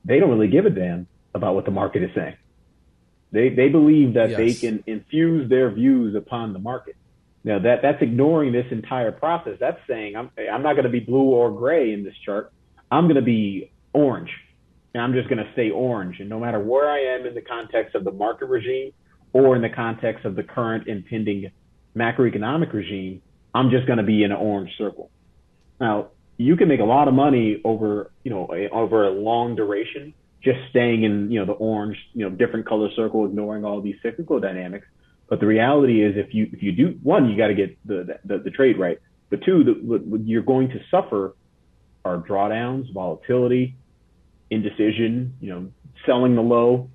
they 0.04 0.18
don't 0.18 0.30
really 0.30 0.48
give 0.48 0.66
a 0.66 0.70
damn 0.70 1.06
about 1.34 1.54
what 1.54 1.64
the 1.64 1.70
market 1.70 2.02
is 2.02 2.10
saying. 2.14 2.36
They, 3.32 3.50
they 3.50 3.68
believe 3.68 4.14
that 4.14 4.30
yes. 4.30 4.38
they 4.38 4.54
can 4.54 4.84
infuse 4.86 5.48
their 5.48 5.70
views 5.70 6.14
upon 6.14 6.52
the 6.52 6.58
market. 6.58 6.96
Now 7.44 7.58
that 7.58 7.82
that's 7.82 8.00
ignoring 8.00 8.52
this 8.52 8.66
entire 8.70 9.12
process. 9.12 9.58
That's 9.60 9.78
saying 9.86 10.16
I'm 10.16 10.30
I'm 10.50 10.62
not 10.62 10.72
going 10.72 10.84
to 10.84 10.90
be 10.90 11.00
blue 11.00 11.26
or 11.26 11.50
gray 11.50 11.92
in 11.92 12.02
this 12.02 12.14
chart. 12.24 12.50
I'm 12.90 13.04
going 13.04 13.16
to 13.16 13.22
be 13.22 13.70
orange, 13.92 14.30
and 14.94 15.02
I'm 15.02 15.12
just 15.12 15.28
going 15.28 15.44
to 15.44 15.52
stay 15.52 15.70
orange. 15.70 16.20
And 16.20 16.30
no 16.30 16.40
matter 16.40 16.58
where 16.58 16.88
I 16.88 17.16
am 17.16 17.26
in 17.26 17.34
the 17.34 17.42
context 17.42 17.94
of 17.94 18.04
the 18.04 18.12
market 18.12 18.46
regime, 18.46 18.92
or 19.34 19.56
in 19.56 19.62
the 19.62 19.68
context 19.68 20.24
of 20.24 20.36
the 20.36 20.44
current 20.44 20.86
impending 20.86 21.50
macroeconomic 21.94 22.72
regime, 22.72 23.20
I'm 23.52 23.70
just 23.70 23.86
going 23.86 23.98
to 23.98 24.04
be 24.04 24.22
in 24.22 24.30
an 24.30 24.38
orange 24.38 24.70
circle. 24.78 25.10
Now, 25.78 26.08
you 26.38 26.56
can 26.56 26.68
make 26.68 26.80
a 26.80 26.84
lot 26.84 27.08
of 27.08 27.14
money 27.14 27.60
over, 27.64 28.10
you 28.22 28.30
know, 28.30 28.48
a, 28.52 28.68
over 28.70 29.06
a 29.06 29.10
long 29.10 29.56
duration, 29.56 30.14
just 30.42 30.58
staying 30.70 31.02
in, 31.02 31.30
you 31.30 31.40
know, 31.40 31.46
the 31.46 31.52
orange, 31.52 31.96
you 32.14 32.28
know, 32.28 32.34
different 32.34 32.66
color 32.66 32.88
circle, 32.94 33.26
ignoring 33.26 33.64
all 33.64 33.82
these 33.82 33.96
cyclical 34.02 34.40
dynamics. 34.40 34.86
But 35.28 35.40
the 35.40 35.46
reality 35.46 36.04
is, 36.04 36.14
if 36.16 36.32
you 36.32 36.48
if 36.52 36.62
you 36.62 36.72
do 36.72 36.98
one, 37.02 37.28
you 37.28 37.36
got 37.36 37.48
to 37.48 37.54
get 37.54 37.76
the, 37.86 38.18
the, 38.24 38.38
the 38.38 38.50
trade 38.50 38.78
right. 38.78 38.98
But 39.30 39.42
two, 39.44 39.64
the, 39.64 40.22
you're 40.24 40.42
going 40.42 40.68
to 40.68 40.80
suffer 40.90 41.34
are 42.04 42.18
drawdowns, 42.18 42.92
volatility, 42.92 43.74
indecision, 44.50 45.34
you 45.40 45.50
know, 45.50 45.68
selling 46.06 46.36
the 46.36 46.42
low, 46.42 46.90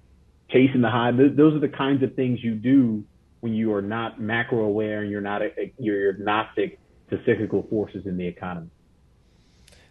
chasing 0.49 0.81
the 0.81 0.89
high. 0.89 1.11
Those 1.11 1.55
are 1.55 1.59
the 1.59 1.69
kinds 1.69 2.03
of 2.03 2.15
things 2.15 2.43
you 2.43 2.55
do 2.55 3.03
when 3.39 3.53
you 3.53 3.73
are 3.73 3.81
not 3.81 4.19
macro 4.19 4.65
aware 4.65 5.01
and 5.01 5.11
you're 5.11 5.21
not 5.21 5.41
a, 5.41 5.73
you're 5.77 6.09
agnostic 6.09 6.79
to 7.09 7.19
cyclical 7.25 7.63
forces 7.69 8.05
in 8.05 8.17
the 8.17 8.27
economy. 8.27 8.69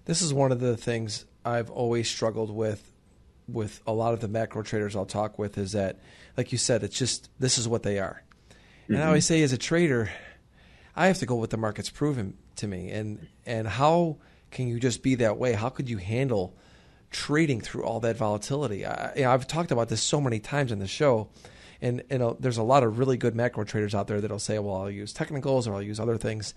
This 0.04 0.22
is 0.22 0.32
one 0.32 0.52
of 0.52 0.60
the 0.60 0.76
things 0.76 1.26
I've 1.44 1.70
always 1.70 2.08
struggled 2.08 2.50
with 2.50 2.92
with 3.46 3.80
a 3.86 3.92
lot 3.92 4.12
of 4.12 4.20
the 4.20 4.28
macro 4.28 4.62
traders 4.62 4.94
I'll 4.94 5.06
talk 5.06 5.38
with 5.38 5.56
is 5.56 5.72
that 5.72 5.98
like 6.36 6.52
you 6.52 6.58
said 6.58 6.82
it's 6.82 6.98
just 6.98 7.30
this 7.38 7.56
is 7.56 7.66
what 7.66 7.82
they 7.82 7.98
are. 7.98 8.22
Mm-hmm. 8.50 8.94
And 8.94 9.02
I 9.02 9.06
always 9.06 9.24
say 9.24 9.42
as 9.42 9.52
a 9.52 9.58
trader 9.58 10.10
I 10.94 11.06
have 11.06 11.18
to 11.18 11.26
go 11.26 11.36
with 11.36 11.50
the 11.50 11.56
market's 11.56 11.90
proven 11.90 12.36
to 12.56 12.66
me 12.66 12.90
and 12.90 13.26
and 13.46 13.66
how 13.66 14.18
can 14.50 14.68
you 14.68 14.78
just 14.78 15.02
be 15.02 15.14
that 15.16 15.38
way? 15.38 15.52
How 15.52 15.68
could 15.68 15.88
you 15.88 15.96
handle 15.98 16.56
trading 17.10 17.60
through 17.60 17.84
all 17.84 18.00
that 18.00 18.16
volatility. 18.16 18.84
I, 18.84 19.14
you 19.14 19.22
know, 19.22 19.32
I've 19.32 19.46
talked 19.46 19.70
about 19.70 19.88
this 19.88 20.02
so 20.02 20.20
many 20.20 20.40
times 20.40 20.72
in 20.72 20.78
the 20.78 20.86
show, 20.86 21.28
and, 21.80 22.02
and 22.10 22.22
uh, 22.22 22.34
there's 22.38 22.58
a 22.58 22.62
lot 22.62 22.82
of 22.82 22.98
really 22.98 23.16
good 23.16 23.34
macro 23.34 23.64
traders 23.64 23.94
out 23.94 24.08
there 24.08 24.20
that'll 24.20 24.38
say, 24.38 24.58
"Well, 24.58 24.76
I'll 24.76 24.90
use 24.90 25.12
technicals 25.12 25.66
or 25.66 25.74
I'll 25.74 25.82
use 25.82 26.00
other 26.00 26.16
things." 26.16 26.54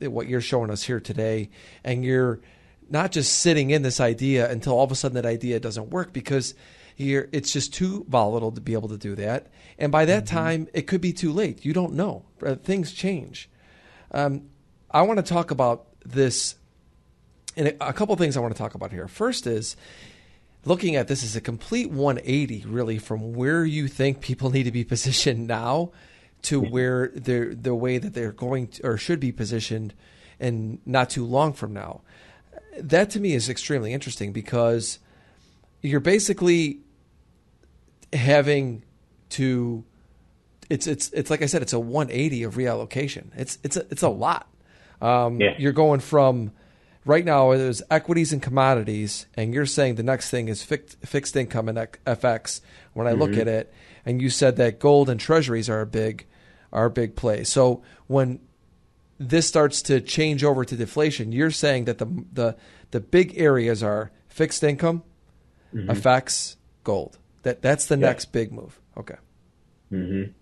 What 0.00 0.28
you're 0.28 0.40
showing 0.40 0.70
us 0.70 0.82
here 0.82 1.00
today, 1.00 1.50
and 1.84 2.04
you're 2.04 2.40
not 2.88 3.12
just 3.12 3.40
sitting 3.40 3.70
in 3.70 3.82
this 3.82 4.00
idea 4.00 4.50
until 4.50 4.74
all 4.74 4.84
of 4.84 4.92
a 4.92 4.96
sudden 4.96 5.14
that 5.14 5.26
idea 5.26 5.60
doesn't 5.60 5.90
work 5.90 6.12
because 6.12 6.54
you're, 6.96 7.28
it's 7.32 7.52
just 7.52 7.72
too 7.72 8.04
volatile 8.08 8.52
to 8.52 8.60
be 8.60 8.72
able 8.72 8.88
to 8.88 8.98
do 8.98 9.14
that, 9.16 9.48
and 9.78 9.92
by 9.92 10.04
that 10.04 10.24
mm-hmm. 10.24 10.36
time 10.36 10.68
it 10.72 10.82
could 10.82 11.00
be 11.00 11.12
too 11.12 11.32
late. 11.32 11.64
You 11.64 11.72
don't 11.72 11.94
know; 11.94 12.24
uh, 12.44 12.54
things 12.54 12.92
change. 12.92 13.50
Um, 14.12 14.48
I 14.90 15.02
want 15.02 15.18
to 15.18 15.22
talk 15.22 15.50
about 15.50 15.86
this 16.04 16.56
and 17.56 17.76
a 17.80 17.92
couple 17.92 18.14
things 18.16 18.36
I 18.36 18.40
want 18.40 18.54
to 18.54 18.58
talk 18.58 18.74
about 18.74 18.92
here. 18.92 19.08
First 19.08 19.46
is 19.46 19.76
looking 20.64 20.96
at 20.96 21.08
this 21.08 21.24
as 21.24 21.36
a 21.36 21.40
complete 21.40 21.90
180, 21.90 22.64
really, 22.66 22.98
from 22.98 23.32
where 23.32 23.64
you 23.64 23.88
think 23.88 24.20
people 24.20 24.50
need 24.50 24.64
to 24.64 24.70
be 24.70 24.84
positioned 24.84 25.46
now 25.46 25.90
to 26.42 26.60
where 26.60 27.08
they're 27.14 27.54
the 27.54 27.74
way 27.74 27.98
that 27.98 28.14
they're 28.14 28.32
going 28.32 28.68
to, 28.68 28.86
or 28.86 28.96
should 28.96 29.20
be 29.20 29.32
positioned, 29.32 29.94
and 30.38 30.78
not 30.86 31.10
too 31.10 31.24
long 31.24 31.52
from 31.52 31.72
now. 31.72 32.00
That 32.78 33.10
to 33.10 33.20
me 33.20 33.34
is 33.34 33.48
extremely 33.48 33.92
interesting 33.92 34.32
because 34.32 34.98
you're 35.82 36.00
basically 36.00 36.80
having 38.12 38.84
to. 39.30 39.84
It's 40.70 40.86
it's 40.86 41.10
it's 41.10 41.30
like 41.30 41.42
I 41.42 41.46
said, 41.46 41.62
it's 41.62 41.72
a 41.72 41.80
180 41.80 42.44
of 42.44 42.54
reallocation. 42.54 43.30
It's 43.36 43.58
it's 43.64 43.76
a, 43.76 43.86
it's 43.90 44.02
a 44.02 44.08
lot. 44.08 44.48
Um, 45.02 45.40
yeah. 45.40 45.54
You're 45.58 45.72
going 45.72 46.00
from 46.00 46.52
right 47.04 47.24
now 47.24 47.52
there's 47.54 47.82
equities 47.90 48.32
and 48.32 48.42
commodities, 48.42 49.26
and 49.34 49.54
you're 49.54 49.66
saying 49.66 49.96
the 49.96 50.02
next 50.02 50.30
thing 50.30 50.48
is 50.48 50.62
fixed, 50.62 50.98
fixed 51.04 51.36
income 51.36 51.68
and 51.68 51.78
FX. 51.78 52.60
When 52.92 53.06
I 53.06 53.12
mm-hmm. 53.12 53.20
look 53.20 53.36
at 53.36 53.48
it, 53.48 53.72
and 54.04 54.20
you 54.20 54.30
said 54.30 54.56
that 54.56 54.78
gold 54.78 55.08
and 55.08 55.20
treasuries 55.20 55.68
are 55.68 55.80
a 55.80 55.86
big 55.86 56.26
are 56.72 56.86
a 56.86 56.90
big 56.90 57.16
play. 57.16 57.44
So 57.44 57.82
when 58.06 58.40
this 59.18 59.46
starts 59.46 59.82
to 59.82 60.00
change 60.00 60.44
over 60.44 60.64
to 60.64 60.76
deflation, 60.76 61.32
you're 61.32 61.50
saying 61.50 61.84
that 61.84 61.98
the 61.98 62.06
the 62.32 62.56
the 62.90 63.00
big 63.00 63.38
areas 63.38 63.82
are 63.82 64.10
fixed 64.28 64.64
income, 64.64 65.02
mm-hmm. 65.74 65.90
FX, 65.90 66.56
gold. 66.84 67.18
That 67.42 67.62
that's 67.62 67.86
the 67.86 67.96
yeah. 67.96 68.06
next 68.06 68.26
big 68.26 68.52
move. 68.52 68.80
Okay. 68.96 69.16
Mm-hmm. 69.92 70.32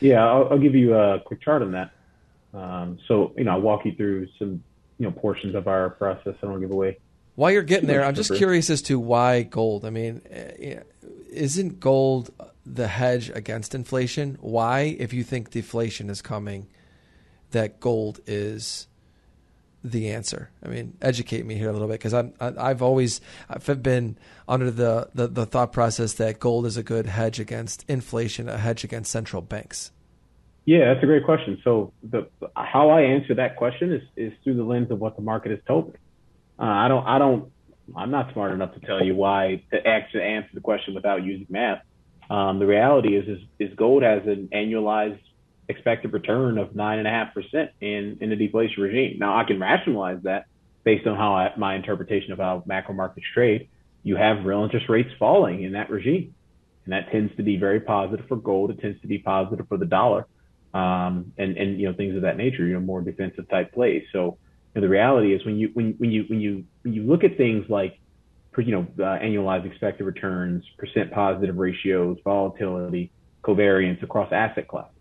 Yeah, 0.00 0.26
I'll, 0.26 0.48
I'll, 0.50 0.58
give 0.58 0.74
you 0.74 0.94
a 0.94 1.20
quick 1.20 1.40
chart 1.40 1.62
on 1.62 1.72
that. 1.72 1.92
Um, 2.52 2.98
so 3.06 3.32
you 3.36 3.44
know, 3.44 3.52
I'll 3.52 3.60
walk 3.60 3.84
you 3.84 3.94
through 3.94 4.28
some 4.38 4.62
you 5.02 5.08
know 5.08 5.20
portions 5.20 5.56
of 5.56 5.66
our 5.66 5.90
process. 5.90 6.36
I 6.42 6.46
don't 6.46 6.60
give 6.60 6.70
away. 6.70 6.98
While 7.34 7.50
you're 7.50 7.62
getting 7.62 7.88
there, 7.88 8.04
I'm 8.04 8.14
just 8.14 8.32
curious 8.34 8.70
as 8.70 8.82
to 8.82 9.00
why 9.00 9.42
gold. 9.42 9.84
I 9.84 9.90
mean, 9.90 10.22
eh, 10.30 10.80
isn't 11.32 11.80
gold 11.80 12.30
the 12.64 12.86
hedge 12.86 13.30
against 13.30 13.74
inflation? 13.74 14.38
Why, 14.40 14.96
if 14.98 15.12
you 15.12 15.24
think 15.24 15.50
deflation 15.50 16.08
is 16.08 16.22
coming, 16.22 16.68
that 17.50 17.80
gold 17.80 18.20
is 18.28 18.86
the 19.82 20.10
answer? 20.10 20.50
I 20.64 20.68
mean, 20.68 20.96
educate 21.02 21.44
me 21.44 21.56
here 21.56 21.68
a 21.68 21.72
little 21.72 21.88
bit 21.88 21.94
because 21.94 22.14
I'm 22.14 22.32
I've 22.38 22.80
always 22.80 23.20
I've 23.50 23.82
been 23.82 24.16
under 24.46 24.70
the, 24.70 25.08
the 25.14 25.26
the 25.26 25.46
thought 25.46 25.72
process 25.72 26.12
that 26.14 26.38
gold 26.38 26.64
is 26.64 26.76
a 26.76 26.84
good 26.84 27.06
hedge 27.06 27.40
against 27.40 27.84
inflation, 27.88 28.48
a 28.48 28.58
hedge 28.58 28.84
against 28.84 29.10
central 29.10 29.42
banks. 29.42 29.90
Yeah, 30.64 30.92
that's 30.92 31.02
a 31.02 31.06
great 31.06 31.24
question. 31.24 31.60
So 31.64 31.92
the 32.02 32.28
how 32.54 32.90
I 32.90 33.02
answer 33.02 33.34
that 33.34 33.56
question 33.56 33.92
is 33.92 34.02
is 34.16 34.32
through 34.44 34.54
the 34.54 34.62
lens 34.62 34.90
of 34.90 34.98
what 35.00 35.16
the 35.16 35.22
market 35.22 35.50
has 35.50 35.60
told 35.66 35.88
me. 35.88 35.94
Uh, 36.58 36.64
I 36.64 36.88
don't 36.88 37.06
I 37.06 37.18
don't 37.18 37.50
I'm 37.96 38.10
not 38.10 38.32
smart 38.32 38.52
enough 38.52 38.74
to 38.74 38.80
tell 38.80 39.04
you 39.04 39.14
why 39.16 39.62
to 39.72 39.86
actually 39.86 40.22
answer 40.22 40.50
the 40.54 40.60
question 40.60 40.94
without 40.94 41.24
using 41.24 41.46
math. 41.50 41.82
Um, 42.30 42.60
the 42.60 42.66
reality 42.66 43.16
is, 43.16 43.28
is 43.28 43.40
is 43.58 43.74
gold 43.76 44.04
has 44.04 44.22
an 44.26 44.48
annualized 44.54 45.20
expected 45.68 46.12
return 46.12 46.58
of 46.58 46.76
nine 46.76 46.98
and 46.98 47.08
a 47.08 47.10
half 47.10 47.34
percent 47.34 47.70
in 47.80 48.18
in 48.20 48.30
the 48.30 48.36
deflation 48.36 48.82
regime. 48.84 49.16
Now 49.18 49.36
I 49.36 49.44
can 49.44 49.58
rationalize 49.58 50.22
that 50.22 50.46
based 50.84 51.08
on 51.08 51.16
how 51.16 51.34
I, 51.34 51.52
my 51.56 51.74
interpretation 51.74 52.32
of 52.32 52.38
how 52.38 52.62
macro 52.66 52.94
markets 52.94 53.26
trade. 53.34 53.68
You 54.04 54.16
have 54.16 54.44
real 54.44 54.62
interest 54.64 54.88
rates 54.88 55.10
falling 55.18 55.62
in 55.62 55.72
that 55.72 55.90
regime, 55.90 56.34
and 56.84 56.92
that 56.92 57.10
tends 57.10 57.34
to 57.36 57.42
be 57.42 57.56
very 57.56 57.80
positive 57.80 58.26
for 58.28 58.36
gold. 58.36 58.70
It 58.70 58.80
tends 58.80 59.00
to 59.00 59.08
be 59.08 59.18
positive 59.18 59.66
for 59.68 59.76
the 59.76 59.86
dollar 59.86 60.26
um, 60.74 61.32
and 61.38 61.56
and 61.56 61.80
you 61.80 61.88
know 61.88 61.94
things 61.94 62.16
of 62.16 62.22
that 62.22 62.36
nature. 62.36 62.66
You 62.66 62.74
know, 62.74 62.80
more 62.80 63.02
defensive 63.02 63.48
type 63.48 63.72
plays. 63.72 64.04
So 64.12 64.38
you 64.74 64.80
know, 64.80 64.80
the 64.82 64.88
reality 64.88 65.34
is 65.34 65.44
when 65.44 65.56
you 65.56 65.70
when 65.74 65.94
when 65.98 66.10
you 66.10 66.24
when 66.28 66.40
you 66.40 66.64
when 66.82 66.94
you 66.94 67.02
look 67.04 67.24
at 67.24 67.36
things 67.36 67.66
like 67.68 67.98
you 68.58 68.72
know 68.72 68.86
uh, 68.98 69.18
annualized 69.18 69.66
expected 69.66 70.04
returns, 70.04 70.64
percent 70.78 71.10
positive 71.12 71.56
ratios, 71.56 72.18
volatility, 72.24 73.12
covariance 73.42 74.02
across 74.02 74.32
asset 74.32 74.68
classes. 74.68 74.92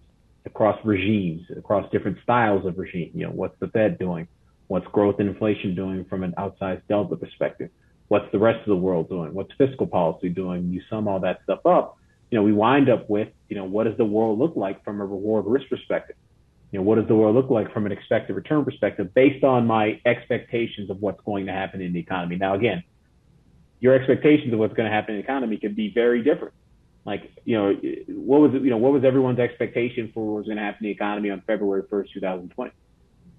across 0.45 0.77
regimes, 0.83 1.43
across 1.57 1.89
different 1.91 2.17
styles 2.23 2.65
of 2.65 2.77
regime. 2.77 3.11
You 3.13 3.27
know, 3.27 3.31
what's 3.31 3.57
the 3.59 3.67
Fed 3.67 3.99
doing? 3.99 4.27
What's 4.67 4.87
growth 4.87 5.19
and 5.19 5.29
inflation 5.29 5.75
doing 5.75 6.05
from 6.05 6.23
an 6.23 6.33
outsized 6.37 6.83
delta 6.87 7.15
perspective? 7.15 7.69
What's 8.07 8.29
the 8.31 8.39
rest 8.39 8.59
of 8.61 8.67
the 8.67 8.75
world 8.75 9.09
doing? 9.09 9.33
What's 9.33 9.51
fiscal 9.57 9.87
policy 9.87 10.29
doing? 10.29 10.69
You 10.71 10.81
sum 10.89 11.07
all 11.07 11.19
that 11.21 11.39
stuff 11.43 11.65
up, 11.65 11.97
you 12.31 12.37
know, 12.37 12.43
we 12.43 12.53
wind 12.53 12.89
up 12.89 13.09
with, 13.09 13.27
you 13.49 13.57
know, 13.57 13.65
what 13.65 13.83
does 13.83 13.97
the 13.97 14.05
world 14.05 14.39
look 14.39 14.55
like 14.55 14.83
from 14.83 15.01
a 15.01 15.05
reward 15.05 15.45
risk 15.45 15.69
perspective? 15.69 16.15
You 16.71 16.79
know, 16.79 16.83
what 16.83 16.95
does 16.95 17.07
the 17.07 17.15
world 17.15 17.35
look 17.35 17.49
like 17.49 17.73
from 17.73 17.85
an 17.85 17.91
expected 17.91 18.33
return 18.33 18.63
perspective 18.63 19.13
based 19.13 19.43
on 19.43 19.67
my 19.67 19.99
expectations 20.05 20.89
of 20.89 21.01
what's 21.01 21.21
going 21.25 21.47
to 21.47 21.51
happen 21.51 21.81
in 21.81 21.91
the 21.91 21.99
economy? 21.99 22.37
Now, 22.37 22.55
again, 22.55 22.83
your 23.81 23.93
expectations 23.93 24.53
of 24.53 24.59
what's 24.59 24.73
going 24.73 24.89
to 24.89 24.95
happen 24.95 25.15
in 25.15 25.21
the 25.21 25.23
economy 25.25 25.57
can 25.57 25.73
be 25.73 25.91
very 25.93 26.23
different. 26.23 26.53
Like, 27.03 27.31
you 27.43 27.57
know, 27.57 27.73
what 28.07 28.41
was 28.41 28.53
you 28.53 28.69
know 28.69 28.77
what 28.77 28.93
was 28.93 29.03
everyone's 29.03 29.39
expectation 29.39 30.11
for 30.13 30.25
what 30.25 30.37
was 30.37 30.45
going 30.45 30.57
to 30.57 30.63
happen 30.63 30.85
in 30.85 30.89
the 30.89 30.91
economy 30.91 31.31
on 31.31 31.41
February 31.41 31.83
first, 31.89 32.13
two 32.13 32.19
thousand 32.19 32.49
twenty? 32.49 32.71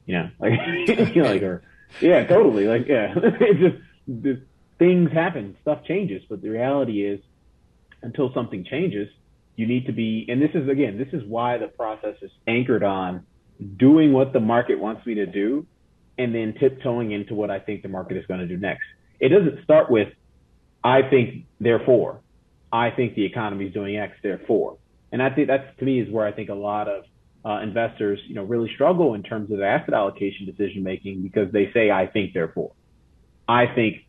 You 0.05 0.15
know, 0.15 0.31
like, 0.41 0.53
like, 1.17 1.43
or 1.43 1.63
yeah, 2.01 2.27
totally, 2.27 2.67
like, 2.67 2.89
yeah, 2.89 3.15
it's 3.17 3.61
just, 3.61 4.23
just 4.23 4.43
things 4.81 5.13
happen, 5.13 5.57
stuff 5.63 5.85
changes, 5.85 6.23
but 6.29 6.43
the 6.43 6.49
reality 6.49 7.07
is, 7.07 7.21
until 8.03 8.33
something 8.35 8.65
changes, 8.65 9.09
you 9.57 9.67
need 9.67 9.87
to 9.87 9.93
be, 9.93 10.27
and 10.29 10.41
this 10.41 10.51
is 10.55 10.69
again, 10.69 10.99
this 10.99 11.13
is 11.13 11.27
why 11.29 11.59
the 11.59 11.69
process 11.69 12.17
is 12.23 12.31
anchored 12.47 12.83
on 12.83 13.25
doing 13.77 14.13
what 14.13 14.33
the 14.33 14.41
market 14.41 14.79
wants 14.79 15.05
me 15.07 15.15
to 15.15 15.27
do, 15.27 15.67
and 16.19 16.35
then 16.35 16.55
tiptoeing 16.59 17.13
into 17.13 17.35
what 17.35 17.51
I 17.51 17.59
think 17.59 17.83
the 17.83 17.89
market 17.89 18.17
is 18.17 18.27
going 18.27 18.41
to 18.41 18.47
do 18.47 18.57
next. 18.57 18.85
It 19.21 19.29
doesn't 19.29 19.63
start 19.65 19.91
with 19.91 20.09
I 20.85 21.03
think 21.09 21.47
therefore. 21.61 22.21
I 22.73 22.91
think 22.91 23.15
the 23.15 23.25
economy 23.25 23.67
is 23.67 23.75
doing 23.75 23.97
X 23.97 24.17
therefore. 24.23 24.79
And 25.13 25.23
I 25.23 25.31
think 25.31 25.49
that's 25.49 25.77
to 25.79 25.85
me 25.85 26.01
is 26.01 26.11
where 26.11 26.27
I 26.27 26.33
think 26.33 26.49
a 26.49 26.55
lot 26.55 26.89
of 26.89 27.05
uh, 27.45 27.61
investors, 27.63 28.21
you 28.27 28.35
know, 28.35 28.45
really 28.45 28.71
struggle 28.75 29.15
in 29.15 29.23
terms 29.23 29.51
of 29.51 29.61
asset 29.61 29.95
allocation 29.95 30.47
decision 30.47 30.83
making 30.83 31.23
because 31.23 31.53
they 31.53 31.71
say 31.73 31.91
I 31.91 32.07
think 32.07 32.33
therefore. 32.33 32.73
I 33.49 33.67
think, 33.67 34.07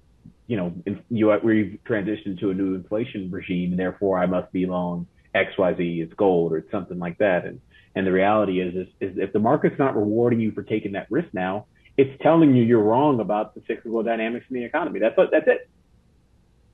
you 0.48 0.58
know, 0.58 0.74
in, 0.86 1.02
you 1.10 1.32
we've 1.44 1.80
transitioned 1.86 2.40
to 2.40 2.52
a 2.52 2.54
new 2.54 2.76
inflation 2.76 3.32
regime 3.32 3.72
and 3.72 3.80
therefore 3.80 4.18
I 4.18 4.26
must 4.26 4.52
be 4.52 4.66
long 4.66 5.08
X 5.34 5.52
Y 5.58 5.76
Z. 5.78 6.02
It's 6.02 6.14
gold 6.14 6.54
or 6.54 6.58
it's 6.58 6.72
something 6.72 7.00
like 7.00 7.18
that. 7.20 7.46
And 7.46 7.62
and 7.96 8.08
the 8.08 8.12
reality 8.12 8.60
is, 8.60 8.76
is, 8.76 8.88
is 9.00 9.18
if 9.18 9.34
the 9.34 9.40
market's 9.40 9.78
not 9.78 9.96
rewarding 9.96 10.40
you 10.40 10.52
for 10.52 10.64
taking 10.64 10.94
that 10.94 11.08
risk 11.12 11.28
now, 11.34 11.68
it's 11.96 12.22
telling 12.24 12.56
you 12.56 12.64
you're 12.64 12.82
wrong 12.82 13.20
about 13.20 13.54
the 13.54 13.62
cyclical 13.68 14.02
dynamics 14.02 14.46
in 14.50 14.56
the 14.56 14.64
economy. 14.64 15.00
That's 15.00 15.16
what, 15.16 15.30
that's 15.32 15.48
it. 15.48 15.70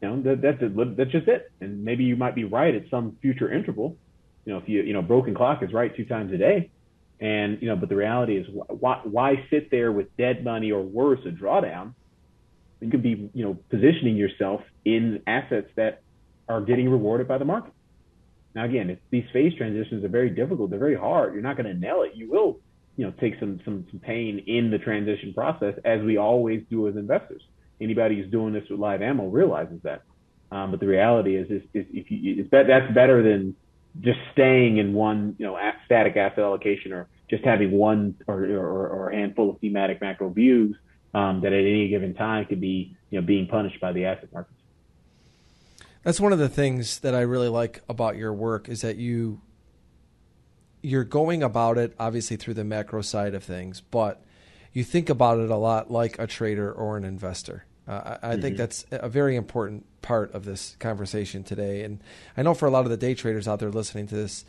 You 0.02 0.08
know, 0.08 0.22
that, 0.22 0.42
that's 0.42 0.58
it. 0.62 0.98
That's 0.98 1.12
just 1.12 1.28
it. 1.28 1.52
And 1.60 1.84
maybe 1.84 2.06
you 2.06 2.16
might 2.16 2.36
be 2.36 2.46
right 2.46 2.74
at 2.74 2.84
some 2.90 3.18
future 3.22 3.52
interval. 3.52 3.98
You 4.46 4.54
know, 4.54 4.60
if 4.60 4.70
you, 4.70 4.82
you 4.82 4.94
know, 4.94 5.02
broken 5.02 5.36
clock 5.36 5.62
is 5.62 5.74
right 5.74 5.94
two 5.94 6.06
times 6.06 6.32
a 6.32 6.38
day. 6.38 6.72
And, 7.20 7.62
you 7.62 7.68
know, 7.68 7.76
but 7.76 7.90
the 7.90 7.98
reality 7.98 8.38
is 8.38 8.48
why, 8.50 9.02
why 9.04 9.46
sit 9.50 9.70
there 9.72 9.92
with 9.92 10.16
dead 10.16 10.46
money 10.46 10.72
or 10.72 10.82
worse, 10.82 11.20
a 11.26 11.32
drawdown? 11.32 11.96
You 12.82 12.90
could 12.90 13.04
be, 13.04 13.30
you 13.34 13.44
know, 13.44 13.58
positioning 13.70 14.16
yourself 14.16 14.62
in 14.86 15.22
assets 15.28 15.70
that 15.76 16.02
are 16.48 16.62
getting 16.62 16.90
rewarded 16.90 17.28
by 17.28 17.38
the 17.38 17.46
market. 17.46 17.74
Now, 18.56 18.66
again, 18.66 18.98
these 19.12 19.26
phase 19.32 19.54
transitions 19.56 20.04
are 20.04 20.10
very 20.10 20.30
difficult, 20.30 20.70
they're 20.70 20.80
very 20.80 20.96
hard. 20.96 21.34
You're 21.34 21.44
not 21.44 21.58
going 21.58 21.68
to 21.68 21.80
nail 21.80 22.02
it. 22.04 22.16
You 22.16 22.32
will, 22.32 22.60
you 22.98 23.06
know, 23.06 23.14
take 23.20 23.40
some, 23.40 23.60
some, 23.64 23.86
some 23.92 24.00
pain 24.00 24.44
in 24.48 24.72
the 24.72 24.80
transition 24.80 25.34
process 25.34 25.76
as 25.86 26.02
we 26.02 26.18
always 26.18 26.64
do 26.70 26.88
as 26.88 26.96
investors 26.96 27.44
anybody 27.82 28.16
who's 28.16 28.32
doing 28.32 28.54
this 28.54 28.64
with 28.70 28.80
live 28.80 29.02
ammo 29.02 29.28
realizes 29.28 29.82
that. 29.84 30.04
Um, 30.52 30.72
but 30.72 30.80
the 30.80 30.88
reality 30.88 31.36
is, 31.36 31.50
is, 31.50 31.62
is 31.74 31.86
if 31.92 32.10
you, 32.10 32.42
it's 32.42 32.50
that's 32.52 32.94
better 32.94 33.22
than 33.22 33.56
just 34.02 34.20
staying 34.32 34.78
in 34.78 34.94
one, 34.94 35.36
you 35.38 35.46
know, 35.46 35.58
static 35.86 36.18
asset 36.18 36.40
allocation 36.40 36.92
or 36.92 37.08
just 37.30 37.44
having 37.44 37.72
one 37.72 38.16
or, 38.28 38.46
or, 38.46 38.88
or 38.88 39.10
a 39.10 39.16
handful 39.16 39.50
of 39.52 39.60
thematic 39.60 40.02
macro 40.02 40.30
views 40.30 40.76
um, 41.14 41.42
that 41.42 41.54
at 41.54 41.60
any 41.60 41.88
given 41.90 42.14
time 42.14 42.46
could 42.46 42.62
be, 42.62 42.96
you 43.10 43.20
know, 43.20 43.26
being 43.26 43.48
punished 43.48 43.80
by 43.80 43.92
the 43.92 44.06
asset 44.06 44.32
markets. 44.34 44.56
That's 46.04 46.20
one 46.20 46.32
of 46.32 46.40
the 46.40 46.50
things 46.50 47.00
that 47.00 47.14
I 47.14 47.22
really 47.22 47.50
like 47.50 47.82
about 47.90 48.16
your 48.16 48.34
work 48.34 48.70
is 48.70 48.82
that 48.82 48.98
you 48.98 49.42
you're 50.82 51.04
going 51.04 51.44
about 51.44 51.78
it 51.78 51.94
obviously 52.00 52.38
through 52.38 52.54
the 52.54 52.64
macro 52.64 53.02
side 53.02 53.34
of 53.34 53.44
things, 53.44 53.82
but 53.82 54.24
you 54.72 54.84
think 54.84 55.10
about 55.10 55.40
it 55.40 55.50
a 55.50 55.56
lot 55.58 55.92
like 55.92 56.18
a 56.20 56.28
trader 56.28 56.72
or 56.72 56.96
an 56.96 57.04
investor. 57.04 57.66
Uh, 57.88 57.92
I, 57.92 58.30
I 58.30 58.32
mm-hmm. 58.34 58.42
think 58.42 58.58
that's 58.58 58.86
a 58.92 59.10
very 59.10 59.36
important 59.36 59.86
part 60.02 60.34
of 60.34 60.46
this 60.46 60.78
conversation 60.80 61.44
today. 61.44 61.84
And 61.84 62.02
I 62.38 62.44
know 62.44 62.54
for 62.54 62.68
a 62.68 62.72
lot 62.72 62.86
of 62.86 62.92
the 62.92 62.98
day 62.98 63.14
traders 63.14 63.48
out 63.48 63.60
there 63.60 63.72
listening 63.72 64.08
to 64.08 64.16
this, 64.16 64.46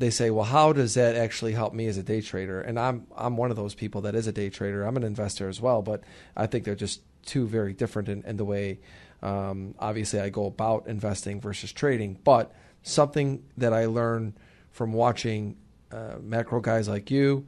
they 0.00 0.10
say, 0.10 0.30
"Well, 0.30 0.46
how 0.46 0.72
does 0.72 0.94
that 0.94 1.14
actually 1.14 1.52
help 1.52 1.74
me 1.74 1.86
as 1.86 1.98
a 1.98 2.02
day 2.02 2.22
trader?" 2.22 2.60
And 2.60 2.80
I'm 2.80 3.06
I'm 3.16 3.36
one 3.36 3.50
of 3.50 3.56
those 3.56 3.74
people 3.74 4.00
that 4.02 4.14
is 4.14 4.26
a 4.26 4.32
day 4.32 4.48
trader. 4.48 4.82
I'm 4.84 4.96
an 4.96 5.04
investor 5.04 5.48
as 5.48 5.60
well, 5.60 5.82
but 5.82 6.02
I 6.36 6.46
think 6.46 6.64
they're 6.64 6.74
just 6.74 7.02
two 7.24 7.46
very 7.46 7.74
different 7.74 8.08
in, 8.08 8.22
in 8.24 8.36
the 8.38 8.44
way. 8.44 8.80
Um, 9.22 9.74
obviously, 9.78 10.18
I 10.18 10.30
go 10.30 10.46
about 10.46 10.86
investing 10.86 11.40
versus 11.40 11.70
trading. 11.70 12.18
But 12.24 12.52
something 12.82 13.44
that 13.58 13.74
I 13.74 13.86
learned 13.86 14.32
from 14.70 14.94
watching 14.94 15.58
uh, 15.92 16.14
macro 16.22 16.60
guys 16.60 16.88
like 16.88 17.10
you 17.10 17.46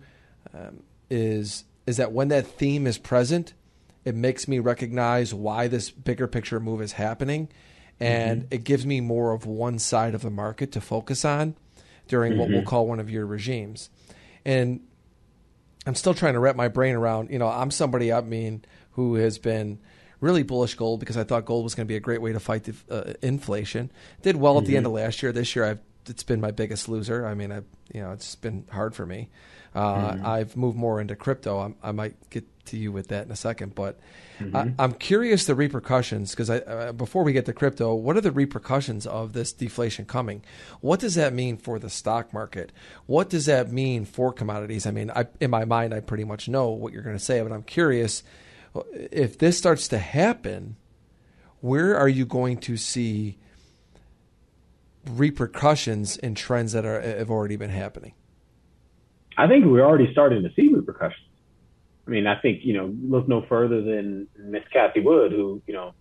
um, 0.53 0.83
is 1.09 1.65
is 1.87 1.97
that 1.97 2.13
when 2.13 2.29
that 2.29 2.47
theme 2.47 2.87
is 2.87 2.99
present, 2.99 3.55
it 4.05 4.15
makes 4.15 4.47
me 4.47 4.59
recognize 4.59 5.33
why 5.33 5.69
this 5.69 5.91
bigger 5.91 6.29
picture 6.29 6.61
move 6.61 6.83
is 6.83 6.93
happening. 6.93 7.49
And 7.99 8.43
mm-hmm. 8.43 8.55
it 8.55 8.65
gives 8.65 8.85
me 8.85 9.01
more 9.01 9.33
of 9.33 9.47
one 9.47 9.79
side 9.79 10.15
of 10.15 10.21
the 10.21 10.31
market 10.31 10.73
to 10.73 10.81
focus 10.81 11.25
on 11.25 11.55
during 12.13 12.33
mm-hmm. 12.33 12.41
what 12.41 12.51
we'll 12.51 12.59
mm-hmm. 12.59 12.69
call 12.69 12.87
one 12.87 13.01
of 13.01 13.09
your 13.09 13.25
regimes. 13.25 13.89
And 14.45 14.81
I'm 15.87 15.95
still 15.95 16.13
trying 16.13 16.35
to 16.35 16.41
wrap 16.41 16.57
my 16.57 16.69
brain 16.69 16.95
around, 16.95 17.31
you 17.31 17.39
know, 17.39 17.49
I'm 17.49 17.71
somebody, 17.71 18.13
I 18.13 18.21
mean, 18.21 18.67
who 18.93 19.15
has 19.15 19.39
been 19.39 19.79
really 20.21 20.43
bullish 20.43 20.75
gold 20.75 21.01
because 21.01 21.17
I 21.17 21.25
thought 21.25 21.47
gold 21.47 21.65
was 21.65 21.75
going 21.75 21.87
to 21.87 21.89
be 21.89 21.97
a 21.97 22.01
great 22.01 22.21
way 22.21 22.35
to 22.35 22.39
fight 22.39 22.65
the, 22.65 22.75
uh, 22.91 23.15
inflation. 23.23 23.91
Did 24.21 24.37
well 24.37 24.59
at 24.59 24.65
mm-hmm. 24.65 24.71
the 24.71 24.77
end 24.77 24.87
of 24.87 24.93
last 24.93 25.23
year. 25.23 25.33
This 25.33 25.57
year, 25.57 25.65
I've 25.65 25.81
it's 26.07 26.23
been 26.23 26.41
my 26.41 26.51
biggest 26.51 26.87
loser. 26.87 27.25
I 27.25 27.33
mean, 27.33 27.51
I 27.51 27.63
you 27.95 28.03
know, 28.03 28.11
it's 28.13 28.35
been 28.35 28.67
hard 28.71 28.95
for 28.95 29.07
me. 29.07 29.31
Uh, 29.75 30.13
mm-hmm. 30.13 30.27
I've 30.27 30.55
moved 30.55 30.77
more 30.77 31.01
into 31.01 31.17
crypto. 31.17 31.61
I'm, 31.61 31.77
i 31.83 31.93
might 31.93 32.29
get 32.29 32.45
to 32.67 32.77
you 32.77 32.93
with 32.93 33.09
that 33.09 33.27
in 33.27 33.33
a 33.33 33.37
second, 33.37 33.75
but 33.75 33.99
mm-hmm. 34.39 34.81
I, 34.81 34.85
am 34.85 34.93
curious 34.95 35.47
the 35.47 35.55
repercussions 35.55 36.31
because 36.31 36.51
uh, 36.51 36.93
before 36.97 37.25
we 37.25 37.33
get 37.33 37.47
to 37.47 37.53
crypto, 37.53 37.95
what 37.95 38.17
are 38.17 38.21
the 38.21 38.31
repercussions 38.31 39.07
of 39.07 39.33
this 39.33 39.53
deflation 39.53 40.05
coming? 40.05 40.43
What 40.81 41.01
does 41.01 41.15
that 41.17 41.33
mean 41.33 41.57
for 41.57 41.79
the 41.79 41.91
stock 41.91 42.33
market? 42.33 42.73
What 43.07 43.29
does 43.29 43.47
that 43.47 43.73
mean 43.73 44.05
for 44.05 44.33
commodities? 44.33 44.87
I 44.87 44.91
mean, 44.91 45.11
I, 45.11 45.27
in 45.41 45.51
my 45.51 45.65
mind, 45.65 45.95
I 45.95 46.01
pretty 46.01 46.25
much 46.25 46.49
know 46.49 46.71
what 46.71 46.93
you're 46.93 47.03
going 47.03 47.17
to 47.17 47.25
say, 47.25 47.43
but 47.43 47.53
I'm 47.53 47.63
curious 47.63 48.23
if 48.95 49.39
this 49.39 49.59
starts 49.59 49.89
to 49.89 49.99
happen. 49.99 50.77
Where 51.61 51.97
are 51.97 52.09
you 52.09 52.27
going 52.27 52.59
to 52.59 52.77
see 52.77 53.39
repercussions 55.07 56.17
in 56.17 56.35
trends 56.35 56.73
that 56.73 56.85
are 56.85 57.01
have 57.01 57.31
already 57.31 57.57
been 57.57 57.71
happening? 57.71 58.15
I 59.37 59.47
think 59.47 59.65
we're 59.65 59.85
already 59.85 60.11
starting 60.13 60.43
to 60.43 60.53
see 60.55 60.69
repercussions. 60.69 61.27
I 62.07 62.11
mean, 62.11 62.27
I 62.27 62.41
think, 62.41 62.65
you 62.65 62.75
know, 62.75 62.95
look 63.03 63.29
no 63.29 63.45
further 63.49 63.81
than 63.81 64.29
Miss 64.37 64.63
Cathie 64.73 65.01
Wood, 65.01 65.33
who, 65.33 65.63
you 65.67 65.75
know, 65.75 65.95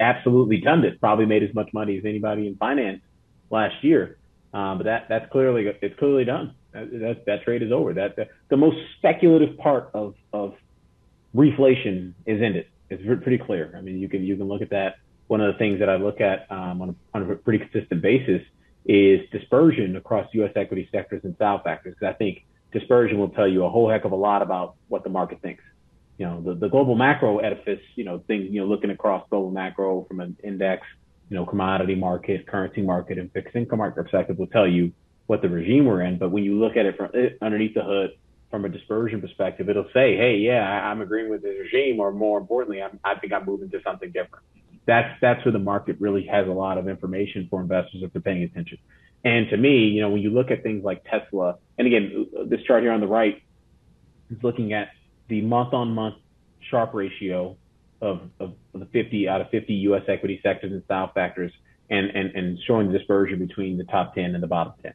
absolutely 0.00 0.58
done 0.58 0.84
it, 0.84 1.00
probably 1.00 1.26
made 1.26 1.42
as 1.42 1.54
much 1.54 1.72
money 1.72 1.98
as 1.98 2.04
anybody 2.04 2.46
in 2.46 2.56
finance 2.56 3.00
last 3.50 3.82
year. 3.82 4.18
Um, 4.52 4.78
but 4.78 4.84
that 4.84 5.06
that's 5.08 5.30
clearly 5.32 5.66
it's 5.82 5.98
clearly 5.98 6.24
done. 6.24 6.54
That, 6.72 6.90
that, 6.90 7.26
that 7.26 7.42
trade 7.42 7.62
is 7.62 7.72
over. 7.72 7.92
That, 7.92 8.16
that 8.16 8.28
the 8.50 8.56
most 8.56 8.76
speculative 8.98 9.58
part 9.58 9.90
of 9.94 10.14
of 10.32 10.54
reflation 11.34 12.14
is 12.26 12.40
ended. 12.40 12.66
It's 12.88 13.02
pretty 13.22 13.38
clear. 13.38 13.74
I 13.76 13.80
mean, 13.80 13.98
you 13.98 14.08
can 14.08 14.22
you 14.22 14.36
can 14.36 14.46
look 14.46 14.62
at 14.62 14.70
that. 14.70 14.96
One 15.26 15.40
of 15.40 15.52
the 15.52 15.58
things 15.58 15.80
that 15.80 15.88
I 15.88 15.96
look 15.96 16.20
at 16.20 16.46
um, 16.50 16.82
on, 16.82 16.88
a, 16.90 17.16
on 17.16 17.30
a 17.30 17.34
pretty 17.34 17.64
consistent 17.64 18.02
basis 18.02 18.42
is 18.84 19.20
dispersion 19.32 19.96
across 19.96 20.28
U.S. 20.34 20.52
equity 20.54 20.86
sectors 20.92 21.22
and 21.24 21.34
style 21.36 21.62
factors. 21.64 21.94
Because 21.98 22.14
I 22.14 22.16
think 22.18 22.44
dispersion 22.74 23.18
will 23.18 23.30
tell 23.30 23.48
you 23.48 23.64
a 23.64 23.70
whole 23.70 23.88
heck 23.88 24.04
of 24.04 24.12
a 24.12 24.16
lot 24.16 24.42
about 24.42 24.74
what 24.88 25.04
the 25.04 25.10
market 25.10 25.40
thinks. 25.40 25.64
You 26.18 26.26
know, 26.26 26.42
the, 26.42 26.54
the 26.54 26.68
global 26.68 26.94
macro 26.94 27.38
edifice, 27.38 27.80
you 27.96 28.04
know, 28.04 28.22
things, 28.26 28.48
you 28.50 28.60
know, 28.60 28.66
looking 28.66 28.90
across 28.90 29.26
global 29.30 29.50
macro 29.50 30.04
from 30.04 30.20
an 30.20 30.36
index, 30.44 30.86
you 31.30 31.36
know, 31.36 31.46
commodity 31.46 31.94
market, 31.94 32.46
currency 32.46 32.82
market, 32.82 33.18
and 33.18 33.32
fixed 33.32 33.56
income 33.56 33.78
market 33.78 34.02
perspective 34.02 34.38
will 34.38 34.48
tell 34.48 34.66
you 34.66 34.92
what 35.26 35.40
the 35.40 35.48
regime 35.48 35.86
we're 35.86 36.02
in. 36.02 36.18
But 36.18 36.30
when 36.30 36.44
you 36.44 36.58
look 36.60 36.76
at 36.76 36.84
it 36.84 36.96
from 36.96 37.10
eh, 37.14 37.30
underneath 37.40 37.74
the 37.74 37.82
hood, 37.82 38.10
from 38.50 38.64
a 38.64 38.68
dispersion 38.68 39.20
perspective, 39.20 39.68
it'll 39.68 39.88
say, 39.92 40.16
hey, 40.16 40.36
yeah, 40.36 40.62
I'm 40.62 41.00
agreeing 41.00 41.30
with 41.30 41.42
the 41.42 41.48
regime, 41.48 41.98
or 41.98 42.12
more 42.12 42.38
importantly, 42.38 42.82
I'm, 42.82 43.00
I 43.02 43.16
think 43.18 43.32
I'm 43.32 43.44
moving 43.44 43.70
to 43.70 43.80
something 43.82 44.12
different. 44.12 44.44
That's 44.86 45.18
that's 45.20 45.44
where 45.44 45.52
the 45.52 45.58
market 45.58 45.96
really 45.98 46.26
has 46.26 46.46
a 46.46 46.52
lot 46.52 46.78
of 46.78 46.88
information 46.88 47.48
for 47.50 47.60
investors 47.60 48.02
if 48.02 48.12
they're 48.12 48.22
paying 48.22 48.42
attention. 48.42 48.78
And 49.24 49.48
to 49.50 49.56
me, 49.56 49.86
you 49.86 50.02
know, 50.02 50.10
when 50.10 50.20
you 50.20 50.30
look 50.30 50.50
at 50.50 50.62
things 50.62 50.84
like 50.84 51.04
Tesla, 51.04 51.56
and 51.78 51.86
again, 51.86 52.26
this 52.46 52.60
chart 52.62 52.82
here 52.82 52.92
on 52.92 53.00
the 53.00 53.06
right 53.06 53.42
is 54.30 54.42
looking 54.42 54.72
at 54.72 54.90
the 55.28 55.40
month-on-month 55.40 56.16
Sharpe 56.70 56.94
ratio 56.94 57.56
of, 58.00 58.20
of 58.38 58.54
the 58.74 58.86
50 58.86 59.28
out 59.28 59.40
of 59.40 59.50
50 59.50 59.72
U.S. 59.74 60.02
equity 60.08 60.40
sectors 60.42 60.72
and 60.72 60.84
style 60.84 61.10
factors, 61.14 61.52
and, 61.90 62.10
and, 62.10 62.30
and 62.34 62.58
showing 62.66 62.90
the 62.90 62.98
dispersion 62.98 63.38
between 63.38 63.78
the 63.78 63.84
top 63.84 64.14
10 64.14 64.34
and 64.34 64.42
the 64.42 64.46
bottom 64.46 64.74
10. 64.82 64.92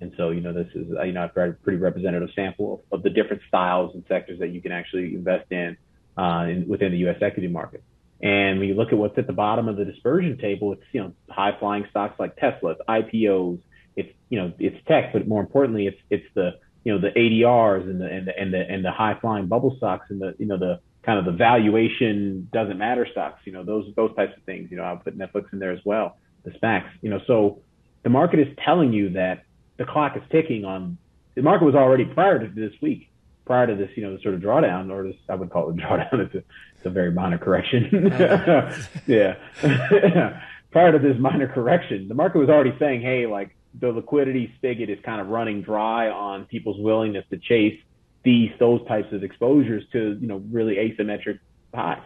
And 0.00 0.12
so, 0.16 0.30
you 0.30 0.40
know, 0.40 0.52
this 0.52 0.68
is, 0.74 0.88
you 1.04 1.12
know, 1.12 1.24
a 1.24 1.28
pretty 1.28 1.78
representative 1.78 2.28
sample 2.34 2.84
of, 2.92 2.98
of 2.98 3.02
the 3.02 3.10
different 3.10 3.42
styles 3.48 3.94
and 3.94 4.04
sectors 4.08 4.38
that 4.40 4.48
you 4.48 4.60
can 4.60 4.72
actually 4.72 5.14
invest 5.14 5.50
in, 5.50 5.76
uh, 6.18 6.46
in 6.48 6.68
within 6.68 6.92
the 6.92 6.98
U.S. 6.98 7.16
equity 7.22 7.48
market. 7.48 7.82
And 8.20 8.58
when 8.58 8.68
you 8.68 8.74
look 8.74 8.92
at 8.92 8.98
what's 8.98 9.16
at 9.18 9.26
the 9.26 9.32
bottom 9.32 9.68
of 9.68 9.76
the 9.76 9.84
dispersion 9.84 10.38
table, 10.38 10.72
it's, 10.72 10.82
you 10.92 11.02
know, 11.02 11.12
high 11.28 11.58
flying 11.58 11.86
stocks 11.90 12.18
like 12.18 12.36
Tesla, 12.36 12.76
IPOs, 12.88 13.60
it's, 13.96 14.12
you 14.28 14.38
know, 14.38 14.52
it's 14.58 14.76
tech, 14.86 15.12
but 15.12 15.26
more 15.26 15.40
importantly, 15.40 15.86
it's, 15.86 16.00
it's 16.10 16.26
the, 16.34 16.58
you 16.84 16.92
know, 16.92 17.00
the 17.00 17.10
ADRs 17.18 17.82
and 17.82 18.00
the, 18.00 18.06
and 18.06 18.28
the, 18.28 18.38
and 18.38 18.54
the, 18.54 18.70
and 18.70 18.84
the 18.84 18.92
high 18.92 19.18
flying 19.20 19.46
bubble 19.46 19.74
stocks 19.76 20.06
and 20.10 20.20
the, 20.20 20.34
you 20.38 20.46
know, 20.46 20.58
the 20.58 20.80
kind 21.02 21.18
of 21.18 21.24
the 21.24 21.32
valuation 21.32 22.48
doesn't 22.52 22.78
matter 22.78 23.06
stocks, 23.10 23.40
you 23.44 23.52
know, 23.52 23.64
those, 23.64 23.92
those 23.96 24.14
types 24.16 24.36
of 24.36 24.42
things, 24.44 24.70
you 24.70 24.76
know, 24.76 24.82
I'll 24.82 24.96
put 24.96 25.16
Netflix 25.16 25.52
in 25.52 25.58
there 25.58 25.72
as 25.72 25.80
well, 25.84 26.16
the 26.44 26.50
SPACs, 26.50 26.90
you 27.00 27.10
know, 27.10 27.20
so 27.26 27.62
the 28.02 28.10
market 28.10 28.40
is 28.40 28.48
telling 28.64 28.92
you 28.92 29.10
that 29.10 29.44
the 29.78 29.84
clock 29.84 30.16
is 30.16 30.22
ticking 30.30 30.64
on 30.64 30.98
the 31.36 31.42
market 31.42 31.64
was 31.64 31.74
already 31.74 32.04
prior 32.04 32.38
to 32.38 32.48
this 32.48 32.72
week, 32.80 33.10
prior 33.44 33.66
to 33.66 33.74
this, 33.74 33.90
you 33.94 34.02
know, 34.02 34.16
the 34.16 34.22
sort 34.22 34.34
of 34.34 34.40
drawdown, 34.40 34.90
or 34.90 35.04
this, 35.04 35.16
I 35.28 35.34
would 35.34 35.50
call 35.50 35.70
it 35.70 35.78
a 35.78 35.82
drawdown. 35.82 36.12
It's 36.26 36.34
a, 36.34 36.38
it's 36.38 36.86
a 36.86 36.90
very 36.90 37.12
minor 37.12 37.38
correction. 37.38 38.12
Uh-huh. 38.12 38.72
yeah. 39.06 39.36
prior 40.72 40.92
to 40.92 40.98
this 40.98 41.18
minor 41.18 41.46
correction, 41.46 42.08
the 42.08 42.14
market 42.14 42.38
was 42.38 42.48
already 42.48 42.74
saying, 42.78 43.02
hey, 43.02 43.26
like 43.26 43.55
the 43.80 43.90
liquidity 43.90 44.52
spigot 44.56 44.90
is 44.90 44.98
kind 45.04 45.20
of 45.20 45.28
running 45.28 45.62
dry 45.62 46.08
on 46.08 46.44
people's 46.46 46.78
willingness 46.80 47.24
to 47.30 47.38
chase 47.38 47.78
these, 48.24 48.50
those 48.58 48.86
types 48.88 49.12
of 49.12 49.22
exposures 49.22 49.84
to, 49.92 50.18
you 50.20 50.26
know, 50.26 50.42
really 50.50 50.76
asymmetric 50.76 51.38
highs. 51.74 52.00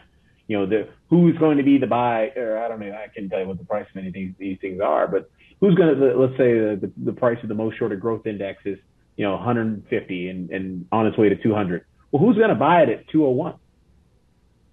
You 0.49 0.59
know, 0.59 0.67
the, 0.67 0.89
who's 1.09 1.39
going 1.39 1.59
to 1.59 1.63
be 1.63 1.79
the 1.79 1.87
buy, 1.87 2.33
or 2.37 2.59
I 2.59 2.69
don't 2.69 2.81
know, 2.81 2.93
I 2.93 3.07
can't 3.15 3.31
tell 3.31 3.41
you 3.41 3.47
what 3.47 3.59
the 3.59 3.65
price 3.65 3.87
of 3.91 3.97
any 3.97 4.09
of 4.09 4.15
these, 4.15 4.33
these 4.39 4.59
things 4.61 4.81
are, 4.81 5.07
but 5.07 5.31
who's 5.61 5.75
going 5.75 5.95
to 5.95 6.19
let's 6.19 6.33
say 6.33 6.53
the, 6.53 6.91
the 7.05 7.13
price 7.13 7.39
of 7.43 7.49
the 7.49 7.55
most 7.55 7.79
shorted 7.79 8.01
growth 8.01 8.27
index 8.27 8.61
is 8.65 8.79
you 9.17 9.25
know 9.25 9.33
150 9.33 10.29
and, 10.29 10.51
and 10.51 10.87
on 10.91 11.07
its 11.07 11.17
way 11.17 11.29
to 11.29 11.37
200 11.37 11.85
well 12.11 12.23
who's 12.23 12.37
going 12.37 12.49
to 12.49 12.55
buy 12.55 12.83
it 12.83 12.89
at 12.89 13.09
201 13.09 13.55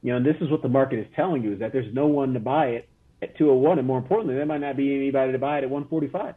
you 0.02 0.12
know 0.12 0.18
and 0.18 0.26
this 0.26 0.36
is 0.42 0.50
what 0.50 0.62
the 0.62 0.70
market 0.70 1.00
is 1.00 1.08
telling 1.16 1.44
you 1.44 1.54
is 1.54 1.60
that 1.60 1.74
there's 1.74 1.94
no 1.94 2.08
one 2.08 2.34
to 2.34 2.40
buy 2.40 2.68
it 2.68 2.90
at 3.22 3.38
201 3.38 3.78
and 3.78 3.88
more 3.88 3.98
importantly 3.98 4.36
there 4.36 4.46
might 4.46 4.62
not 4.62 4.78
be 4.78 4.96
anybody 4.96 5.32
to 5.32 5.40
buy 5.40 5.60
it 5.60 5.64
at 5.64 5.70
145 5.70 6.36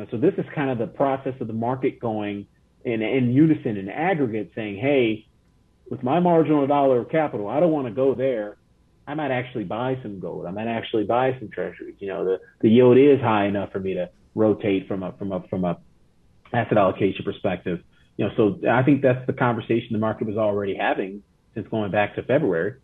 know 0.00 0.06
so 0.10 0.16
this 0.16 0.34
is 0.38 0.44
kind 0.54 0.70
of 0.70 0.78
the 0.78 0.86
process 0.86 1.34
of 1.40 1.46
the 1.46 1.52
market 1.52 2.00
going 2.00 2.46
in 2.84 3.02
in 3.02 3.32
unison 3.32 3.76
in 3.76 3.88
aggregate 3.88 4.52
saying 4.54 4.76
hey 4.76 5.26
with 5.90 6.02
my 6.02 6.20
marginal 6.20 6.66
dollar 6.66 7.00
of 7.00 7.08
capital 7.10 7.48
i 7.48 7.60
don't 7.60 7.72
want 7.72 7.86
to 7.86 7.92
go 7.92 8.14
there 8.14 8.56
I 9.06 9.14
might 9.14 9.30
actually 9.30 9.64
buy 9.64 9.98
some 10.02 10.18
gold. 10.18 10.46
I 10.46 10.50
might 10.50 10.66
actually 10.66 11.04
buy 11.04 11.36
some 11.38 11.48
treasuries. 11.48 11.94
You 12.00 12.08
know, 12.08 12.24
the, 12.24 12.40
the 12.60 12.68
yield 12.68 12.98
is 12.98 13.20
high 13.20 13.46
enough 13.46 13.70
for 13.70 13.78
me 13.78 13.94
to 13.94 14.10
rotate 14.34 14.88
from 14.88 15.02
a 15.02 15.12
from 15.12 15.32
a 15.32 15.42
from 15.48 15.64
a 15.64 15.78
asset 16.52 16.76
allocation 16.76 17.24
perspective. 17.24 17.82
You 18.16 18.26
know, 18.26 18.32
so 18.36 18.68
I 18.68 18.82
think 18.82 19.02
that's 19.02 19.24
the 19.26 19.32
conversation 19.32 19.88
the 19.92 19.98
market 19.98 20.26
was 20.26 20.36
already 20.36 20.74
having 20.74 21.22
since 21.54 21.68
going 21.68 21.90
back 21.90 22.16
to 22.16 22.22
February. 22.22 22.74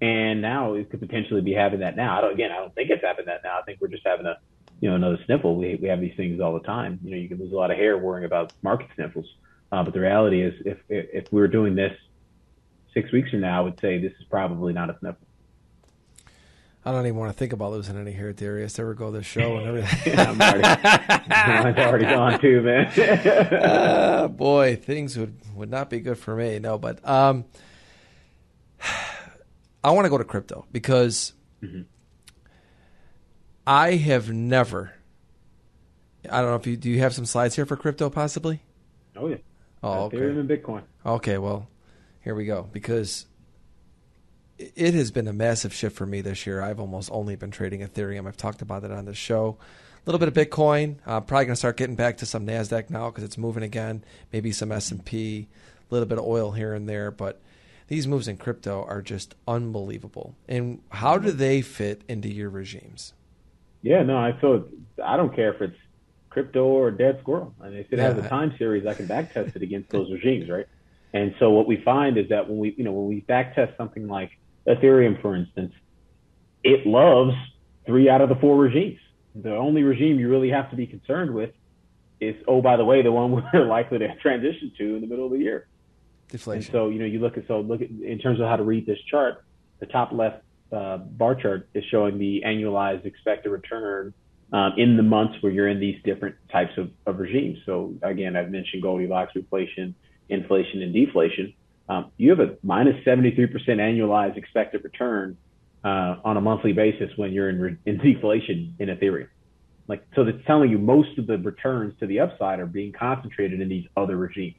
And 0.00 0.40
now 0.40 0.74
it 0.74 0.90
could 0.90 1.00
potentially 1.00 1.42
be 1.42 1.52
having 1.52 1.80
that 1.80 1.94
now. 1.94 2.18
I 2.18 2.20
don't, 2.22 2.32
again, 2.32 2.50
I 2.50 2.56
don't 2.56 2.74
think 2.74 2.88
it's 2.88 3.04
having 3.04 3.26
that 3.26 3.42
now. 3.44 3.58
I 3.58 3.62
think 3.62 3.80
we're 3.80 3.88
just 3.88 4.06
having 4.06 4.24
a, 4.24 4.36
you 4.80 4.88
know, 4.88 4.96
another 4.96 5.18
sniffle. 5.26 5.56
We, 5.56 5.76
we 5.76 5.88
have 5.88 6.00
these 6.00 6.16
things 6.16 6.40
all 6.40 6.54
the 6.54 6.66
time. 6.66 6.98
You 7.04 7.10
know, 7.10 7.16
you 7.16 7.28
can 7.28 7.38
lose 7.38 7.52
a 7.52 7.56
lot 7.56 7.70
of 7.70 7.76
hair 7.76 7.98
worrying 7.98 8.24
about 8.24 8.52
market 8.62 8.88
sniffles. 8.94 9.26
Uh, 9.70 9.84
but 9.84 9.94
the 9.94 10.00
reality 10.00 10.42
is, 10.42 10.54
if, 10.64 10.78
if 10.88 11.32
we 11.32 11.40
were 11.40 11.48
doing 11.48 11.74
this 11.74 11.96
six 12.92 13.12
weeks 13.12 13.30
from 13.30 13.40
now, 13.40 13.58
I 13.58 13.60
would 13.62 13.78
say 13.80 13.98
this 13.98 14.12
is 14.18 14.24
probably 14.28 14.72
not 14.72 14.90
a 14.90 14.98
sniffle. 14.98 15.26
I 16.84 16.92
don't 16.92 17.06
even 17.06 17.18
want 17.18 17.30
to 17.30 17.38
think 17.38 17.52
about 17.52 17.72
losing 17.72 17.98
any 17.98 18.12
hair, 18.12 18.32
Darius. 18.32 18.78
Ever 18.78 18.94
go 18.94 19.10
this 19.10 19.26
show 19.26 19.58
and 19.58 19.66
everything? 19.68 20.14
yeah, 20.14 20.30
I'm 20.30 20.40
already, 20.40 21.62
mine's 21.62 21.78
already 21.78 22.04
gone 22.06 22.40
too, 22.40 22.62
man. 22.62 22.86
uh, 23.52 24.28
boy, 24.28 24.76
things 24.76 25.18
would, 25.18 25.36
would 25.54 25.70
not 25.70 25.90
be 25.90 26.00
good 26.00 26.16
for 26.16 26.34
me. 26.34 26.58
No, 26.58 26.78
but 26.78 27.06
um, 27.06 27.44
I 29.84 29.90
want 29.90 30.06
to 30.06 30.08
go 30.08 30.16
to 30.16 30.24
crypto 30.24 30.64
because 30.72 31.34
mm-hmm. 31.62 31.82
I 33.70 33.94
have 33.94 34.32
never. 34.32 34.94
I 36.28 36.40
don't 36.40 36.50
know 36.50 36.56
if 36.56 36.66
you 36.66 36.76
do. 36.76 36.90
You 36.90 36.98
have 36.98 37.14
some 37.14 37.24
slides 37.24 37.54
here 37.54 37.64
for 37.64 37.76
crypto, 37.76 38.10
possibly. 38.10 38.64
Oh 39.14 39.28
yeah. 39.28 39.36
Oh, 39.80 40.06
okay. 40.06 40.16
Ethereum 40.16 40.40
and 40.40 40.50
Bitcoin. 40.50 40.82
Okay, 41.06 41.38
well, 41.38 41.68
here 42.20 42.34
we 42.34 42.46
go. 42.46 42.68
Because 42.72 43.26
it 44.58 44.92
has 44.94 45.12
been 45.12 45.28
a 45.28 45.32
massive 45.32 45.72
shift 45.72 45.96
for 45.96 46.04
me 46.04 46.20
this 46.20 46.48
year. 46.48 46.60
I've 46.60 46.80
almost 46.80 47.12
only 47.12 47.36
been 47.36 47.52
trading 47.52 47.82
Ethereum. 47.82 48.26
I've 48.26 48.36
talked 48.36 48.60
about 48.60 48.82
it 48.82 48.90
on 48.90 49.04
the 49.04 49.14
show. 49.14 49.56
A 49.60 50.10
little 50.10 50.18
bit 50.18 50.26
of 50.26 50.34
Bitcoin. 50.34 50.96
I'm 51.06 51.22
probably 51.22 51.44
going 51.44 51.52
to 51.54 51.56
start 51.56 51.76
getting 51.76 51.94
back 51.94 52.16
to 52.16 52.26
some 52.26 52.44
Nasdaq 52.44 52.90
now 52.90 53.08
because 53.10 53.22
it's 53.22 53.38
moving 53.38 53.62
again. 53.62 54.02
Maybe 54.32 54.50
some 54.50 54.72
S 54.72 54.90
and 54.90 55.04
P. 55.04 55.46
A 55.88 55.94
little 55.94 56.08
bit 56.08 56.18
of 56.18 56.24
oil 56.24 56.50
here 56.50 56.74
and 56.74 56.88
there, 56.88 57.12
but 57.12 57.40
these 57.86 58.08
moves 58.08 58.26
in 58.26 58.36
crypto 58.36 58.84
are 58.84 59.00
just 59.00 59.36
unbelievable. 59.46 60.34
And 60.48 60.82
how 60.88 61.18
do 61.18 61.30
they 61.30 61.62
fit 61.62 62.02
into 62.08 62.28
your 62.28 62.50
regimes? 62.50 63.12
Yeah, 63.82 64.02
no, 64.02 64.18
I 64.18 64.38
feel 64.40 64.66
I 65.02 65.16
don't 65.16 65.34
care 65.34 65.54
if 65.54 65.62
it's 65.62 65.76
crypto 66.28 66.64
or 66.64 66.90
dead 66.90 67.18
squirrel. 67.20 67.54
I 67.60 67.68
mean, 67.68 67.78
if 67.78 67.92
it 67.92 67.98
yeah. 67.98 68.14
has 68.14 68.18
a 68.24 68.28
time 68.28 68.54
series, 68.58 68.86
I 68.86 68.94
can 68.94 69.06
back 69.06 69.32
test 69.32 69.56
it 69.56 69.62
against 69.62 69.90
those 69.90 70.10
regimes, 70.10 70.48
right? 70.48 70.66
And 71.12 71.34
so 71.38 71.50
what 71.50 71.66
we 71.66 71.82
find 71.82 72.16
is 72.16 72.28
that 72.28 72.48
when 72.48 72.58
we, 72.58 72.74
you 72.76 72.84
know, 72.84 72.92
when 72.92 73.08
we 73.08 73.20
back 73.20 73.54
test 73.54 73.76
something 73.76 74.06
like 74.06 74.30
Ethereum, 74.66 75.20
for 75.20 75.34
instance, 75.34 75.72
it 76.62 76.86
loves 76.86 77.34
three 77.86 78.08
out 78.08 78.20
of 78.20 78.28
the 78.28 78.36
four 78.36 78.56
regimes. 78.56 79.00
The 79.34 79.56
only 79.56 79.82
regime 79.82 80.18
you 80.18 80.28
really 80.28 80.50
have 80.50 80.70
to 80.70 80.76
be 80.76 80.86
concerned 80.86 81.34
with 81.34 81.50
is, 82.20 82.36
oh, 82.46 82.60
by 82.60 82.76
the 82.76 82.84
way, 82.84 83.02
the 83.02 83.10
one 83.10 83.42
we're 83.54 83.66
likely 83.66 83.98
to 83.98 84.14
transition 84.16 84.72
to 84.78 84.94
in 84.96 85.00
the 85.00 85.06
middle 85.06 85.26
of 85.26 85.32
the 85.32 85.38
year. 85.38 85.66
Deflation. 86.28 86.62
And 86.62 86.72
so, 86.72 86.88
you 86.90 87.00
know, 87.00 87.06
you 87.06 87.18
look 87.18 87.36
at, 87.36 87.46
so 87.48 87.60
look 87.60 87.80
at, 87.80 87.90
in 87.90 88.18
terms 88.18 88.40
of 88.40 88.46
how 88.46 88.56
to 88.56 88.62
read 88.62 88.86
this 88.86 88.98
chart, 89.10 89.44
the 89.80 89.86
top 89.86 90.12
left 90.12 90.44
uh, 90.72 90.98
bar 90.98 91.34
chart 91.34 91.68
is 91.74 91.84
showing 91.90 92.18
the 92.18 92.42
annualized 92.46 93.04
expected 93.06 93.50
return 93.50 94.14
um, 94.52 94.72
in 94.76 94.96
the 94.96 95.02
months 95.02 95.36
where 95.42 95.52
you're 95.52 95.68
in 95.68 95.80
these 95.80 96.00
different 96.04 96.36
types 96.50 96.72
of, 96.76 96.90
of 97.06 97.18
regimes. 97.18 97.58
So 97.66 97.94
again, 98.02 98.36
I've 98.36 98.50
mentioned 98.50 98.82
Goldilocks, 98.82 99.32
reflation, 99.34 99.94
inflation, 100.28 100.82
and 100.82 100.92
deflation 100.92 101.54
um, 101.90 102.12
you 102.16 102.30
have 102.30 102.38
a 102.38 102.56
minus 102.62 103.04
73% 103.04 103.50
annualized 103.66 104.36
expected 104.36 104.84
return 104.84 105.36
uh, 105.82 106.16
on 106.24 106.36
a 106.36 106.40
monthly 106.40 106.72
basis 106.72 107.10
when 107.16 107.32
you're 107.32 107.48
in, 107.48 107.60
re- 107.60 107.76
in 107.84 107.98
deflation 107.98 108.76
in 108.78 108.88
Ethereum. 108.88 109.26
Like, 109.88 110.06
so 110.14 110.24
that's 110.24 110.38
telling 110.46 110.70
you 110.70 110.78
most 110.78 111.18
of 111.18 111.26
the 111.26 111.36
returns 111.38 111.98
to 111.98 112.06
the 112.06 112.20
upside 112.20 112.60
are 112.60 112.66
being 112.66 112.92
concentrated 112.92 113.60
in 113.60 113.68
these 113.68 113.86
other 113.96 114.16
regimes. 114.16 114.54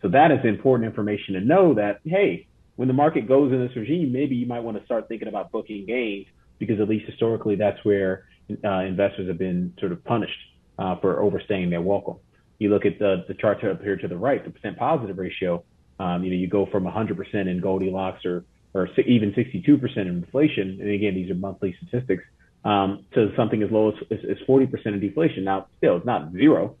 So 0.00 0.08
that 0.10 0.30
is 0.30 0.44
important 0.44 0.88
information 0.88 1.34
to 1.34 1.40
know 1.40 1.74
that, 1.74 1.98
hey, 2.04 2.46
when 2.76 2.88
the 2.88 2.94
market 2.94 3.28
goes 3.28 3.52
in 3.52 3.60
this 3.60 3.74
regime, 3.76 4.12
maybe 4.12 4.34
you 4.34 4.46
might 4.46 4.60
want 4.60 4.78
to 4.78 4.84
start 4.84 5.08
thinking 5.08 5.28
about 5.28 5.52
booking 5.52 5.86
gains 5.86 6.26
because 6.58 6.80
at 6.80 6.88
least 6.88 7.06
historically, 7.06 7.56
that's 7.56 7.82
where 7.84 8.26
uh, 8.64 8.80
investors 8.80 9.28
have 9.28 9.38
been 9.38 9.72
sort 9.78 9.92
of 9.92 10.02
punished 10.04 10.38
uh, 10.78 10.96
for 11.00 11.22
overstaying 11.22 11.70
their 11.70 11.80
welcome. 11.80 12.16
You 12.58 12.70
look 12.70 12.86
at 12.86 12.98
the, 12.98 13.24
the 13.28 13.34
chart 13.34 13.64
up 13.64 13.82
here 13.82 13.96
to 13.96 14.08
the 14.08 14.16
right, 14.16 14.44
the 14.44 14.50
percent 14.50 14.78
positive 14.78 15.18
ratio, 15.18 15.64
um, 15.98 16.24
you 16.24 16.30
know, 16.30 16.36
you 16.36 16.48
go 16.48 16.66
from 16.66 16.84
100% 16.84 17.34
in 17.34 17.60
Goldilocks 17.60 18.24
or 18.24 18.44
or 18.74 18.88
even 19.06 19.30
62% 19.32 19.96
in 19.96 20.08
inflation, 20.08 20.78
and 20.80 20.90
again, 20.90 21.14
these 21.14 21.30
are 21.30 21.34
monthly 21.36 21.76
statistics, 21.80 22.24
um, 22.64 23.04
to 23.14 23.32
something 23.36 23.62
as 23.62 23.70
low 23.70 23.90
as, 23.90 23.94
as, 24.10 24.18
as 24.28 24.36
40% 24.48 24.86
in 24.86 24.98
deflation. 24.98 25.44
Now, 25.44 25.68
still, 25.78 25.98
it's 25.98 26.06
not 26.06 26.32
zero. 26.32 26.74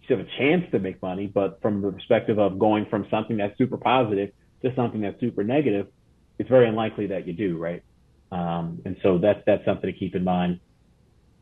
You 0.00 0.04
still 0.04 0.18
have 0.18 0.26
a 0.26 0.30
chance 0.36 0.68
to 0.72 0.80
make 0.80 1.00
money, 1.00 1.28
but 1.28 1.62
from 1.62 1.80
the 1.80 1.92
perspective 1.92 2.40
of 2.40 2.58
going 2.58 2.86
from 2.86 3.06
something 3.08 3.36
that's 3.36 3.56
super 3.56 3.76
positive 3.76 4.32
to 4.62 4.74
something 4.74 5.00
that's 5.00 5.20
super 5.20 5.44
negative, 5.44 5.88
it's 6.38 6.48
very 6.48 6.68
unlikely 6.68 7.08
that 7.08 7.26
you 7.26 7.32
do, 7.32 7.58
right? 7.58 7.82
Um, 8.30 8.82
and 8.84 8.96
so 9.02 9.18
that's 9.18 9.40
that's 9.46 9.64
something 9.64 9.90
to 9.90 9.98
keep 9.98 10.14
in 10.14 10.24
mind. 10.24 10.60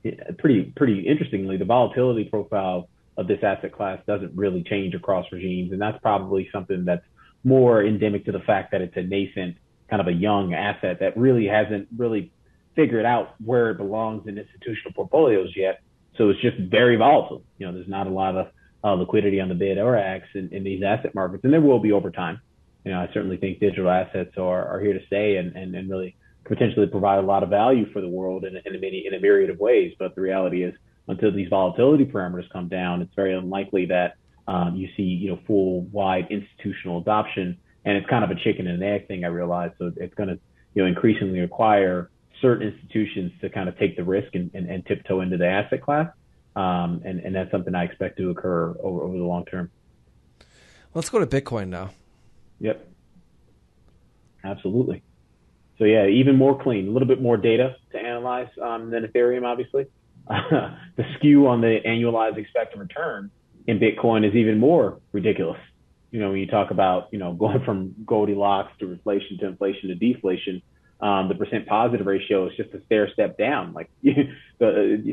It, 0.04 0.38
pretty 0.38 0.72
pretty 0.76 1.00
interestingly, 1.00 1.56
the 1.56 1.64
volatility 1.64 2.24
profile 2.24 2.88
of 3.16 3.26
this 3.26 3.38
asset 3.42 3.72
class 3.72 3.98
doesn't 4.06 4.36
really 4.36 4.62
change 4.62 4.94
across 4.94 5.26
regimes. 5.32 5.72
And 5.72 5.80
that's 5.80 5.98
probably 6.00 6.48
something 6.52 6.84
that's 6.84 7.04
more 7.44 7.84
endemic 7.84 8.24
to 8.26 8.32
the 8.32 8.40
fact 8.40 8.72
that 8.72 8.82
it's 8.82 8.96
a 8.96 9.02
nascent, 9.02 9.56
kind 9.88 10.00
of 10.00 10.08
a 10.08 10.12
young 10.12 10.54
asset 10.54 10.98
that 11.00 11.16
really 11.16 11.46
hasn't 11.46 11.88
really 11.96 12.32
figured 12.74 13.06
out 13.06 13.34
where 13.44 13.70
it 13.70 13.78
belongs 13.78 14.26
in 14.26 14.36
institutional 14.36 14.92
portfolios 14.94 15.50
yet. 15.56 15.80
So 16.18 16.28
it's 16.28 16.40
just 16.40 16.58
very 16.58 16.96
volatile. 16.96 17.42
You 17.58 17.66
know, 17.66 17.72
there's 17.72 17.88
not 17.88 18.06
a 18.06 18.10
lot 18.10 18.36
of 18.36 18.48
uh, 18.84 18.94
liquidity 18.94 19.40
on 19.40 19.48
the 19.48 19.54
bid 19.54 19.78
or 19.78 19.96
ax 19.96 20.26
in, 20.34 20.50
in 20.52 20.62
these 20.64 20.82
asset 20.82 21.14
markets, 21.14 21.44
and 21.44 21.52
there 21.52 21.60
will 21.60 21.80
be 21.80 21.92
over 21.92 22.10
time. 22.10 22.40
You 22.87 22.93
know, 22.93 23.01
I 23.01 23.09
certainly 23.12 23.37
think 23.37 23.59
digital 23.59 23.91
assets 23.91 24.39
are, 24.39 24.64
are 24.64 24.78
here 24.78 24.93
to 24.93 25.05
stay 25.09 25.39
and, 25.39 25.57
and, 25.57 25.74
and 25.74 25.91
really 25.91 26.14
potentially 26.45 26.87
provide 26.87 27.18
a 27.18 27.26
lot 27.26 27.43
of 27.43 27.49
value 27.49 27.93
for 27.93 28.01
the 28.01 28.09
world 28.09 28.45
in, 28.45 28.57
in 28.64 28.76
a 28.76 28.78
many 28.78 29.05
in 29.05 29.12
a 29.12 29.18
myriad 29.18 29.51
of 29.51 29.59
ways. 29.59 29.93
But 29.99 30.14
the 30.14 30.20
reality 30.20 30.62
is 30.62 30.72
until 31.09 31.32
these 31.32 31.49
volatility 31.49 32.05
parameters 32.05 32.49
come 32.53 32.68
down, 32.68 33.03
it's 33.03 33.12
very 33.16 33.34
unlikely 33.34 33.87
that 33.87 34.14
um, 34.47 34.76
you 34.76 34.89
see, 34.97 35.03
you 35.03 35.30
know, 35.30 35.41
full 35.49 35.80
wide 35.87 36.28
institutional 36.30 37.01
adoption. 37.01 37.59
And 37.84 37.97
it's 37.97 38.09
kind 38.09 38.22
of 38.22 38.30
a 38.30 38.37
chicken 38.37 38.68
and 38.68 38.80
egg 38.84 39.09
thing, 39.09 39.24
I 39.24 39.28
realize. 39.28 39.72
So 39.78 39.91
it's 39.97 40.14
going 40.14 40.28
to, 40.28 40.39
you 40.74 40.82
know, 40.82 40.89
increasingly 40.89 41.41
require 41.41 42.09
certain 42.41 42.68
institutions 42.68 43.32
to 43.41 43.51
kind 43.51 43.68
of 43.68 43.76
take 43.78 43.97
the 43.97 44.05
risk 44.05 44.32
and, 44.37 44.49
and, 44.55 44.70
and 44.70 44.87
tiptoe 44.87 45.22
into 45.22 45.37
the 45.37 45.49
asset 45.49 45.82
class. 45.82 46.09
Um, 46.55 47.03
and, 47.05 47.18
and 47.18 47.34
that's 47.34 47.51
something 47.51 47.74
I 47.74 47.82
expect 47.82 48.16
to 48.18 48.30
occur 48.30 48.76
over, 48.80 49.03
over 49.03 49.18
the 49.18 49.24
long 49.24 49.45
term. 49.45 49.72
Let's 50.95 51.11
go 51.11 51.18
to 51.18 51.26
Bitcoin 51.26 51.66
now. 51.66 51.91
Yep. 52.61 52.88
Absolutely. 54.44 55.02
So 55.78 55.84
yeah, 55.84 56.07
even 56.07 56.36
more 56.36 56.61
clean, 56.61 56.88
a 56.88 56.90
little 56.90 57.09
bit 57.09 57.20
more 57.20 57.36
data 57.36 57.76
to 57.92 57.98
analyze 57.98 58.48
um, 58.62 58.90
than 58.90 59.04
Ethereum, 59.04 59.44
obviously. 59.44 59.86
the 60.28 61.04
skew 61.16 61.46
on 61.46 61.61
the 61.61 61.78
annualized 61.86 62.38
expected 62.38 62.78
return 62.80 63.30
in 63.66 63.78
Bitcoin 63.78 64.26
is 64.28 64.34
even 64.34 64.59
more 64.59 65.00
ridiculous. 65.12 65.59
You 66.11 66.20
know, 66.20 66.30
when 66.30 66.38
you 66.38 66.46
talk 66.46 66.70
about, 66.70 67.09
you 67.12 67.18
know, 67.18 67.32
going 67.38 67.62
from 67.64 67.94
Goldilocks 68.07 68.72
to 68.80 68.86
reflation 68.86 69.38
to 69.40 69.46
inflation 69.46 69.88
to 69.88 69.94
deflation, 69.94 70.62
um, 71.00 71.28
the 71.28 71.34
percent 71.34 71.66
positive 71.66 72.07
ratio 72.07 72.46
is 72.48 72.57
just 72.57 72.72
a 72.72 72.82
stair 72.86 73.11
step 73.12 73.36
down. 73.36 73.74
Like 73.74 73.90
the 74.02 74.30
uh, 74.62 75.12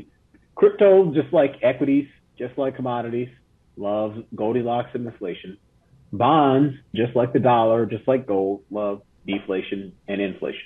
crypto, 0.55 1.13
just 1.13 1.33
like 1.33 1.55
equities, 1.61 2.07
just 2.37 2.57
like 2.57 2.75
commodities, 2.75 3.29
loves 3.75 4.19
Goldilocks 4.35 4.91
and 4.93 5.05
reflation. 5.05 5.57
Bonds, 6.13 6.75
just 6.93 7.15
like 7.15 7.33
the 7.33 7.39
dollar, 7.39 7.87
just 7.87 8.07
like 8.07 8.27
gold, 8.27 8.63
love 8.69 9.01
deflation 9.25 9.93
and 10.07 10.21
inflation. 10.21 10.61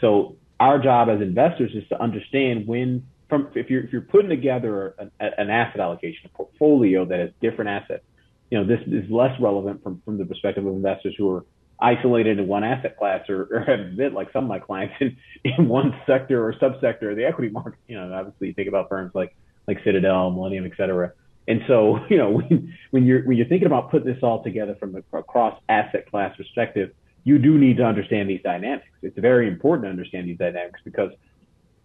So 0.00 0.36
our 0.58 0.78
job 0.78 1.10
as 1.10 1.20
investors 1.20 1.72
is 1.74 1.86
to 1.90 2.00
understand 2.00 2.66
when 2.66 3.06
from 3.28 3.48
if 3.54 3.68
you're 3.68 3.84
if 3.84 3.92
you're 3.92 4.00
putting 4.00 4.30
together 4.30 4.94
an, 4.98 5.10
an 5.20 5.50
asset 5.50 5.80
allocation, 5.80 6.20
a 6.24 6.28
portfolio 6.30 7.04
that 7.04 7.20
has 7.20 7.30
different 7.42 7.68
assets, 7.68 8.02
you 8.50 8.58
know, 8.58 8.64
this 8.64 8.80
is 8.86 9.10
less 9.10 9.38
relevant 9.40 9.82
from 9.82 10.00
from 10.06 10.16
the 10.16 10.24
perspective 10.24 10.64
of 10.64 10.72
investors 10.72 11.14
who 11.18 11.30
are 11.30 11.44
isolated 11.80 12.38
in 12.38 12.48
one 12.48 12.64
asset 12.64 12.96
class 12.98 13.28
or, 13.28 13.46
or 13.52 13.60
have 13.60 13.94
been 13.94 14.14
like 14.14 14.32
some 14.32 14.44
of 14.44 14.48
my 14.48 14.58
clients 14.58 14.94
in, 15.00 15.16
in 15.44 15.68
one 15.68 15.94
sector 16.06 16.48
or 16.48 16.52
subsector 16.54 17.10
of 17.10 17.16
the 17.16 17.26
equity 17.26 17.50
market. 17.50 17.78
You 17.86 17.96
know, 17.96 18.12
obviously 18.12 18.48
you 18.48 18.54
think 18.54 18.68
about 18.68 18.88
firms 18.88 19.12
like 19.14 19.36
like 19.66 19.84
Citadel, 19.84 20.30
Millennium, 20.30 20.64
et 20.64 20.72
cetera. 20.78 21.12
And 21.48 21.62
so, 21.66 21.98
you 22.08 22.18
know, 22.18 22.30
when, 22.30 22.78
when 22.90 23.06
you're 23.06 23.24
when 23.24 23.36
you're 23.36 23.48
thinking 23.48 23.66
about 23.66 23.90
putting 23.90 24.12
this 24.12 24.22
all 24.22 24.44
together 24.44 24.76
from 24.78 24.94
a 24.94 25.22
cross 25.22 25.60
asset 25.68 26.08
class 26.08 26.36
perspective, 26.36 26.92
you 27.24 27.38
do 27.38 27.58
need 27.58 27.78
to 27.78 27.84
understand 27.84 28.30
these 28.30 28.42
dynamics. 28.42 28.86
It's 29.02 29.18
very 29.18 29.48
important 29.48 29.86
to 29.86 29.90
understand 29.90 30.28
these 30.28 30.38
dynamics 30.38 30.80
because 30.84 31.10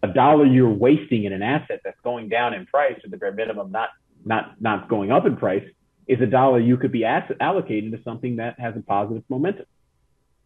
a 0.04 0.08
dollar 0.08 0.46
you're 0.46 0.70
wasting 0.70 1.24
in 1.24 1.34
an 1.34 1.42
asset 1.42 1.82
that's 1.84 2.00
going 2.04 2.30
down 2.30 2.54
in 2.54 2.66
price 2.66 3.00
at 3.04 3.10
the 3.10 3.18
bare 3.18 3.32
minimum, 3.32 3.72
not 3.72 3.90
not 4.26 4.62
not 4.62 4.90
going 4.90 5.12
up 5.12 5.26
in 5.26 5.38
price, 5.38 5.68
is 6.08 6.22
a 6.22 6.26
dollar 6.26 6.60
you 6.60 6.78
could 6.78 6.92
be 6.92 7.06
asset 7.06 7.38
allocated 7.40 7.92
to 7.94 8.04
something 8.04 8.36
that 8.36 8.60
has 8.60 8.76
a 8.76 8.82
positive 8.82 9.24
momentum. 9.30 9.66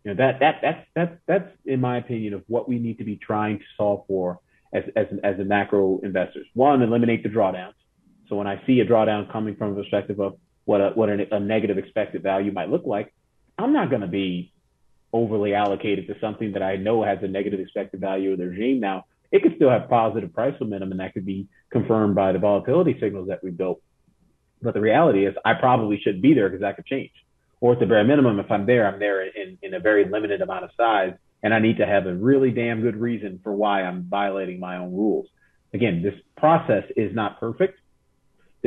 You 0.03 0.13
know 0.13 0.17
that 0.17 0.39
that 0.39 0.59
that's 0.61 0.87
that's 0.95 1.15
that's 1.25 1.49
in 1.65 1.81
my 1.81 1.97
opinion 1.97 2.33
of 2.33 2.43
what 2.47 2.69
we 2.69 2.79
need 2.79 2.99
to 2.99 3.03
be 3.03 3.17
trying 3.17 3.59
to 3.59 3.65
solve 3.75 4.05
for 4.07 4.39
as 4.73 4.83
as 4.95 5.07
as 5.23 5.39
a 5.39 5.43
macro 5.43 5.99
investors. 6.03 6.45
One, 6.53 6.81
eliminate 6.81 7.23
the 7.23 7.29
drawdowns. 7.29 7.73
So 8.29 8.35
when 8.35 8.47
I 8.47 8.61
see 8.65 8.79
a 8.79 8.85
drawdown 8.85 9.31
coming 9.31 9.55
from 9.55 9.71
a 9.71 9.75
perspective 9.75 10.19
of 10.19 10.37
what 10.65 10.81
a 10.81 10.89
what 10.95 11.09
a, 11.09 11.35
a 11.35 11.39
negative 11.39 11.77
expected 11.77 12.23
value 12.23 12.51
might 12.51 12.69
look 12.69 12.85
like, 12.85 13.13
I'm 13.57 13.73
not 13.73 13.89
going 13.89 14.01
to 14.01 14.07
be 14.07 14.51
overly 15.13 15.53
allocated 15.53 16.07
to 16.07 16.19
something 16.19 16.51
that 16.53 16.61
I 16.61 16.75
know 16.75 17.03
has 17.03 17.19
a 17.21 17.27
negative 17.27 17.59
expected 17.59 18.01
value 18.01 18.33
of 18.33 18.39
the 18.39 18.47
regime. 18.47 18.79
Now, 18.79 19.05
it 19.31 19.41
could 19.41 19.55
still 19.55 19.69
have 19.69 19.89
positive 19.89 20.33
price 20.33 20.53
momentum, 20.59 20.91
and 20.91 20.99
that 20.99 21.13
could 21.13 21.25
be 21.25 21.47
confirmed 21.71 22.15
by 22.15 22.31
the 22.31 22.39
volatility 22.39 22.97
signals 22.99 23.27
that 23.29 23.43
we 23.43 23.51
built. 23.51 23.81
But 24.61 24.73
the 24.73 24.81
reality 24.81 25.25
is, 25.25 25.35
I 25.45 25.53
probably 25.53 25.99
should 26.03 26.21
be 26.21 26.33
there 26.33 26.49
because 26.49 26.61
that 26.61 26.75
could 26.75 26.85
change. 26.85 27.11
Or 27.59 27.73
at 27.73 27.79
the 27.79 27.85
bare 27.85 28.03
minimum, 28.03 28.39
if 28.39 28.51
I'm 28.51 28.65
there, 28.65 28.87
I'm 28.87 28.99
there 28.99 29.25
in, 29.25 29.57
in 29.61 29.73
a 29.73 29.79
very 29.79 30.09
limited 30.09 30.41
amount 30.41 30.63
of 30.65 30.71
size, 30.77 31.13
and 31.43 31.53
I 31.53 31.59
need 31.59 31.77
to 31.77 31.85
have 31.85 32.05
a 32.05 32.13
really 32.13 32.51
damn 32.51 32.81
good 32.81 32.95
reason 32.95 33.39
for 33.43 33.53
why 33.53 33.83
I'm 33.83 34.03
violating 34.03 34.59
my 34.59 34.77
own 34.77 34.93
rules. 34.93 35.27
Again, 35.73 36.01
this 36.01 36.15
process 36.37 36.83
is 36.95 37.13
not 37.13 37.39
perfect. 37.39 37.79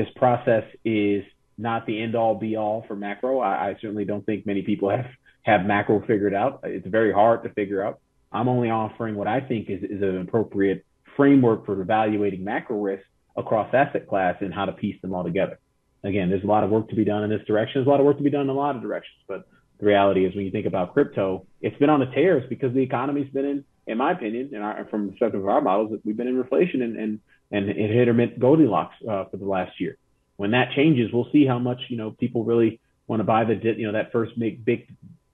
This 0.01 0.09
process 0.17 0.65
is 0.83 1.25
not 1.59 1.85
the 1.85 2.01
end 2.01 2.15
all 2.15 2.35
be 2.35 2.57
all 2.57 2.87
for 2.89 2.97
macro. 2.97 3.41
I, 3.41 3.69
I 3.69 3.77
certainly 3.83 4.07
don't 4.07 4.25
think 4.25 4.47
many 4.47 4.63
people 4.63 4.89
have 4.89 5.05
have 5.43 5.67
macro 5.67 6.01
figured 6.07 6.33
out. 6.33 6.61
It's 6.65 6.87
very 6.87 7.13
hard 7.13 7.43
to 7.43 7.51
figure 7.51 7.85
out. 7.85 8.01
I'm 8.33 8.49
only 8.49 8.71
offering 8.71 9.15
what 9.15 9.27
I 9.27 9.41
think 9.41 9.69
is, 9.69 9.83
is 9.83 10.01
an 10.01 10.23
appropriate 10.23 10.87
framework 11.19 11.67
for 11.67 11.79
evaluating 11.83 12.43
macro 12.43 12.81
risk 12.81 13.05
across 13.37 13.75
asset 13.75 14.09
class 14.09 14.37
and 14.41 14.55
how 14.55 14.65
to 14.65 14.73
piece 14.73 14.99
them 15.03 15.13
all 15.13 15.23
together. 15.23 15.59
Again, 16.03 16.31
there's 16.31 16.45
a 16.45 16.47
lot 16.47 16.65
of 16.65 16.71
work 16.71 16.89
to 16.89 16.97
be 16.97 17.05
done 17.05 17.23
in 17.23 17.29
this 17.29 17.47
direction. 17.47 17.81
There's 17.81 17.87
a 17.87 17.91
lot 17.91 18.01
of 18.01 18.07
work 18.07 18.17
to 18.17 18.23
be 18.23 18.31
done 18.31 18.43
in 18.43 18.49
a 18.49 18.55
lot 18.55 18.75
of 18.75 18.81
directions. 18.81 19.21
But 19.29 19.47
the 19.81 19.85
reality 19.85 20.25
is 20.25 20.35
when 20.35 20.47
you 20.47 20.51
think 20.51 20.65
about 20.65 20.95
crypto, 20.95 21.45
it's 21.61 21.77
been 21.77 21.91
on 21.91 22.01
the 22.01 22.11
tears 22.15 22.45
because 22.49 22.73
the 22.73 22.81
economy's 22.83 23.31
been 23.35 23.45
in, 23.45 23.65
in 23.87 23.99
my 23.99 24.13
opinion, 24.13 24.55
and 24.55 24.89
from 24.89 25.05
the 25.05 25.13
perspective 25.13 25.41
of 25.43 25.49
our 25.49 25.61
models, 25.61 26.01
we've 26.07 26.17
been 26.17 26.29
in 26.29 26.43
reflation 26.43 26.83
and, 26.83 26.97
and, 26.97 27.21
and 27.51 27.69
it 27.69 27.77
hit 27.77 28.09
or 28.09 28.15
miss 28.15 28.31
Goldilocks 28.39 28.95
uh, 29.09 29.25
for 29.25 29.37
the 29.37 29.45
last 29.45 29.81
year. 29.81 29.97
When 30.37 30.53
that 30.53 30.73
changes, 30.73 31.13
we'll 31.13 31.31
see 31.33 31.45
how 31.47 31.59
much, 31.59 31.81
you 31.89 31.97
know, 31.97 32.13
people 32.13 32.45
really 32.45 32.81
want 33.07 33.21
to 33.21 33.25
buy 33.25 33.45
the, 33.45 33.55
you 33.55 33.87
know, 33.87 33.93
that 33.93 34.13
first 34.13 34.39
big, 34.39 34.65
big 34.65 34.89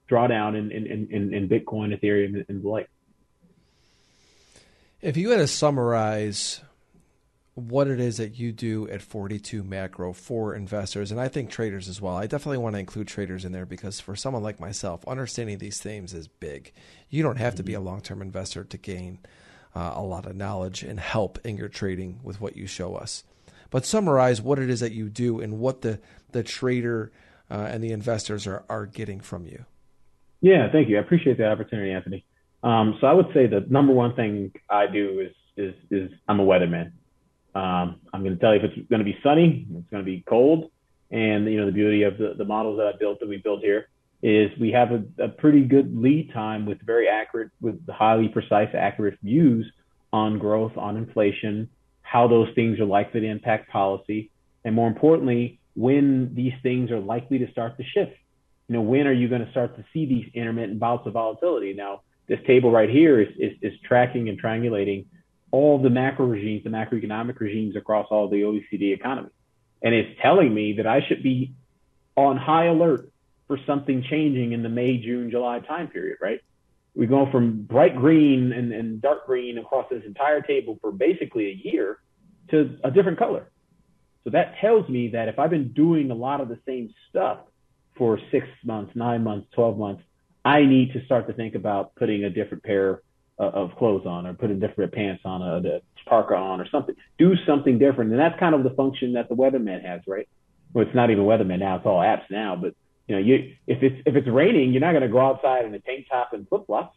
drawdown 0.09 0.57
in, 0.57 0.71
in, 0.71 1.07
in, 1.11 1.33
in 1.33 1.49
Bitcoin, 1.49 1.97
Ethereum, 1.97 2.43
and 2.49 2.63
the 2.63 2.67
like. 2.67 2.89
If 5.01 5.15
you 5.15 5.29
had 5.29 5.37
to 5.37 5.47
summarize 5.47 6.61
what 7.53 7.87
it 7.87 7.99
is 7.99 8.17
that 8.17 8.37
you 8.37 8.51
do 8.51 8.87
at 8.89 9.01
42 9.01 9.63
Macro 9.63 10.13
for 10.13 10.53
investors, 10.53 11.11
and 11.11 11.19
I 11.19 11.27
think 11.27 11.49
traders 11.49 11.87
as 11.87 12.01
well, 12.01 12.15
I 12.15 12.27
definitely 12.27 12.57
want 12.57 12.75
to 12.75 12.79
include 12.79 13.07
traders 13.07 13.45
in 13.45 13.51
there 13.51 13.65
because 13.65 13.99
for 13.99 14.15
someone 14.15 14.43
like 14.43 14.59
myself, 14.59 15.07
understanding 15.07 15.57
these 15.57 15.79
themes 15.79 16.13
is 16.13 16.27
big. 16.27 16.73
You 17.09 17.23
don't 17.23 17.37
have 17.37 17.55
to 17.55 17.63
be 17.63 17.73
a 17.73 17.79
long 17.79 18.01
term 18.01 18.21
investor 18.21 18.63
to 18.63 18.77
gain 18.77 19.19
uh, 19.77 19.93
a 19.95 20.01
lot 20.01 20.25
of 20.25 20.35
knowledge 20.35 20.81
and 20.81 20.99
help 20.99 21.37
in 21.45 21.55
your 21.55 21.67
trading 21.67 22.19
with 22.23 22.41
what 22.41 22.57
you 22.57 22.65
show 22.65 22.95
us. 22.95 23.23
But 23.69 23.85
summarize 23.85 24.41
what 24.41 24.57
it 24.57 24.71
is 24.71 24.79
that 24.79 24.91
you 24.91 25.07
do 25.07 25.39
and 25.39 25.59
what 25.59 25.81
the, 25.81 25.99
the 26.31 26.41
trader 26.41 27.11
uh, 27.51 27.67
and 27.69 27.83
the 27.83 27.91
investors 27.91 28.47
are, 28.47 28.63
are 28.69 28.87
getting 28.87 29.19
from 29.19 29.45
you. 29.45 29.65
Yeah, 30.41 30.71
thank 30.71 30.89
you. 30.89 30.97
I 30.97 31.01
appreciate 31.01 31.37
the 31.37 31.45
opportunity, 31.45 31.91
Anthony. 31.91 32.25
Um, 32.63 32.97
so 32.99 33.05
I 33.05 33.13
would 33.13 33.27
say 33.35 33.45
the 33.45 33.65
number 33.69 33.93
one 33.93 34.15
thing 34.15 34.51
I 34.69 34.87
do 34.87 35.19
is 35.19 35.33
is 35.57 35.73
is 35.91 36.11
I'm 36.27 36.39
a 36.39 36.45
weatherman. 36.45 36.91
Um, 37.53 37.99
I'm 38.13 38.23
going 38.23 38.33
to 38.33 38.39
tell 38.39 38.53
you 38.53 38.61
if 38.61 38.71
it's 38.71 38.89
going 38.89 38.99
to 38.99 39.05
be 39.05 39.17
sunny, 39.23 39.67
it's 39.75 39.89
going 39.89 40.03
to 40.03 40.11
be 40.11 40.23
cold, 40.27 40.71
and 41.11 41.45
you 41.45 41.59
know 41.59 41.65
the 41.67 41.71
beauty 41.71 42.03
of 42.03 42.17
the, 42.17 42.33
the 42.37 42.45
models 42.45 42.77
that 42.77 42.87
I 42.87 42.97
built 42.97 43.19
that 43.19 43.29
we 43.29 43.37
built 43.37 43.61
here 43.61 43.87
is 44.21 44.49
we 44.59 44.71
have 44.71 44.91
a, 44.91 45.03
a 45.23 45.29
pretty 45.29 45.61
good 45.61 45.95
lead 45.95 46.31
time 46.33 46.65
with 46.65 46.79
very 46.81 47.07
accurate, 47.07 47.51
with 47.61 47.79
highly 47.89 48.27
precise, 48.27 48.69
accurate 48.73 49.17
views 49.21 49.71
on 50.11 50.39
growth, 50.39 50.75
on 50.77 50.97
inflation, 50.97 51.69
how 52.01 52.27
those 52.27 52.47
things 52.55 52.79
are 52.79 52.85
likely 52.85 53.21
to 53.21 53.27
impact 53.27 53.69
policy, 53.69 54.31
and 54.63 54.73
more 54.73 54.87
importantly, 54.87 55.59
when 55.75 56.33
these 56.33 56.53
things 56.63 56.89
are 56.89 56.99
likely 56.99 57.37
to 57.37 57.51
start 57.51 57.77
to 57.77 57.83
shift 57.83 58.17
you 58.67 58.75
know, 58.75 58.81
when 58.81 59.07
are 59.07 59.13
you 59.13 59.29
going 59.29 59.45
to 59.45 59.51
start 59.51 59.75
to 59.77 59.85
see 59.93 60.05
these 60.05 60.25
intermittent 60.33 60.79
bouts 60.79 61.07
of 61.07 61.13
volatility? 61.13 61.73
Now, 61.73 62.01
this 62.27 62.39
table 62.45 62.69
right 62.69 62.89
here 62.89 63.21
is, 63.21 63.29
is, 63.37 63.53
is 63.61 63.73
tracking 63.87 64.27
and 64.27 64.41
triangulating 64.41 65.05
all 65.51 65.81
the 65.81 65.89
macro 65.89 66.25
regimes, 66.25 66.65
the 66.65 66.69
macroeconomic 66.69 67.39
regimes 67.39 67.77
across 67.77 68.07
all 68.11 68.27
the 68.27 68.41
OECD 68.41 68.93
economies. 68.93 69.31
And 69.81 69.95
it's 69.95 70.19
telling 70.21 70.53
me 70.53 70.73
that 70.73 70.87
I 70.87 70.99
should 71.07 71.23
be 71.23 71.53
on 72.17 72.35
high 72.35 72.65
alert 72.65 73.09
for 73.47 73.57
something 73.65 74.03
changing 74.09 74.51
in 74.51 74.61
the 74.61 74.69
May, 74.69 74.97
June, 74.97 75.31
July 75.31 75.59
time 75.59 75.87
period, 75.87 76.17
right? 76.21 76.41
We 76.95 77.05
go 77.05 77.29
from 77.31 77.63
bright 77.63 77.95
green 77.95 78.51
and, 78.51 78.73
and 78.73 79.01
dark 79.01 79.25
green 79.25 79.57
across 79.57 79.85
this 79.89 80.03
entire 80.05 80.41
table 80.41 80.77
for 80.81 80.91
basically 80.91 81.47
a 81.47 81.69
year 81.69 81.99
to 82.49 82.77
a 82.83 82.91
different 82.91 83.19
color. 83.19 83.49
So 84.23 84.31
that 84.31 84.55
tells 84.59 84.89
me 84.89 85.09
that 85.09 85.29
if 85.29 85.39
I've 85.39 85.49
been 85.49 85.71
doing 85.71 86.11
a 86.11 86.15
lot 86.15 86.41
of 86.41 86.49
the 86.49 86.59
same 86.67 86.93
stuff 87.09 87.39
for 87.95 88.19
six 88.31 88.47
months, 88.65 88.91
nine 88.95 89.23
months, 89.23 89.47
12 89.53 89.77
months, 89.77 90.03
I 90.43 90.65
need 90.65 90.93
to 90.93 91.05
start 91.05 91.27
to 91.27 91.33
think 91.33 91.55
about 91.55 91.95
putting 91.95 92.23
a 92.23 92.29
different 92.29 92.63
pair 92.63 93.01
of 93.37 93.75
clothes 93.77 94.05
on 94.05 94.25
or 94.25 94.33
putting 94.33 94.59
different 94.59 94.91
pants 94.91 95.21
on, 95.23 95.41
a, 95.43 95.57
a 95.57 95.81
parka 96.07 96.35
on 96.35 96.59
or 96.59 96.67
something. 96.69 96.95
Do 97.19 97.35
something 97.45 97.77
different. 97.77 98.11
And 98.11 98.19
that's 98.19 98.39
kind 98.39 98.55
of 98.55 98.63
the 98.63 98.71
function 98.71 99.13
that 99.13 99.29
the 99.29 99.35
weatherman 99.35 99.85
has, 99.85 100.01
right? 100.07 100.27
Well, 100.73 100.85
it's 100.85 100.95
not 100.95 101.11
even 101.11 101.23
weatherman 101.23 101.59
now. 101.59 101.75
It's 101.75 101.85
all 101.85 101.99
apps 101.99 102.23
now. 102.31 102.55
But, 102.55 102.73
you 103.07 103.15
know, 103.15 103.21
you 103.21 103.55
if 103.67 103.81
it's 103.81 104.01
if 104.05 104.15
it's 104.15 104.27
raining, 104.27 104.71
you're 104.71 104.81
not 104.81 104.91
going 104.91 105.03
to 105.03 105.09
go 105.09 105.21
outside 105.21 105.65
in 105.65 105.73
a 105.73 105.79
tank 105.79 106.07
top 106.09 106.33
and 106.33 106.47
flip 106.47 106.65
flops. 106.65 106.95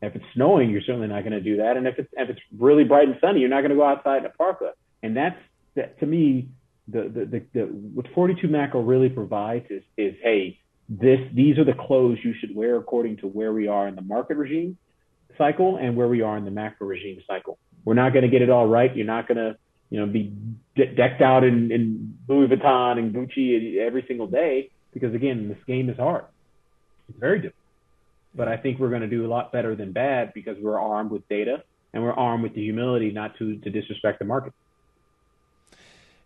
If 0.00 0.14
it's 0.14 0.24
snowing, 0.34 0.70
you're 0.70 0.82
certainly 0.82 1.08
not 1.08 1.22
going 1.22 1.32
to 1.32 1.40
do 1.40 1.56
that. 1.56 1.76
And 1.76 1.86
if 1.86 1.98
it's 1.98 2.10
if 2.12 2.28
it's 2.28 2.40
really 2.56 2.84
bright 2.84 3.08
and 3.08 3.16
sunny, 3.20 3.40
you're 3.40 3.48
not 3.48 3.60
going 3.62 3.70
to 3.70 3.76
go 3.76 3.84
outside 3.84 4.18
in 4.18 4.26
a 4.26 4.30
parka. 4.30 4.72
And 5.02 5.16
that's 5.16 5.38
that 5.74 5.98
to 6.00 6.06
me 6.06 6.50
the, 6.88 7.02
the, 7.02 7.24
the, 7.26 7.46
the 7.52 7.60
what 7.66 8.06
42 8.14 8.48
macro 8.48 8.80
really 8.80 9.08
provides 9.08 9.66
is, 9.70 9.82
is, 9.96 10.14
hey, 10.22 10.58
this, 10.88 11.20
these 11.34 11.58
are 11.58 11.64
the 11.64 11.74
clothes 11.74 12.18
you 12.24 12.34
should 12.40 12.54
wear 12.54 12.76
according 12.76 13.18
to 13.18 13.26
where 13.26 13.52
we 13.52 13.68
are 13.68 13.86
in 13.86 13.94
the 13.94 14.02
market 14.02 14.36
regime 14.36 14.78
cycle 15.36 15.76
and 15.76 15.96
where 15.96 16.08
we 16.08 16.22
are 16.22 16.36
in 16.36 16.44
the 16.44 16.50
macro 16.50 16.86
regime 16.86 17.22
cycle. 17.26 17.58
We're 17.84 17.94
not 17.94 18.12
going 18.12 18.22
to 18.22 18.30
get 18.30 18.42
it 18.42 18.50
all 18.50 18.66
right. 18.66 18.94
You're 18.96 19.06
not 19.06 19.28
going 19.28 19.36
to, 19.36 19.56
you 19.90 20.00
know, 20.00 20.06
be 20.06 20.32
de- 20.74 20.94
decked 20.94 21.20
out 21.20 21.44
in, 21.44 21.70
in 21.70 22.18
Louis 22.26 22.48
Vuitton 22.48 22.98
and 22.98 23.14
Gucci 23.14 23.78
every 23.78 24.04
single 24.08 24.26
day 24.26 24.70
because 24.92 25.14
again, 25.14 25.48
this 25.48 25.58
game 25.66 25.88
is 25.88 25.96
hard. 25.96 26.24
It's 27.08 27.18
very 27.18 27.38
difficult. 27.38 27.54
But 28.34 28.48
I 28.48 28.56
think 28.56 28.78
we're 28.78 28.90
going 28.90 29.02
to 29.02 29.08
do 29.08 29.26
a 29.26 29.28
lot 29.28 29.52
better 29.52 29.74
than 29.74 29.92
bad 29.92 30.32
because 30.34 30.56
we're 30.60 30.80
armed 30.80 31.10
with 31.10 31.26
data 31.28 31.62
and 31.92 32.02
we're 32.02 32.12
armed 32.12 32.42
with 32.42 32.54
the 32.54 32.62
humility 32.62 33.10
not 33.10 33.36
to, 33.38 33.56
to 33.56 33.70
disrespect 33.70 34.18
the 34.18 34.24
market. 34.24 34.52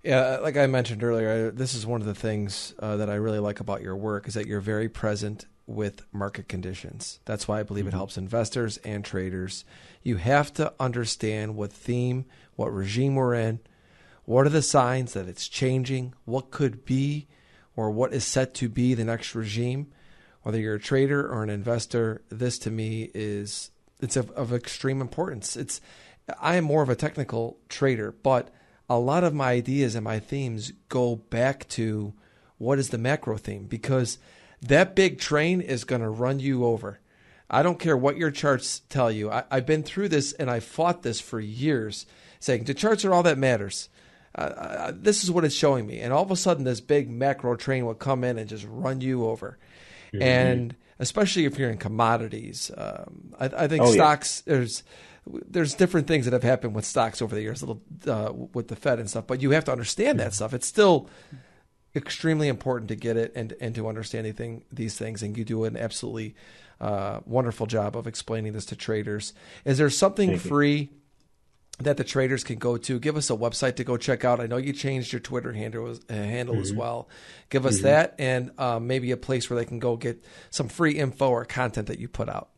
Yeah, 0.03 0.39
like 0.43 0.57
I 0.57 0.67
mentioned 0.67 1.05
earlier, 1.05 1.53
this 1.53 1.75
is 1.75 1.87
one 1.87 2.01
of 2.01 2.07
the 2.09 2.15
things 2.15 2.75
uh, 2.81 2.97
that 2.97 3.09
I 3.09 3.15
really 3.15 3.39
like 3.39 3.61
about 3.61 3.83
your 3.83 3.95
work 3.95 4.27
is 4.27 4.35
that 4.35 4.49
you're 4.49 4.61
very 4.61 4.89
present 4.89 5.47
with 5.65 6.03
market 6.13 6.49
conditions. 6.49 7.21
That's 7.25 7.47
why 7.47 7.61
I 7.61 7.63
believe 7.63 7.85
mm-hmm. 7.85 7.95
it 7.95 7.99
helps 7.99 8.19
investors 8.19 8.79
and 8.79 9.05
traders. 9.05 9.65
You 10.03 10.17
have 10.17 10.53
to 10.55 10.73
understand 10.81 11.55
what 11.55 11.73
theme, 11.73 12.25
what 12.57 12.75
regime 12.75 13.15
we're 13.15 13.35
in, 13.35 13.61
what 14.25 14.45
are 14.45 14.51
the 14.51 14.63
signs 14.63 15.13
that 15.13 15.29
it's 15.29 15.49
changing, 15.49 16.15
what 16.25 16.51
could 16.51 16.85
be 16.85 17.29
or 17.77 17.91
what 17.91 18.13
is 18.13 18.25
set 18.25 18.55
to 18.55 18.69
be 18.69 18.95
the 18.95 19.05
next 19.05 19.35
regime. 19.35 19.89
Whether 20.43 20.59
you're 20.59 20.75
a 20.75 20.81
trader 20.81 21.27
or 21.27 21.43
an 21.43 21.51
investor, 21.51 22.23
this 22.29 22.59
to 22.61 22.71
me 22.71 23.11
is 23.15 23.71
it's 24.01 24.17
of, 24.17 24.31
of 24.33 24.53
extreme 24.53 25.01
importance. 25.01 25.57
It's 25.57 25.81
I 26.41 26.57
am 26.57 26.65
more 26.65 26.83
of 26.83 26.89
a 26.89 26.97
technical 26.97 27.59
trader, 27.69 28.13
but 28.13 28.51
a 28.89 28.99
lot 28.99 29.25
of 29.25 29.35
my 29.35 29.53
ideas 29.53 29.95
and 29.95 30.05
my 30.05 30.19
themes 30.19 30.73
go 30.89 31.17
back 31.17 31.69
to 31.71 32.13
what 32.59 32.79
is 32.79 32.91
the 32.91 32.99
macro 32.99 33.37
theme 33.37 33.67
because 33.67 34.19
that 34.61 34.95
big 34.95 35.19
train 35.19 35.61
is 35.61 35.85
going 35.85 36.03
to 36.03 36.09
run 36.09 36.41
you 36.41 36.65
over. 36.65 37.01
I 37.51 37.63
don't 37.63 37.79
care 37.79 37.97
what 37.97 38.17
your 38.17 38.31
charts 38.31 38.81
tell 38.89 39.11
you. 39.11 39.31
I, 39.31 39.45
have 39.51 39.67
been 39.67 39.83
through 39.83 40.09
this 40.09 40.33
and 40.33 40.51
I 40.51 40.61
fought 40.61 41.03
this 41.03 41.21
for 41.21 41.41
years, 41.41 42.07
saying 42.41 42.65
the 42.65 42.75
charts 42.75 43.05
are 43.05 43.13
all 43.13 43.23
that 43.25 43.39
matters. 43.39 43.89
Uh, 44.35 44.41
uh, 44.41 44.93
this 44.95 45.23
is 45.23 45.31
what 45.31 45.45
it's 45.45 45.55
showing 45.55 45.87
me. 45.87 46.01
And 46.01 46.13
all 46.13 46.23
of 46.23 46.31
a 46.31 46.37
sudden, 46.37 46.65
this 46.65 46.81
big 46.81 47.11
macro 47.11 47.57
train 47.57 47.85
will 47.85 47.95
come 47.95 48.25
in 48.25 48.39
and 48.39 48.49
just 48.49 48.67
run 48.69 49.01
you 49.01 49.27
over. 49.27 49.59
Mm-hmm. 50.13 50.23
And 50.23 50.77
especially 50.99 51.45
if 51.45 51.59
you're 51.59 51.71
in 51.71 51.79
commodities, 51.79 52.71
um, 52.77 53.35
I, 53.39 53.47
I, 53.47 53.69
think 53.69 53.83
oh, 53.83 53.93
stocks, 53.93 54.43
yeah. 54.47 54.55
there's 54.55 54.83
there's 55.27 55.75
different 55.75 56.09
things 56.09 56.25
that 56.25 56.33
have 56.33 56.43
happened 56.43 56.75
with 56.75 56.85
stocks 56.85 57.23
over 57.23 57.35
the 57.35 57.43
years, 57.43 57.63
little 57.63 57.83
uh, 58.07 58.33
with 58.33 58.69
the 58.69 58.77
Fed 58.77 58.99
and 58.99 59.09
stuff. 59.09 59.27
But 59.27 59.41
you 59.41 59.51
have 59.51 59.65
to 59.65 59.73
understand 59.73 60.19
that 60.21 60.35
stuff. 60.35 60.53
It's 60.53 60.67
still 60.67 61.09
extremely 61.95 62.49
important 62.49 62.89
to 62.89 62.97
get 62.97 63.17
it 63.17 63.33
and 63.37 63.55
and 63.61 63.75
to 63.75 63.87
understand 63.89 64.27
anything, 64.27 64.65
these 64.73 64.97
things. 64.97 65.23
And 65.23 65.37
you 65.37 65.45
do 65.45 65.65
an 65.65 65.77
absolutely 65.77 66.35
uh, 66.81 67.21
wonderful 67.25 67.67
job 67.67 67.97
of 67.97 68.07
explaining 68.07 68.53
this 68.53 68.67
to 68.67 68.77
traders. 68.77 69.33
Is 69.65 69.79
there 69.79 69.91
something 69.91 70.31
Thank 70.31 70.43
free? 70.43 70.77
You. 70.77 70.89
That 71.79 71.97
the 71.97 72.05
traders 72.05 72.45
can 72.45 72.59
go 72.59 72.77
to. 72.77 73.01
Give 73.01 73.17
us 73.17 73.31
a 73.31 73.35
website 73.35 73.77
to 73.77 73.85
go 73.85 73.97
check 73.97 74.25
out. 74.25 74.41
I 74.41 74.47
know 74.47 74.59
you 74.59 74.73
changed 74.73 75.13
your 75.13 75.21
Twitter 75.21 75.53
handle, 75.53 75.89
uh, 75.89 76.13
handle 76.13 76.55
mm-hmm. 76.55 76.63
as 76.63 76.73
well. 76.73 77.09
Give 77.49 77.67
us 77.67 77.77
mm-hmm. 77.77 77.85
that 77.85 78.15
and 78.19 78.51
um, 78.59 78.87
maybe 78.87 79.11
a 79.11 79.17
place 79.17 79.49
where 79.49 79.59
they 79.59 79.65
can 79.65 79.79
go 79.79 79.97
get 79.97 80.23
some 80.51 80.69
free 80.69 80.93
info 80.93 81.31
or 81.31 81.45
content 81.45 81.89
that 81.89 81.99
you 81.99 82.09
put 82.09 82.29
out. 82.29 82.51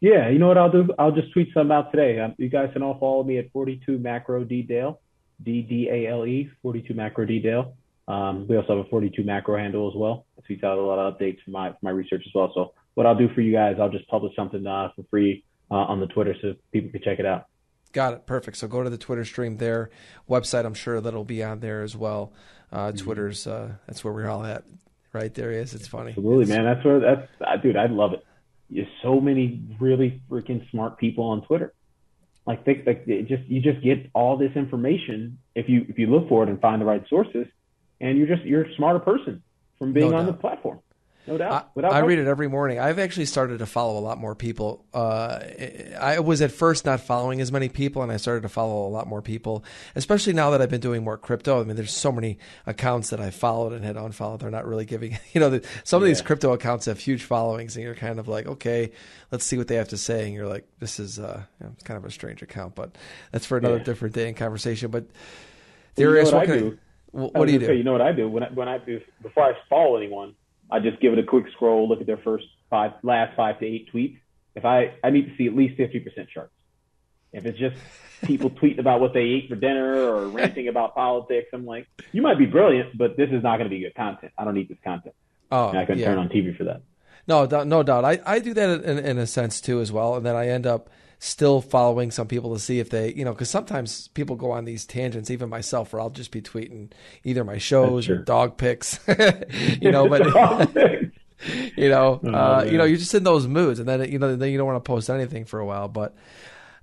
Yeah, 0.00 0.28
you 0.28 0.38
know 0.38 0.48
what 0.48 0.58
I'll 0.58 0.70
do? 0.70 0.88
I'll 0.98 1.12
just 1.12 1.32
tweet 1.32 1.48
some 1.54 1.70
out 1.70 1.90
today. 1.90 2.20
Um, 2.20 2.34
you 2.36 2.48
guys 2.48 2.68
can 2.72 2.82
all 2.82 2.98
follow 2.98 3.22
me 3.22 3.38
at 3.38 3.50
42 3.52 3.98
Macro 3.98 4.44
D 4.44 4.62
Dale, 4.62 5.00
D 5.42 5.62
D 5.62 5.88
A 5.90 6.10
L 6.10 6.26
E, 6.26 6.50
42 6.62 6.94
Macro 6.94 7.24
D 7.24 7.38
Dale. 7.38 7.74
Um, 8.06 8.46
we 8.46 8.56
also 8.56 8.76
have 8.76 8.86
a 8.86 8.88
42 8.90 9.24
Macro 9.24 9.56
handle 9.56 9.88
as 9.88 9.94
well. 9.96 10.26
I 10.36 10.42
tweet 10.46 10.62
out 10.62 10.76
a 10.76 10.82
lot 10.82 10.98
of 10.98 11.14
updates 11.14 11.42
from 11.42 11.54
my 11.54 11.70
from 11.70 11.78
my 11.82 11.90
research 11.90 12.22
as 12.26 12.32
well. 12.34 12.52
So 12.54 12.72
what 12.94 13.06
I'll 13.06 13.16
do 13.16 13.28
for 13.34 13.40
you 13.40 13.52
guys, 13.52 13.76
I'll 13.80 13.88
just 13.88 14.06
publish 14.08 14.34
something 14.36 14.66
uh, 14.66 14.90
for 14.94 15.04
free 15.10 15.44
uh, 15.70 15.74
on 15.74 16.00
the 16.00 16.06
Twitter 16.06 16.34
so 16.42 16.54
people 16.72 16.90
can 16.90 17.00
check 17.02 17.18
it 17.18 17.26
out. 17.26 17.46
Got 17.94 18.12
it. 18.12 18.26
Perfect. 18.26 18.58
So 18.58 18.68
go 18.68 18.82
to 18.82 18.90
the 18.90 18.98
Twitter 18.98 19.24
stream 19.24 19.56
there. 19.56 19.88
Website, 20.28 20.66
I'm 20.66 20.74
sure 20.74 21.00
that'll 21.00 21.24
be 21.24 21.42
on 21.42 21.60
there 21.60 21.82
as 21.82 21.96
well. 21.96 22.34
Uh, 22.70 22.88
mm-hmm. 22.88 22.98
Twitter's, 22.98 23.46
uh, 23.46 23.72
that's 23.86 24.04
where 24.04 24.12
we're 24.12 24.28
all 24.28 24.44
at. 24.44 24.64
Right 25.14 25.32
there 25.32 25.52
is. 25.52 25.74
It's 25.74 25.86
funny. 25.86 26.10
Absolutely, 26.10 26.42
it's, 26.42 26.50
man. 26.50 26.64
That's 26.64 26.84
where 26.84 27.00
that's, 27.00 27.28
uh, 27.40 27.56
dude, 27.56 27.76
I 27.76 27.86
love 27.86 28.12
it 28.12 28.24
there's 28.70 28.88
so 29.02 29.20
many 29.20 29.62
really 29.78 30.20
freaking 30.28 30.68
smart 30.70 30.98
people 30.98 31.24
on 31.24 31.42
Twitter. 31.42 31.72
Like, 32.46 32.64
they, 32.64 32.82
like 32.86 33.06
just 33.06 33.44
you 33.46 33.60
just 33.60 33.82
get 33.82 34.10
all 34.14 34.36
this 34.36 34.52
information 34.54 35.38
if 35.54 35.68
you 35.68 35.86
if 35.88 35.98
you 35.98 36.08
look 36.08 36.28
for 36.28 36.42
it 36.42 36.50
and 36.50 36.60
find 36.60 36.80
the 36.80 36.84
right 36.84 37.02
sources, 37.08 37.46
and 38.00 38.18
you're 38.18 38.26
just 38.26 38.42
you're 38.42 38.64
a 38.64 38.74
smarter 38.74 38.98
person 38.98 39.42
from 39.78 39.92
being 39.92 40.10
no 40.10 40.18
on 40.18 40.26
the 40.26 40.34
platform. 40.34 40.80
No 41.26 41.38
doubt. 41.38 41.70
I, 41.76 41.80
I 41.80 41.98
read 42.00 42.18
it 42.18 42.26
every 42.26 42.48
morning. 42.48 42.78
I've 42.78 42.98
actually 42.98 43.24
started 43.24 43.60
to 43.60 43.66
follow 43.66 43.98
a 43.98 44.00
lot 44.00 44.18
more 44.18 44.34
people. 44.34 44.84
Uh, 44.92 45.40
I 45.98 46.18
was 46.18 46.42
at 46.42 46.52
first 46.52 46.84
not 46.84 47.00
following 47.00 47.40
as 47.40 47.50
many 47.50 47.70
people, 47.70 48.02
and 48.02 48.12
I 48.12 48.18
started 48.18 48.42
to 48.42 48.50
follow 48.50 48.86
a 48.86 48.90
lot 48.90 49.06
more 49.06 49.22
people, 49.22 49.64
especially 49.94 50.34
now 50.34 50.50
that 50.50 50.60
I've 50.60 50.68
been 50.68 50.82
doing 50.82 51.02
more 51.02 51.16
crypto. 51.16 51.62
I 51.62 51.64
mean, 51.64 51.76
there's 51.76 51.94
so 51.94 52.12
many 52.12 52.38
accounts 52.66 53.08
that 53.08 53.20
I 53.20 53.30
followed 53.30 53.72
and 53.72 53.84
had 53.84 53.96
unfollowed. 53.96 54.40
They're 54.40 54.50
not 54.50 54.66
really 54.66 54.84
giving, 54.84 55.18
you 55.32 55.40
know, 55.40 55.48
the, 55.48 55.66
some 55.82 56.02
of 56.02 56.06
these 56.06 56.20
crypto 56.20 56.52
accounts 56.52 56.86
have 56.86 56.98
huge 56.98 57.24
followings, 57.24 57.74
and 57.76 57.84
you're 57.84 57.94
kind 57.94 58.18
of 58.18 58.28
like, 58.28 58.46
okay, 58.46 58.92
let's 59.30 59.46
see 59.46 59.56
what 59.56 59.68
they 59.68 59.76
have 59.76 59.88
to 59.88 59.96
say. 59.96 60.26
And 60.26 60.34
you're 60.34 60.48
like, 60.48 60.66
this 60.78 61.00
is 61.00 61.18
uh, 61.18 61.42
you 61.58 61.66
know, 61.66 61.72
it's 61.72 61.84
kind 61.84 61.96
of 61.96 62.04
a 62.04 62.10
strange 62.10 62.42
account, 62.42 62.74
but 62.74 62.96
that's 63.32 63.46
for 63.46 63.56
another 63.56 63.78
yeah. 63.78 63.84
different 63.84 64.14
day 64.14 64.28
in 64.28 64.34
conversation. 64.34 64.90
But 64.90 65.06
there 65.94 66.16
is 66.16 66.32
what, 66.32 66.48
what, 66.48 66.50
I 66.50 66.58
do. 66.58 66.78
what, 67.12 67.34
what 67.34 67.46
do 67.46 67.52
you 67.54 67.60
do? 67.60 67.66
Say, 67.66 67.76
you 67.76 67.84
know 67.84 67.92
what 67.92 68.02
I 68.02 68.12
do 68.12 68.28
when 68.28 68.42
I, 68.42 68.50
when 68.50 68.68
I 68.68 68.78
before 68.78 69.44
I 69.44 69.52
follow 69.70 69.96
anyone. 69.96 70.34
I 70.74 70.80
just 70.80 71.00
give 71.00 71.12
it 71.12 71.20
a 71.20 71.22
quick 71.22 71.44
scroll, 71.52 71.88
look 71.88 72.00
at 72.00 72.06
their 72.06 72.16
first 72.16 72.46
five, 72.68 72.94
last 73.04 73.36
five 73.36 73.60
to 73.60 73.64
eight 73.64 73.92
tweets. 73.94 74.18
If 74.56 74.64
I, 74.64 74.94
I 75.04 75.10
need 75.10 75.28
to 75.28 75.36
see 75.36 75.46
at 75.46 75.54
least 75.54 75.78
50% 75.78 76.28
charts. 76.28 76.52
If 77.32 77.46
it's 77.46 77.58
just 77.58 77.76
people 78.24 78.50
tweeting 78.62 78.80
about 78.80 79.00
what 79.00 79.14
they 79.14 79.20
ate 79.20 79.48
for 79.48 79.54
dinner 79.54 79.94
or 79.94 80.26
ranting 80.26 80.66
about 80.66 80.96
politics, 80.96 81.48
I'm 81.52 81.64
like, 81.64 81.86
you 82.10 82.22
might 82.22 82.38
be 82.38 82.46
brilliant, 82.46 82.98
but 82.98 83.16
this 83.16 83.30
is 83.30 83.42
not 83.44 83.58
going 83.58 83.70
to 83.70 83.74
be 83.74 83.80
good 83.80 83.94
content. 83.94 84.32
I 84.36 84.44
don't 84.44 84.54
need 84.54 84.68
this 84.68 84.78
content. 84.82 85.14
Oh, 85.52 85.68
and 85.68 85.78
I 85.78 85.84
can 85.84 85.96
yeah. 85.96 86.06
turn 86.06 86.18
on 86.18 86.28
TV 86.28 86.56
for 86.56 86.64
that. 86.64 86.82
No, 87.28 87.46
no 87.62 87.84
doubt. 87.84 88.04
I, 88.04 88.20
I 88.26 88.40
do 88.40 88.52
that 88.52 88.84
in, 88.84 88.98
in 88.98 89.18
a 89.18 89.28
sense 89.28 89.60
too 89.60 89.80
as 89.80 89.92
well, 89.92 90.16
and 90.16 90.26
then 90.26 90.34
I 90.34 90.48
end 90.48 90.66
up 90.66 90.90
still 91.24 91.62
following 91.62 92.10
some 92.10 92.26
people 92.26 92.52
to 92.52 92.60
see 92.60 92.80
if 92.80 92.90
they, 92.90 93.12
you 93.14 93.24
know, 93.24 93.32
because 93.32 93.48
sometimes 93.48 94.08
people 94.08 94.36
go 94.36 94.50
on 94.50 94.66
these 94.66 94.84
tangents, 94.84 95.30
even 95.30 95.48
myself, 95.48 95.92
where 95.92 96.00
I'll 96.00 96.10
just 96.10 96.30
be 96.30 96.42
tweeting 96.42 96.92
either 97.24 97.44
my 97.44 97.56
shows 97.56 98.10
or 98.10 98.18
dog 98.18 98.58
pics, 98.58 99.00
you 99.80 99.90
know, 99.90 100.08
but. 100.08 100.22
you 101.76 101.88
know, 101.88 102.20
oh, 102.24 102.32
uh, 102.32 102.66
you 102.70 102.78
know, 102.78 102.84
you're 102.84 102.96
just 102.96 103.14
in 103.14 103.24
those 103.24 103.46
moods, 103.46 103.78
and 103.78 103.88
then 103.88 104.10
you 104.10 104.18
know, 104.18 104.34
then 104.36 104.50
you 104.50 104.56
don't 104.56 104.66
want 104.66 104.82
to 104.82 104.88
post 104.88 105.10
anything 105.10 105.44
for 105.44 105.58
a 105.58 105.66
while. 105.66 105.88
But 105.88 106.14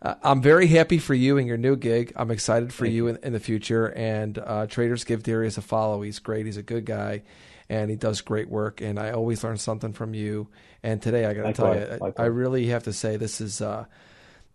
uh, 0.02 0.16
I'm 0.22 0.42
very 0.42 0.68
happy 0.68 1.00
for 1.00 1.16
you 1.16 1.38
and 1.38 1.48
your 1.48 1.58
new 1.58 1.76
gig. 1.76 2.12
I'm 2.16 2.30
excited 2.30 2.74
for 2.74 2.86
you 2.86 3.08
in, 3.08 3.18
in, 3.24 3.34
the 3.34 3.40
future. 3.40 3.88
And 3.88 4.38
uh, 4.38 4.68
traders 4.68 5.04
give 5.04 5.24
Darius 5.24 5.58
a 5.58 5.62
follow. 5.62 6.02
He's 6.02 6.20
great. 6.20 6.46
He's 6.46 6.58
a 6.58 6.64
good 6.64 6.86
guy, 6.86 7.24
and 7.70 7.90
he 7.90 7.96
does 7.96 8.22
great 8.22 8.50
work. 8.50 8.82
And 8.82 9.00
I 9.00 9.12
always 9.12 9.44
learn 9.44 9.58
something 9.58 9.94
from 9.94 10.14
you. 10.14 10.50
And 10.84 11.02
today, 11.02 11.26
I 11.26 11.34
got 11.34 11.44
to 11.44 11.54
tell 11.54 11.76
you, 11.76 12.14
I, 12.18 12.24
I, 12.24 12.26
really 12.26 12.68
have 12.68 12.84
to 12.84 12.94
say 12.94 13.18
this 13.18 13.42
is. 13.42 13.62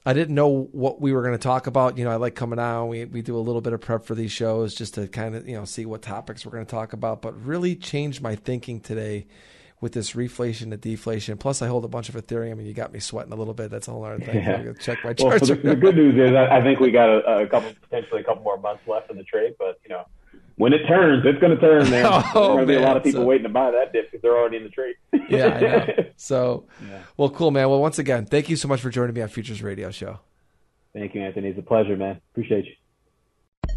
I 0.06 0.12
didn't 0.12 0.36
know 0.36 0.68
what 0.70 1.00
we 1.00 1.12
were 1.12 1.22
going 1.22 1.34
to 1.34 1.38
talk 1.38 1.66
about. 1.66 1.98
You 1.98 2.04
know, 2.04 2.12
I 2.12 2.16
like 2.16 2.36
coming 2.36 2.60
out. 2.60 2.86
We 2.86 3.04
we 3.06 3.22
do 3.22 3.36
a 3.36 3.42
little 3.42 3.60
bit 3.60 3.72
of 3.72 3.80
prep 3.80 4.06
for 4.06 4.14
these 4.14 4.30
shows 4.30 4.72
just 4.72 4.94
to 4.94 5.08
kind 5.08 5.34
of 5.34 5.48
you 5.48 5.56
know 5.56 5.64
see 5.64 5.84
what 5.84 6.00
topics 6.00 6.46
we're 6.46 6.52
going 6.52 6.64
to 6.64 6.70
talk 6.70 6.92
about. 6.92 7.20
But 7.20 7.32
really 7.44 7.74
changed 7.74 8.22
my 8.22 8.36
thinking 8.36 8.78
today 8.80 9.26
with 9.80 9.92
this 9.92 10.12
reflation 10.12 10.70
to 10.70 10.76
deflation. 10.76 11.36
Plus, 11.36 11.60
I 11.60 11.66
hold 11.66 11.84
a 11.84 11.88
bunch 11.88 12.08
of 12.08 12.14
Ethereum, 12.14 12.52
and 12.52 12.66
you 12.66 12.72
got 12.72 12.92
me 12.92 13.00
sweating 13.00 13.32
a 13.32 13.36
little 13.36 13.52
bit. 13.52 13.70
That's 13.70 13.88
a 13.88 13.90
whole 13.90 14.04
other 14.04 14.24
thing. 14.24 14.36
Yeah. 14.36 14.72
Check 14.80 14.98
my 15.04 15.12
charts. 15.12 15.48
Well, 15.48 15.58
the, 15.58 15.68
the, 15.70 15.76
good 15.76 15.96
news 15.96 16.14
is 16.14 16.34
I, 16.34 16.58
I 16.58 16.62
think 16.62 16.78
we 16.78 16.92
got 16.92 17.08
a, 17.08 17.42
a, 17.42 17.46
couple, 17.46 17.72
potentially 17.82 18.20
a 18.20 18.24
couple 18.24 18.42
more 18.44 18.58
months 18.58 18.82
left 18.86 19.10
in 19.10 19.16
the 19.16 19.24
trade. 19.24 19.54
But 19.58 19.80
you 19.84 19.90
know, 19.90 20.06
when 20.56 20.72
it 20.72 20.86
turns, 20.86 21.24
it's 21.26 21.38
going 21.38 21.54
to 21.54 21.60
turn, 21.60 21.90
man. 21.90 22.06
oh, 22.06 22.10
There's 22.20 22.32
going 22.32 22.58
to 22.60 22.66
be 22.66 22.74
a 22.74 22.78
oh, 22.80 22.82
lot 22.82 22.96
of 22.96 23.04
people 23.04 23.22
so, 23.22 23.26
waiting 23.26 23.44
to 23.44 23.50
buy 23.50 23.70
that 23.70 23.92
dip 23.92 24.10
because 24.10 24.22
they're 24.22 24.36
already 24.36 24.56
in 24.56 24.64
the 24.64 24.70
trade. 24.70 24.96
yeah, 25.28 25.46
I 25.46 25.60
know. 25.60 26.04
So, 26.16 26.64
yeah. 26.88 27.00
well, 27.18 27.28
cool, 27.28 27.50
man. 27.50 27.68
Well, 27.68 27.80
once 27.80 27.98
again, 27.98 28.24
thank 28.24 28.48
you 28.48 28.56
so 28.56 28.68
much 28.68 28.80
for 28.80 28.88
joining 28.88 29.14
me 29.14 29.20
on 29.20 29.28
Futures 29.28 29.62
Radio 29.62 29.90
Show. 29.90 30.18
Thank 30.94 31.14
you, 31.14 31.20
Anthony. 31.20 31.48
It's 31.48 31.58
a 31.58 31.62
pleasure, 31.62 31.94
man. 31.94 32.20
Appreciate 32.32 32.64
you. 32.64 33.74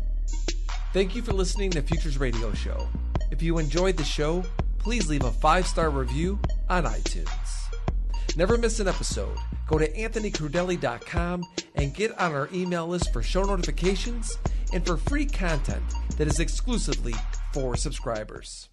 Thank 0.93 1.15
you 1.15 1.21
for 1.21 1.33
listening 1.33 1.69
to 1.71 1.81
Futures 1.81 2.17
Radio 2.17 2.53
Show. 2.53 2.87
If 3.29 3.43
you 3.43 3.57
enjoyed 3.59 3.97
the 3.97 4.05
show, 4.05 4.43
please 4.77 5.09
leave 5.09 5.23
a 5.25 5.31
five 5.31 5.67
star 5.67 5.89
review 5.89 6.39
on 6.69 6.85
iTunes. 6.85 7.27
Never 8.37 8.57
miss 8.57 8.79
an 8.79 8.87
episode. 8.87 9.37
Go 9.67 9.77
to 9.77 9.91
anthonycrudele.com 9.91 11.43
and 11.75 11.93
get 11.93 12.17
on 12.17 12.31
our 12.31 12.47
email 12.53 12.87
list 12.87 13.11
for 13.11 13.21
show 13.21 13.43
notifications 13.43 14.37
and 14.73 14.85
for 14.85 14.97
free 14.97 15.25
content 15.25 15.83
that 16.17 16.27
is 16.27 16.39
exclusively 16.39 17.13
for 17.53 17.75
subscribers. 17.75 18.69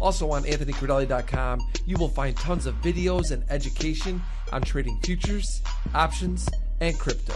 Also 0.00 0.30
on 0.30 0.44
anthonycrudele.com, 0.44 1.60
you 1.86 1.96
will 1.96 2.08
find 2.08 2.36
tons 2.36 2.66
of 2.66 2.74
videos 2.80 3.32
and 3.32 3.44
education 3.50 4.22
on 4.52 4.62
trading 4.62 4.98
futures, 5.02 5.62
options, 5.94 6.48
and 6.80 6.98
crypto. 6.98 7.34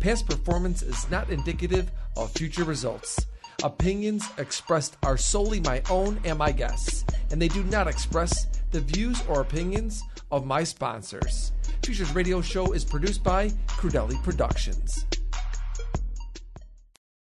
Past 0.00 0.26
performance 0.26 0.82
is 0.82 1.10
not 1.10 1.30
indicative 1.30 1.90
of 2.16 2.30
future 2.32 2.64
results. 2.64 3.26
Opinions 3.64 4.28
expressed 4.38 4.96
are 5.02 5.16
solely 5.16 5.60
my 5.60 5.82
own 5.90 6.20
and 6.24 6.38
my 6.38 6.52
guests, 6.52 7.04
and 7.30 7.42
they 7.42 7.48
do 7.48 7.64
not 7.64 7.88
express 7.88 8.46
the 8.70 8.80
views 8.80 9.20
or 9.28 9.40
opinions 9.40 10.04
of 10.30 10.46
my 10.46 10.62
sponsors. 10.62 11.50
Futures 11.82 12.14
Radio 12.14 12.40
Show 12.40 12.72
is 12.72 12.84
produced 12.84 13.24
by 13.24 13.48
Crudele 13.66 14.22
Productions. 14.22 15.06